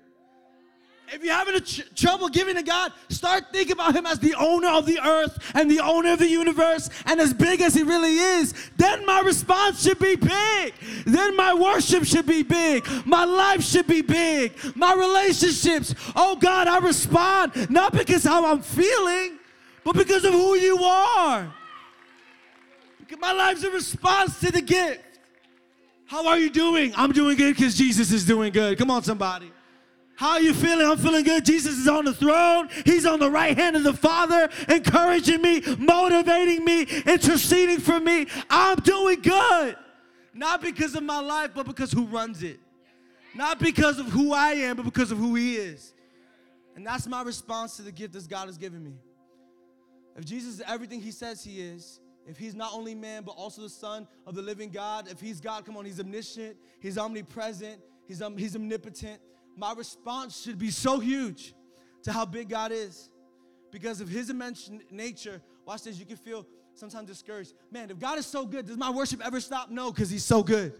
If 1.12 1.22
you're 1.22 1.34
having 1.34 1.60
ch- 1.60 1.82
trouble 1.94 2.28
giving 2.28 2.56
to 2.56 2.62
God, 2.62 2.92
start 3.08 3.44
thinking 3.52 3.72
about 3.72 3.94
Him 3.94 4.06
as 4.06 4.18
the 4.18 4.34
owner 4.34 4.68
of 4.68 4.86
the 4.86 4.98
earth 5.00 5.38
and 5.54 5.70
the 5.70 5.80
owner 5.80 6.12
of 6.12 6.18
the 6.18 6.28
universe 6.28 6.88
and 7.06 7.20
as 7.20 7.34
big 7.34 7.60
as 7.60 7.74
He 7.74 7.82
really 7.82 8.16
is. 8.16 8.54
Then 8.76 9.04
my 9.04 9.20
response 9.20 9.82
should 9.82 9.98
be 9.98 10.16
big. 10.16 10.74
Then 11.04 11.36
my 11.36 11.54
worship 11.54 12.04
should 12.04 12.26
be 12.26 12.42
big. 12.42 12.86
My 13.04 13.24
life 13.24 13.62
should 13.62 13.86
be 13.86 14.02
big. 14.02 14.52
My 14.74 14.94
relationships. 14.94 15.94
Oh 16.16 16.36
God, 16.36 16.68
I 16.68 16.78
respond 16.78 17.70
not 17.70 17.92
because 17.92 18.24
how 18.24 18.46
I'm 18.46 18.62
feeling, 18.62 19.38
but 19.84 19.94
because 19.94 20.24
of 20.24 20.32
who 20.32 20.54
you 20.56 20.82
are. 20.82 21.52
Because 22.98 23.20
My 23.20 23.32
life's 23.32 23.62
a 23.62 23.70
response 23.70 24.40
to 24.40 24.50
the 24.50 24.62
gift. 24.62 25.02
How 26.06 26.26
are 26.26 26.38
you 26.38 26.50
doing? 26.50 26.92
I'm 26.96 27.12
doing 27.12 27.36
good 27.36 27.56
because 27.56 27.74
Jesus 27.76 28.12
is 28.12 28.24
doing 28.24 28.52
good. 28.52 28.78
Come 28.78 28.90
on, 28.90 29.02
somebody. 29.02 29.50
How 30.16 30.32
are 30.32 30.40
you 30.40 30.54
feeling? 30.54 30.86
I'm 30.86 30.98
feeling 30.98 31.24
good. 31.24 31.44
Jesus 31.44 31.76
is 31.76 31.88
on 31.88 32.04
the 32.04 32.14
throne. 32.14 32.68
He's 32.84 33.04
on 33.04 33.18
the 33.18 33.30
right 33.30 33.56
hand 33.56 33.74
of 33.74 33.82
the 33.82 33.92
Father, 33.92 34.48
encouraging 34.68 35.42
me, 35.42 35.60
motivating 35.78 36.64
me, 36.64 36.82
interceding 37.04 37.80
for 37.80 37.98
me. 37.98 38.26
I'm 38.48 38.78
doing 38.78 39.20
good. 39.20 39.76
Not 40.32 40.60
because 40.62 40.94
of 40.94 41.02
my 41.02 41.20
life, 41.20 41.50
but 41.54 41.66
because 41.66 41.90
who 41.90 42.06
runs 42.06 42.42
it. 42.42 42.60
Not 43.34 43.58
because 43.58 43.98
of 43.98 44.06
who 44.06 44.32
I 44.32 44.52
am, 44.52 44.76
but 44.76 44.84
because 44.84 45.10
of 45.10 45.18
who 45.18 45.34
He 45.34 45.56
is. 45.56 45.94
And 46.76 46.86
that's 46.86 47.06
my 47.06 47.22
response 47.22 47.76
to 47.76 47.82
the 47.82 47.92
gift 47.92 48.12
that 48.14 48.28
God 48.28 48.46
has 48.46 48.56
given 48.56 48.84
me. 48.84 48.94
If 50.16 50.24
Jesus 50.24 50.54
is 50.54 50.62
everything 50.66 51.00
He 51.00 51.10
says 51.10 51.42
He 51.42 51.60
is, 51.60 51.98
if 52.26 52.38
He's 52.38 52.54
not 52.54 52.72
only 52.72 52.94
man, 52.94 53.24
but 53.24 53.32
also 53.32 53.62
the 53.62 53.68
Son 53.68 54.06
of 54.26 54.36
the 54.36 54.42
living 54.42 54.70
God, 54.70 55.08
if 55.10 55.20
He's 55.20 55.40
God, 55.40 55.66
come 55.66 55.76
on, 55.76 55.84
He's 55.84 55.98
omniscient, 55.98 56.56
He's 56.80 56.98
omnipresent, 56.98 57.80
He's, 58.06 58.22
um, 58.22 58.36
he's 58.36 58.54
omnipotent 58.54 59.18
my 59.56 59.72
response 59.72 60.42
should 60.42 60.58
be 60.58 60.70
so 60.70 60.98
huge 60.98 61.54
to 62.04 62.12
how 62.12 62.24
big 62.24 62.48
God 62.48 62.72
is. 62.72 63.10
Because 63.70 64.00
of 64.00 64.08
his 64.08 64.30
immense 64.30 64.70
nature, 64.90 65.42
watch 65.66 65.82
this, 65.82 65.98
you 65.98 66.06
can 66.06 66.16
feel 66.16 66.46
sometimes 66.74 67.08
discouraged. 67.08 67.54
Man, 67.70 67.90
if 67.90 67.98
God 67.98 68.18
is 68.18 68.26
so 68.26 68.46
good, 68.46 68.66
does 68.66 68.76
my 68.76 68.90
worship 68.90 69.24
ever 69.24 69.40
stop? 69.40 69.70
No, 69.70 69.90
because 69.90 70.10
he's 70.10 70.24
so 70.24 70.42
good. 70.42 70.74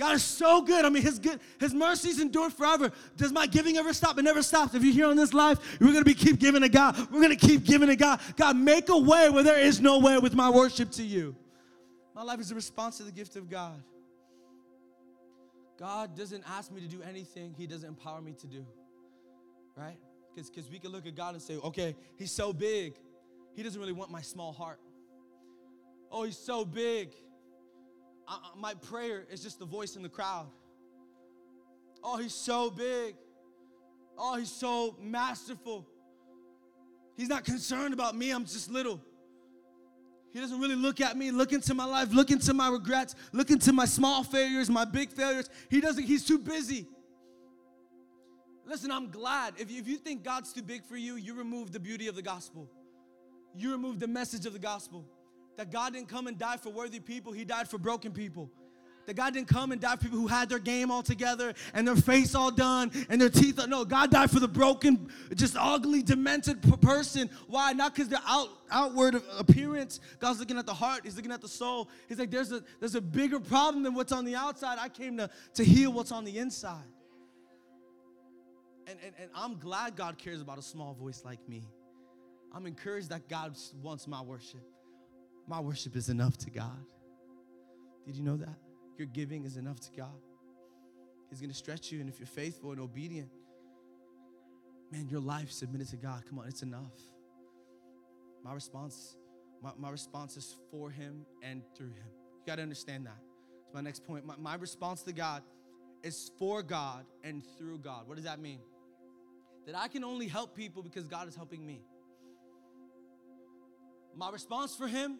God 0.00 0.14
is 0.14 0.24
so 0.24 0.62
good. 0.62 0.86
I 0.86 0.88
mean, 0.88 1.02
his 1.02 1.18
good, 1.18 1.38
his 1.58 1.74
mercies 1.74 2.20
endure 2.20 2.48
forever. 2.48 2.90
Does 3.18 3.32
my 3.32 3.46
giving 3.46 3.76
ever 3.76 3.92
stop? 3.92 4.18
It 4.18 4.22
never 4.22 4.42
stops. 4.42 4.74
If 4.74 4.82
you're 4.82 4.94
here 4.94 5.06
on 5.06 5.16
this 5.16 5.34
life, 5.34 5.78
we're 5.78 5.92
gonna 5.92 6.04
be 6.04 6.14
keep 6.14 6.38
giving 6.38 6.62
to 6.62 6.70
God. 6.70 6.96
We're 7.10 7.20
gonna 7.20 7.36
keep 7.36 7.64
giving 7.64 7.88
to 7.88 7.96
God. 7.96 8.18
God, 8.36 8.56
make 8.56 8.88
a 8.88 8.96
way 8.96 9.28
where 9.28 9.42
there 9.42 9.58
is 9.58 9.78
no 9.78 9.98
way 9.98 10.16
with 10.18 10.34
my 10.34 10.48
worship 10.48 10.90
to 10.92 11.02
you. 11.02 11.36
My 12.14 12.22
life 12.22 12.40
is 12.40 12.50
a 12.50 12.54
response 12.54 12.96
to 12.96 13.02
the 13.02 13.12
gift 13.12 13.36
of 13.36 13.50
God. 13.50 13.82
God 15.80 16.14
doesn't 16.14 16.44
ask 16.46 16.70
me 16.70 16.82
to 16.82 16.86
do 16.86 17.02
anything 17.02 17.54
He 17.56 17.66
doesn't 17.66 17.88
empower 17.88 18.20
me 18.20 18.34
to 18.34 18.46
do. 18.46 18.66
Right? 19.74 19.96
Because 20.36 20.70
we 20.70 20.78
can 20.78 20.92
look 20.92 21.06
at 21.06 21.16
God 21.16 21.34
and 21.34 21.42
say, 21.42 21.56
okay, 21.56 21.96
He's 22.16 22.30
so 22.30 22.52
big. 22.52 22.94
He 23.56 23.62
doesn't 23.62 23.80
really 23.80 23.94
want 23.94 24.10
my 24.10 24.20
small 24.20 24.52
heart. 24.52 24.78
Oh, 26.12 26.24
He's 26.24 26.36
so 26.36 26.66
big. 26.66 27.12
I, 28.28 28.38
my 28.56 28.74
prayer 28.74 29.26
is 29.30 29.42
just 29.42 29.58
the 29.58 29.64
voice 29.64 29.96
in 29.96 30.02
the 30.02 30.08
crowd. 30.08 30.48
Oh, 32.04 32.18
He's 32.18 32.34
so 32.34 32.70
big. 32.70 33.14
Oh, 34.18 34.36
He's 34.36 34.52
so 34.52 34.96
masterful. 35.00 35.88
He's 37.16 37.28
not 37.28 37.44
concerned 37.44 37.94
about 37.94 38.14
me, 38.14 38.30
I'm 38.30 38.44
just 38.44 38.70
little. 38.70 39.00
He 40.32 40.40
doesn't 40.40 40.60
really 40.60 40.76
look 40.76 41.00
at 41.00 41.16
me, 41.16 41.30
look 41.30 41.52
into 41.52 41.74
my 41.74 41.84
life, 41.84 42.12
look 42.12 42.30
into 42.30 42.54
my 42.54 42.68
regrets, 42.68 43.14
look 43.32 43.50
into 43.50 43.72
my 43.72 43.84
small 43.84 44.22
failures, 44.22 44.70
my 44.70 44.84
big 44.84 45.10
failures. 45.10 45.50
He 45.68 45.80
doesn't, 45.80 46.04
he's 46.04 46.24
too 46.24 46.38
busy. 46.38 46.86
Listen, 48.64 48.92
I'm 48.92 49.10
glad. 49.10 49.54
If 49.58 49.70
you, 49.70 49.80
if 49.80 49.88
you 49.88 49.96
think 49.96 50.22
God's 50.22 50.52
too 50.52 50.62
big 50.62 50.84
for 50.84 50.96
you, 50.96 51.16
you 51.16 51.34
remove 51.34 51.72
the 51.72 51.80
beauty 51.80 52.06
of 52.06 52.14
the 52.14 52.22
gospel. 52.22 52.70
You 53.56 53.72
remove 53.72 53.98
the 53.98 54.06
message 54.06 54.46
of 54.46 54.52
the 54.52 54.60
gospel. 54.60 55.04
That 55.56 55.72
God 55.72 55.94
didn't 55.94 56.08
come 56.08 56.28
and 56.28 56.38
die 56.38 56.56
for 56.56 56.70
worthy 56.70 57.00
people, 57.00 57.32
He 57.32 57.44
died 57.44 57.68
for 57.68 57.78
broken 57.78 58.12
people. 58.12 58.52
That 59.06 59.14
God 59.14 59.34
didn't 59.34 59.48
come 59.48 59.72
and 59.72 59.80
die 59.80 59.96
for 59.96 60.02
people 60.02 60.18
who 60.18 60.26
had 60.26 60.48
their 60.48 60.58
game 60.58 60.90
all 60.90 61.02
together 61.02 61.54
and 61.74 61.86
their 61.86 61.96
face 61.96 62.34
all 62.34 62.50
done 62.50 62.92
and 63.08 63.20
their 63.20 63.28
teeth. 63.28 63.58
No, 63.66 63.84
God 63.84 64.10
died 64.10 64.30
for 64.30 64.40
the 64.40 64.48
broken, 64.48 65.08
just 65.34 65.56
ugly, 65.58 66.02
demented 66.02 66.62
person. 66.80 67.28
Why? 67.48 67.72
Not 67.72 67.94
because 67.94 68.08
their 68.08 68.20
out, 68.26 68.48
outward 68.70 69.20
appearance. 69.36 70.00
God's 70.18 70.38
looking 70.38 70.58
at 70.58 70.66
the 70.66 70.74
heart. 70.74 71.00
He's 71.04 71.16
looking 71.16 71.32
at 71.32 71.40
the 71.40 71.48
soul. 71.48 71.88
He's 72.08 72.18
like, 72.18 72.30
there's 72.30 72.52
a 72.52 72.62
there's 72.78 72.94
a 72.94 73.00
bigger 73.00 73.40
problem 73.40 73.82
than 73.82 73.94
what's 73.94 74.12
on 74.12 74.24
the 74.24 74.36
outside. 74.36 74.78
I 74.80 74.88
came 74.88 75.16
to 75.16 75.30
to 75.54 75.64
heal 75.64 75.92
what's 75.92 76.12
on 76.12 76.24
the 76.24 76.38
inside. 76.38 76.78
And, 78.86 78.98
and, 79.04 79.14
and 79.20 79.30
I'm 79.34 79.58
glad 79.58 79.96
God 79.96 80.18
cares 80.18 80.40
about 80.40 80.58
a 80.58 80.62
small 80.62 80.94
voice 80.94 81.22
like 81.24 81.48
me. 81.48 81.62
I'm 82.52 82.66
encouraged 82.66 83.10
that 83.10 83.28
God 83.28 83.56
wants 83.82 84.08
my 84.08 84.20
worship. 84.20 84.62
My 85.46 85.60
worship 85.60 85.94
is 85.96 86.08
enough 86.08 86.36
to 86.38 86.50
God. 86.50 86.84
Did 88.06 88.16
you 88.16 88.24
know 88.24 88.36
that? 88.36 88.58
Your 89.00 89.06
giving 89.06 89.46
is 89.46 89.56
enough 89.56 89.80
to 89.80 89.90
God. 89.96 90.20
He's 91.30 91.40
gonna 91.40 91.54
stretch 91.54 91.90
you, 91.90 92.00
and 92.00 92.08
if 92.10 92.18
you're 92.18 92.26
faithful 92.26 92.72
and 92.72 92.78
obedient, 92.78 93.30
man, 94.92 95.08
your 95.08 95.20
life 95.20 95.50
submitted 95.50 95.88
to 95.88 95.96
God. 95.96 96.22
Come 96.28 96.38
on, 96.38 96.46
it's 96.46 96.62
enough. 96.62 96.92
My 98.44 98.52
response, 98.52 99.16
my, 99.62 99.70
my 99.78 99.88
response 99.88 100.36
is 100.36 100.54
for 100.70 100.90
him 100.90 101.24
and 101.42 101.62
through 101.74 101.86
him. 101.86 102.10
You 102.10 102.42
gotta 102.46 102.60
understand 102.60 103.06
that. 103.06 103.16
It's 103.64 103.72
my 103.72 103.80
next 103.80 104.04
point. 104.04 104.26
My, 104.26 104.34
my 104.36 104.56
response 104.56 105.00
to 105.04 105.14
God 105.14 105.44
is 106.02 106.30
for 106.38 106.62
God 106.62 107.06
and 107.24 107.42
through 107.56 107.78
God. 107.78 108.06
What 108.06 108.16
does 108.16 108.26
that 108.26 108.38
mean? 108.38 108.60
That 109.64 109.78
I 109.78 109.88
can 109.88 110.04
only 110.04 110.28
help 110.28 110.54
people 110.54 110.82
because 110.82 111.08
God 111.08 111.26
is 111.26 111.34
helping 111.34 111.64
me. 111.64 111.80
My 114.14 114.28
response 114.28 114.76
for 114.76 114.86
him, 114.86 115.18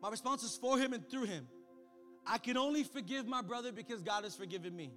my 0.00 0.08
response 0.08 0.42
is 0.42 0.56
for 0.56 0.78
him 0.78 0.94
and 0.94 1.06
through 1.10 1.24
him. 1.24 1.48
I 2.30 2.38
can 2.38 2.56
only 2.56 2.84
forgive 2.84 3.26
my 3.26 3.42
brother 3.42 3.72
because 3.72 4.02
God 4.02 4.22
has 4.22 4.36
forgiven 4.36 4.76
me. 4.76 4.92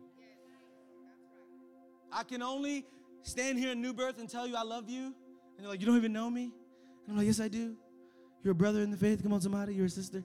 I 2.11 2.21
can 2.21 2.43
only 2.43 2.85
stand 3.23 3.57
here 3.57 3.71
in 3.71 3.81
New 3.81 3.91
Birth 3.91 4.19
and 4.19 4.29
tell 4.29 4.45
you 4.45 4.55
I 4.55 4.61
love 4.61 4.87
you. 4.87 5.05
And 5.05 5.61
you're 5.61 5.69
like, 5.69 5.79
you 5.79 5.87
don't 5.87 5.97
even 5.97 6.13
know 6.13 6.29
me? 6.29 6.43
And 6.43 6.51
I'm 7.09 7.17
like, 7.17 7.25
yes, 7.25 7.39
I 7.39 7.47
do. 7.47 7.75
You're 8.43 8.51
a 8.51 8.55
brother 8.55 8.81
in 8.81 8.91
the 8.91 8.97
faith. 8.97 9.23
Come 9.23 9.33
on, 9.33 9.41
somebody. 9.41 9.73
You're 9.73 9.87
a 9.87 9.89
sister. 9.89 10.23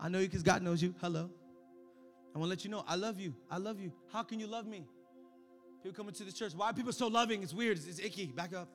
I 0.00 0.08
know 0.08 0.18
you 0.18 0.28
because 0.28 0.42
God 0.42 0.62
knows 0.62 0.82
you. 0.82 0.94
Hello. 1.02 1.28
I 2.34 2.38
want 2.38 2.48
to 2.48 2.50
let 2.50 2.64
you 2.64 2.70
know 2.70 2.84
I 2.88 2.94
love 2.94 3.20
you. 3.20 3.34
I 3.50 3.58
love 3.58 3.78
you. 3.78 3.92
How 4.10 4.22
can 4.22 4.40
you 4.40 4.46
love 4.46 4.66
me? 4.66 4.86
People 5.82 5.94
coming 5.94 6.14
to 6.14 6.24
the 6.24 6.32
church. 6.32 6.54
Why 6.54 6.70
are 6.70 6.72
people 6.72 6.92
so 6.92 7.08
loving? 7.08 7.42
It's 7.42 7.52
weird. 7.52 7.76
It's, 7.76 7.86
it's 7.86 7.98
icky. 7.98 8.26
Back 8.26 8.54
up. 8.54 8.68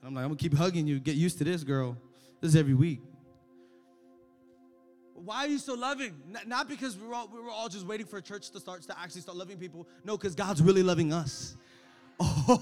And 0.00 0.08
I'm 0.08 0.14
like, 0.14 0.22
I'm 0.22 0.28
going 0.28 0.38
to 0.38 0.42
keep 0.42 0.54
hugging 0.54 0.86
you. 0.86 1.00
Get 1.00 1.16
used 1.16 1.38
to 1.38 1.44
this, 1.44 1.64
girl. 1.64 1.96
This 2.40 2.50
is 2.50 2.56
every 2.56 2.74
week. 2.74 3.00
Why 5.24 5.44
are 5.44 5.46
you 5.46 5.58
so 5.58 5.74
loving? 5.74 6.14
Not 6.46 6.68
because 6.68 6.98
we 6.98 7.06
were, 7.06 7.14
all, 7.14 7.28
we 7.32 7.40
were 7.40 7.50
all 7.50 7.68
just 7.68 7.86
waiting 7.86 8.06
for 8.06 8.16
a 8.16 8.22
church 8.22 8.50
to 8.50 8.60
start 8.60 8.82
to 8.82 8.98
actually 8.98 9.20
start 9.20 9.38
loving 9.38 9.56
people. 9.56 9.86
No, 10.04 10.16
because 10.16 10.34
God's 10.34 10.60
really 10.60 10.82
loving 10.82 11.12
us. 11.12 11.56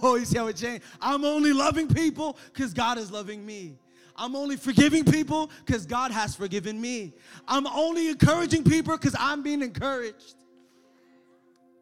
Oh, 0.03 0.17
you 0.17 0.25
see 0.25 0.39
how 0.39 0.47
it 0.47 0.57
changed? 0.57 0.85
I'm 1.03 1.23
only 1.23 1.53
loving 1.53 1.89
people 1.89 2.39
because 2.53 2.73
God 2.73 2.97
is 2.97 3.11
loving 3.11 3.45
me. 3.45 3.79
I'm 4.17 4.35
only 4.35 4.57
forgiving 4.57 5.05
people 5.05 5.51
because 5.67 5.85
God 5.85 6.13
has 6.13 6.35
forgiven 6.35 6.81
me. 6.81 7.13
I'm 7.47 7.67
only 7.67 8.09
encouraging 8.09 8.65
people 8.65 8.97
because 8.97 9.15
I'm 9.19 9.43
being 9.43 9.61
encouraged. 9.61 10.37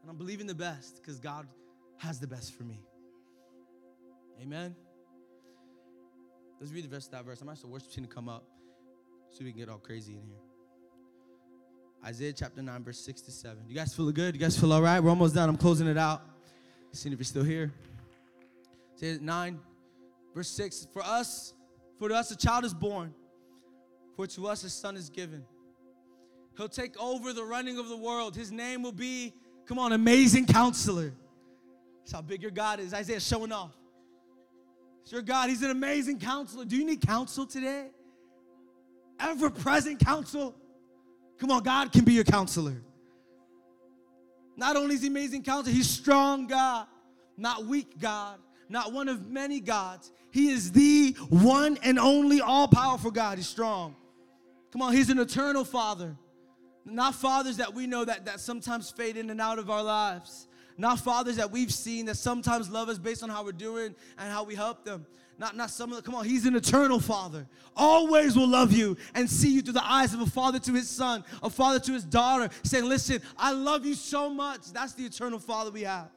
And 0.02 0.10
I'm 0.10 0.16
believing 0.16 0.46
the 0.46 0.56
best 0.56 0.96
because 0.96 1.20
God 1.20 1.46
has 1.98 2.18
the 2.18 2.26
best 2.26 2.56
for 2.56 2.64
me. 2.64 2.80
Amen. 4.42 4.74
Let's 6.60 6.72
read 6.72 6.84
the 6.84 6.88
rest 6.88 7.08
of 7.08 7.12
that 7.12 7.24
verse. 7.24 7.40
I'm 7.40 7.48
asking 7.48 7.70
the 7.70 7.72
worship 7.72 7.92
team 7.92 8.04
to 8.04 8.10
come 8.10 8.28
up 8.28 8.44
so 9.30 9.44
we 9.44 9.52
can 9.52 9.60
get 9.60 9.68
all 9.68 9.78
crazy 9.78 10.14
in 10.14 10.22
here. 10.22 10.47
Isaiah 12.04 12.32
chapter 12.32 12.62
9, 12.62 12.84
verse 12.84 13.00
6 13.00 13.22
to 13.22 13.30
7. 13.30 13.58
You 13.68 13.74
guys 13.74 13.94
feel 13.94 14.10
good? 14.12 14.34
You 14.34 14.40
guys 14.40 14.58
feel 14.58 14.72
all 14.72 14.82
right? 14.82 15.00
We're 15.00 15.10
almost 15.10 15.34
done. 15.34 15.48
I'm 15.48 15.56
closing 15.56 15.86
it 15.86 15.98
out. 15.98 16.22
Seeing 16.92 17.12
if 17.12 17.18
you're 17.18 17.24
still 17.24 17.44
here. 17.44 17.72
Isaiah 18.96 19.18
9, 19.20 19.58
verse 20.34 20.48
6. 20.48 20.88
For 20.92 21.02
us, 21.02 21.54
for 21.98 22.10
us 22.12 22.30
a 22.30 22.36
child 22.36 22.64
is 22.64 22.72
born, 22.72 23.12
for 24.16 24.26
to 24.26 24.46
us 24.46 24.64
a 24.64 24.70
son 24.70 24.96
is 24.96 25.10
given. 25.10 25.44
He'll 26.56 26.68
take 26.68 26.98
over 27.00 27.32
the 27.32 27.44
running 27.44 27.78
of 27.78 27.88
the 27.88 27.96
world. 27.96 28.34
His 28.34 28.50
name 28.50 28.82
will 28.82 28.92
be, 28.92 29.32
come 29.66 29.78
on, 29.78 29.92
amazing 29.92 30.46
counselor. 30.46 31.12
That's 32.00 32.12
how 32.12 32.22
big 32.22 32.42
your 32.42 32.50
God 32.50 32.80
is. 32.80 32.94
Isaiah 32.94 33.20
showing 33.20 33.52
off. 33.52 33.74
It's 35.02 35.12
your 35.12 35.22
God. 35.22 35.50
He's 35.50 35.62
an 35.62 35.70
amazing 35.70 36.18
counselor. 36.18 36.64
Do 36.64 36.76
you 36.76 36.84
need 36.84 37.00
counsel 37.00 37.46
today? 37.46 37.88
Ever 39.20 39.50
present 39.50 40.04
counsel? 40.04 40.54
Come 41.38 41.50
on, 41.50 41.62
God 41.62 41.92
can 41.92 42.04
be 42.04 42.12
your 42.12 42.24
counselor. 42.24 42.82
Not 44.56 44.76
only 44.76 44.96
is 44.96 45.02
he 45.02 45.08
amazing 45.08 45.44
counselor, 45.44 45.74
he's 45.74 45.88
strong 45.88 46.48
God, 46.48 46.86
not 47.36 47.66
weak 47.66 47.98
God, 47.98 48.40
not 48.68 48.92
one 48.92 49.08
of 49.08 49.28
many 49.28 49.60
gods. 49.60 50.10
He 50.32 50.50
is 50.50 50.72
the 50.72 51.12
one 51.30 51.78
and 51.82 51.98
only 51.98 52.40
all 52.40 52.66
powerful 52.66 53.10
God. 53.10 53.38
He's 53.38 53.48
strong. 53.48 53.94
Come 54.72 54.82
on, 54.82 54.92
he's 54.92 55.10
an 55.10 55.18
eternal 55.18 55.64
father. 55.64 56.16
Not 56.84 57.14
fathers 57.14 57.58
that 57.58 57.72
we 57.72 57.86
know 57.86 58.04
that, 58.04 58.24
that 58.26 58.40
sometimes 58.40 58.90
fade 58.90 59.16
in 59.16 59.30
and 59.30 59.40
out 59.40 59.58
of 59.58 59.70
our 59.70 59.82
lives. 59.82 60.48
Not 60.76 61.00
fathers 61.00 61.36
that 61.36 61.50
we've 61.50 61.72
seen 61.72 62.06
that 62.06 62.16
sometimes 62.16 62.70
love 62.70 62.88
us 62.88 62.98
based 62.98 63.22
on 63.22 63.28
how 63.28 63.44
we're 63.44 63.52
doing 63.52 63.94
and 64.16 64.32
how 64.32 64.44
we 64.44 64.54
help 64.54 64.84
them. 64.84 65.06
Not, 65.38 65.56
not 65.56 65.70
some 65.70 65.90
of 65.90 65.96
the, 65.96 66.02
come 66.02 66.16
on, 66.16 66.24
he's 66.24 66.46
an 66.46 66.56
eternal 66.56 66.98
father. 66.98 67.46
Always 67.76 68.36
will 68.36 68.48
love 68.48 68.72
you 68.72 68.96
and 69.14 69.30
see 69.30 69.54
you 69.54 69.62
through 69.62 69.74
the 69.74 69.88
eyes 69.88 70.12
of 70.12 70.20
a 70.20 70.26
father 70.26 70.58
to 70.58 70.72
his 70.72 70.90
son, 70.90 71.24
a 71.42 71.48
father 71.48 71.78
to 71.78 71.92
his 71.92 72.04
daughter, 72.04 72.52
saying, 72.64 72.84
Listen, 72.84 73.22
I 73.36 73.52
love 73.52 73.86
you 73.86 73.94
so 73.94 74.28
much. 74.28 74.72
That's 74.72 74.94
the 74.94 75.04
eternal 75.04 75.38
father 75.38 75.70
we 75.70 75.82
have. 75.82 76.10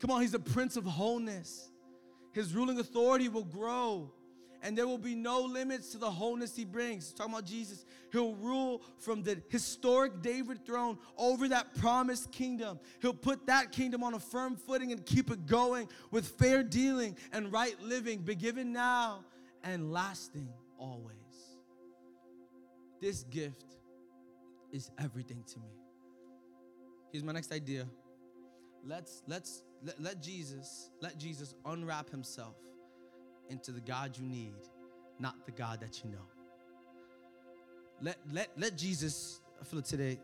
Come 0.00 0.10
on, 0.10 0.20
he's 0.20 0.32
the 0.32 0.38
prince 0.38 0.76
of 0.76 0.84
wholeness. 0.84 1.70
His 2.32 2.54
ruling 2.54 2.78
authority 2.78 3.28
will 3.28 3.44
grow 3.44 4.12
and 4.64 4.76
there 4.76 4.88
will 4.88 4.98
be 4.98 5.14
no 5.14 5.42
limits 5.42 5.90
to 5.90 5.98
the 5.98 6.10
wholeness 6.10 6.56
he 6.56 6.64
brings. 6.64 7.12
Talking 7.12 7.34
about 7.34 7.44
Jesus, 7.44 7.84
he'll 8.10 8.34
rule 8.36 8.80
from 8.96 9.22
the 9.22 9.40
historic 9.50 10.22
David 10.22 10.64
throne 10.64 10.98
over 11.18 11.48
that 11.48 11.74
promised 11.74 12.32
kingdom. 12.32 12.80
He'll 13.02 13.12
put 13.12 13.46
that 13.46 13.72
kingdom 13.72 14.02
on 14.02 14.14
a 14.14 14.18
firm 14.18 14.56
footing 14.56 14.90
and 14.90 15.04
keep 15.04 15.30
it 15.30 15.44
going 15.44 15.86
with 16.10 16.26
fair 16.26 16.62
dealing 16.62 17.14
and 17.30 17.52
right 17.52 17.78
living, 17.82 18.20
be 18.20 18.34
given 18.34 18.72
now 18.72 19.26
and 19.62 19.92
lasting 19.92 20.48
always. 20.78 21.14
This 23.02 23.22
gift 23.24 23.76
is 24.72 24.90
everything 24.98 25.44
to 25.52 25.58
me. 25.58 25.68
Here's 27.12 27.22
my 27.22 27.32
next 27.32 27.52
idea. 27.52 27.86
Let's 28.82 29.22
let's 29.26 29.62
let, 29.82 30.02
let 30.02 30.22
Jesus 30.22 30.88
let 31.02 31.18
Jesus 31.18 31.54
unwrap 31.66 32.08
himself 32.08 32.56
into 33.48 33.72
the 33.72 33.80
God 33.80 34.16
you 34.18 34.24
need, 34.24 34.54
not 35.18 35.46
the 35.46 35.52
God 35.52 35.80
that 35.80 36.02
you 36.02 36.10
know. 36.10 36.26
Let, 38.00 38.16
let, 38.32 38.48
let 38.56 38.76
Jesus, 38.76 39.40
I 39.60 39.64
feel 39.64 39.78
it 39.78 39.84
today, 39.84 40.18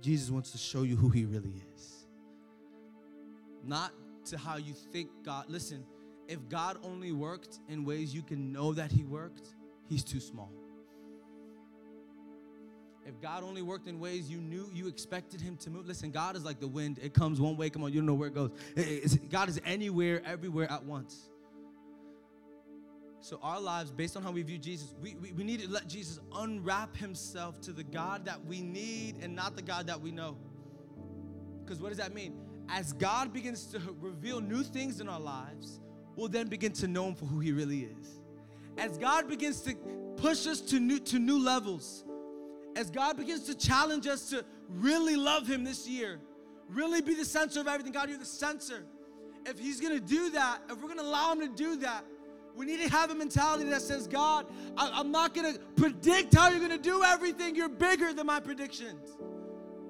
Jesus 0.00 0.30
wants 0.30 0.52
to 0.52 0.58
show 0.58 0.82
you 0.82 0.96
who 0.96 1.08
he 1.08 1.24
really 1.24 1.62
is. 1.74 2.06
Not 3.64 3.92
to 4.26 4.38
how 4.38 4.56
you 4.56 4.74
think 4.92 5.10
God. 5.24 5.46
Listen, 5.48 5.84
if 6.28 6.48
God 6.48 6.78
only 6.82 7.12
worked 7.12 7.58
in 7.68 7.84
ways 7.84 8.14
you 8.14 8.22
can 8.22 8.52
know 8.52 8.72
that 8.74 8.92
he 8.92 9.04
worked, 9.04 9.48
he's 9.88 10.04
too 10.04 10.20
small. 10.20 10.52
If 13.06 13.18
God 13.22 13.42
only 13.42 13.62
worked 13.62 13.88
in 13.88 13.98
ways 13.98 14.30
you 14.30 14.38
knew 14.38 14.70
you 14.74 14.86
expected 14.86 15.40
him 15.40 15.56
to 15.58 15.70
move, 15.70 15.86
listen, 15.86 16.10
God 16.10 16.36
is 16.36 16.44
like 16.44 16.60
the 16.60 16.68
wind. 16.68 16.98
It 17.02 17.14
comes 17.14 17.40
one 17.40 17.56
way, 17.56 17.70
come 17.70 17.82
on, 17.82 17.90
you 17.90 18.00
don't 18.00 18.06
know 18.06 18.14
where 18.14 18.28
it 18.28 18.34
goes. 18.34 18.50
God 19.30 19.48
is 19.48 19.58
anywhere, 19.64 20.20
everywhere 20.26 20.70
at 20.70 20.84
once. 20.84 21.30
So, 23.28 23.38
our 23.42 23.60
lives, 23.60 23.90
based 23.90 24.16
on 24.16 24.22
how 24.22 24.30
we 24.30 24.40
view 24.40 24.56
Jesus, 24.56 24.94
we, 25.02 25.14
we, 25.16 25.32
we 25.32 25.44
need 25.44 25.60
to 25.60 25.68
let 25.68 25.86
Jesus 25.86 26.18
unwrap 26.34 26.96
himself 26.96 27.60
to 27.60 27.72
the 27.72 27.84
God 27.84 28.24
that 28.24 28.42
we 28.46 28.62
need 28.62 29.16
and 29.20 29.36
not 29.36 29.54
the 29.54 29.60
God 29.60 29.86
that 29.88 30.00
we 30.00 30.10
know. 30.10 30.38
Because 31.62 31.78
what 31.78 31.90
does 31.90 31.98
that 31.98 32.14
mean? 32.14 32.40
As 32.70 32.94
God 32.94 33.34
begins 33.34 33.66
to 33.66 33.82
reveal 34.00 34.40
new 34.40 34.62
things 34.62 35.02
in 35.02 35.10
our 35.10 35.20
lives, 35.20 35.78
we'll 36.16 36.28
then 36.28 36.48
begin 36.48 36.72
to 36.72 36.88
know 36.88 37.08
him 37.08 37.14
for 37.16 37.26
who 37.26 37.38
he 37.38 37.52
really 37.52 37.80
is. 37.80 38.22
As 38.78 38.96
God 38.96 39.28
begins 39.28 39.60
to 39.60 39.74
push 40.16 40.46
us 40.46 40.62
to 40.62 40.80
new, 40.80 40.98
to 40.98 41.18
new 41.18 41.38
levels, 41.38 42.06
as 42.76 42.90
God 42.90 43.18
begins 43.18 43.42
to 43.42 43.54
challenge 43.54 44.06
us 44.06 44.30
to 44.30 44.42
really 44.70 45.16
love 45.16 45.46
him 45.46 45.64
this 45.64 45.86
year, 45.86 46.18
really 46.70 47.02
be 47.02 47.12
the 47.12 47.26
center 47.26 47.60
of 47.60 47.68
everything, 47.68 47.92
God, 47.92 48.08
you're 48.08 48.16
the 48.16 48.24
center. 48.24 48.86
If 49.44 49.58
he's 49.58 49.82
gonna 49.82 50.00
do 50.00 50.30
that, 50.30 50.60
if 50.70 50.80
we're 50.80 50.88
gonna 50.88 51.02
allow 51.02 51.32
him 51.32 51.40
to 51.40 51.48
do 51.48 51.76
that, 51.80 52.06
we 52.58 52.66
need 52.66 52.80
to 52.80 52.88
have 52.88 53.12
a 53.12 53.14
mentality 53.14 53.62
that 53.70 53.80
says, 53.80 54.08
God, 54.08 54.44
I, 54.76 54.98
am 54.98 55.12
not 55.12 55.32
going 55.32 55.54
to 55.54 55.60
predict 55.76 56.34
how 56.34 56.50
you're 56.50 56.58
going 56.58 56.72
to 56.72 56.76
do 56.76 57.04
everything. 57.04 57.54
You're 57.54 57.68
bigger 57.68 58.12
than 58.12 58.26
my 58.26 58.40
predictions, 58.40 59.16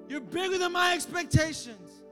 you're 0.07 0.21
bigger 0.21 0.59
than 0.59 0.71
my 0.71 0.93
expectations. 0.93 2.03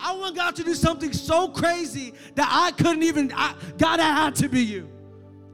I 0.00 0.16
want 0.16 0.34
God 0.34 0.56
to 0.56 0.64
do 0.64 0.74
something 0.74 1.12
so 1.12 1.46
crazy 1.46 2.14
that 2.34 2.48
I 2.50 2.72
couldn't 2.72 3.04
even, 3.04 3.30
I, 3.32 3.54
God, 3.78 4.00
I 4.00 4.12
had 4.24 4.34
to 4.36 4.48
be 4.48 4.64
you. 4.64 4.90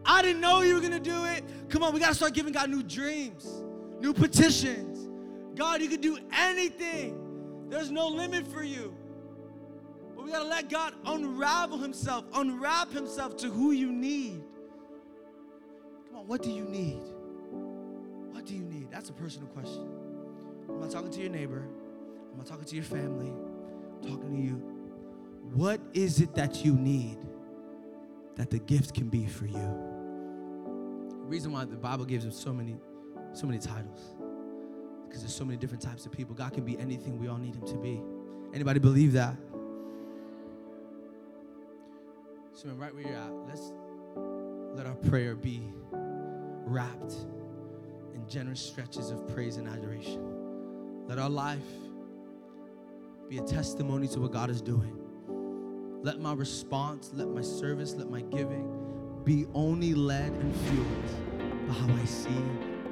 I 0.07 0.23
didn't 0.23 0.41
know 0.41 0.63
you 0.63 0.77
were 0.77 0.81
going 0.81 0.93
to 0.93 0.99
do 0.99 1.27
it. 1.27 1.45
Come 1.69 1.83
on, 1.83 1.93
we 1.93 2.01
got 2.01 2.09
to 2.09 2.15
start 2.15 2.33
giving 2.33 2.55
God 2.55 2.71
new 2.71 2.83
dreams, 2.83 3.63
new 4.01 4.15
petitions. 4.15 5.11
God, 5.55 5.83
you 5.83 5.91
can 5.91 6.01
do 6.01 6.17
anything. 6.33 7.67
There's 7.69 7.91
no 7.91 8.09
limit 8.09 8.47
for 8.47 8.63
you. 8.63 8.97
We 10.29 10.33
got 10.35 10.43
to 10.43 10.49
let 10.51 10.69
God 10.69 10.93
unravel 11.07 11.79
himself, 11.79 12.27
unwrap 12.35 12.93
himself 12.93 13.39
to 13.39 13.49
who 13.49 13.71
you 13.71 13.91
need. 13.91 14.43
Come 16.07 16.19
on, 16.19 16.27
what 16.27 16.43
do 16.43 16.51
you 16.51 16.65
need? 16.65 17.01
What 18.33 18.45
do 18.45 18.55
you 18.55 18.63
need? 18.63 18.91
That's 18.91 19.09
a 19.09 19.15
personal 19.15 19.49
question. 19.49 19.89
I'm 20.69 20.81
not 20.81 20.91
talking 20.91 21.11
to 21.11 21.19
your 21.19 21.31
neighbor. 21.31 21.67
I'm 22.31 22.37
not 22.37 22.47
talking 22.47 22.67
to 22.67 22.75
your 22.75 22.85
family. 22.85 23.31
I'm 23.31 24.03
talking 24.07 24.37
to 24.37 24.43
you. 24.43 24.57
What 25.55 25.81
is 25.95 26.21
it 26.21 26.35
that 26.35 26.63
you 26.63 26.75
need 26.75 27.17
that 28.37 28.51
the 28.51 28.59
gift 28.59 28.93
can 28.93 29.09
be 29.09 29.25
for 29.25 29.47
you? 29.47 29.55
The 31.09 31.27
reason 31.27 31.53
why 31.53 31.65
the 31.65 31.77
Bible 31.77 32.05
gives 32.05 32.27
us 32.27 32.37
so 32.37 32.53
many, 32.53 32.77
so 33.33 33.47
many 33.47 33.59
titles. 33.59 34.15
Because 35.07 35.23
there's 35.23 35.35
so 35.35 35.47
many 35.47 35.57
different 35.57 35.83
types 35.83 36.05
of 36.05 36.13
people. 36.13 36.35
God 36.35 36.53
can 36.53 36.67
be 36.67 36.79
anything 36.79 37.19
we 37.19 37.29
all 37.29 37.39
need 37.39 37.55
him 37.55 37.67
to 37.67 37.79
be. 37.79 38.03
Anybody 38.53 38.79
believe 38.79 39.15
that? 39.15 39.35
So 42.61 42.69
right 42.71 42.93
where 42.93 43.05
you're 43.05 43.15
at, 43.15 43.31
let's 43.47 43.73
let 44.75 44.85
our 44.85 44.97
prayer 45.09 45.37
be 45.37 45.73
wrapped 45.93 47.15
in 48.13 48.29
generous 48.29 48.59
stretches 48.59 49.11
of 49.11 49.33
praise 49.33 49.59
and 49.59 49.69
adoration. 49.69 51.07
Let 51.07 51.21
our 51.21 51.31
life 51.31 51.63
be 53.29 53.39
a 53.39 53.43
testimony 53.43 54.09
to 54.09 54.19
what 54.19 54.33
God 54.33 54.51
is 54.51 54.61
doing. 54.61 54.93
Let 56.03 56.19
my 56.19 56.33
response, 56.33 57.13
let 57.15 57.29
my 57.29 57.43
service, 57.43 57.95
let 57.95 58.11
my 58.11 58.23
giving 58.23 59.23
be 59.23 59.47
only 59.55 59.95
led 59.95 60.33
and 60.33 60.57
fueled 60.63 61.69
by 61.69 61.75
how 61.75 61.95
I 61.95 62.05
see, 62.07 62.43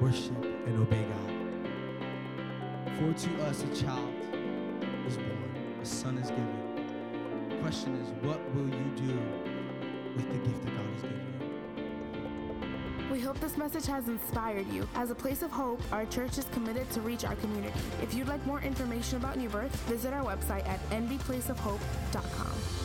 worship, 0.01 0.45
and 0.45 0.79
obey 0.79 1.03
God. 1.03 1.33
For 2.99 3.13
to 3.13 3.43
us 3.47 3.65
a 3.65 3.83
child 3.83 4.15
is 5.09 5.17
born, 5.17 5.79
a 5.83 5.85
son 5.85 6.19
is 6.19 6.31
given. 6.31 7.49
The 7.49 7.57
question 7.57 7.97
is, 7.97 8.11
what 8.25 8.39
will 8.55 8.69
you 8.69 8.93
do 8.95 9.46
with 10.17 10.29
the 10.29 10.39
gift 10.49 10.65
that 10.65 10.75
God 10.77 10.87
has 10.95 11.03
given 11.03 11.17
you? 11.19 13.13
We 13.13 13.21
hope 13.21 13.39
this 13.41 13.57
message 13.57 13.87
has 13.87 14.09
inspired 14.09 14.67
you. 14.69 14.89
As 14.95 15.11
a 15.11 15.15
place 15.15 15.43
of 15.43 15.51
hope, 15.51 15.81
our 15.93 16.07
church 16.07 16.39
is 16.39 16.47
committed 16.47 16.91
to 16.91 17.01
reach 17.01 17.25
our 17.25 17.37
community. 17.37 17.79
If 18.03 18.15
you'd 18.15 18.29
like 18.29 18.45
more 18.47 18.61
information 18.61 19.19
about 19.19 19.37
New 19.37 19.49
Birth, 19.49 19.75
visit 19.89 20.13
our 20.13 20.25
website 20.25 20.67
at 20.67 20.81
nbplaceofhope.com. 20.91 22.76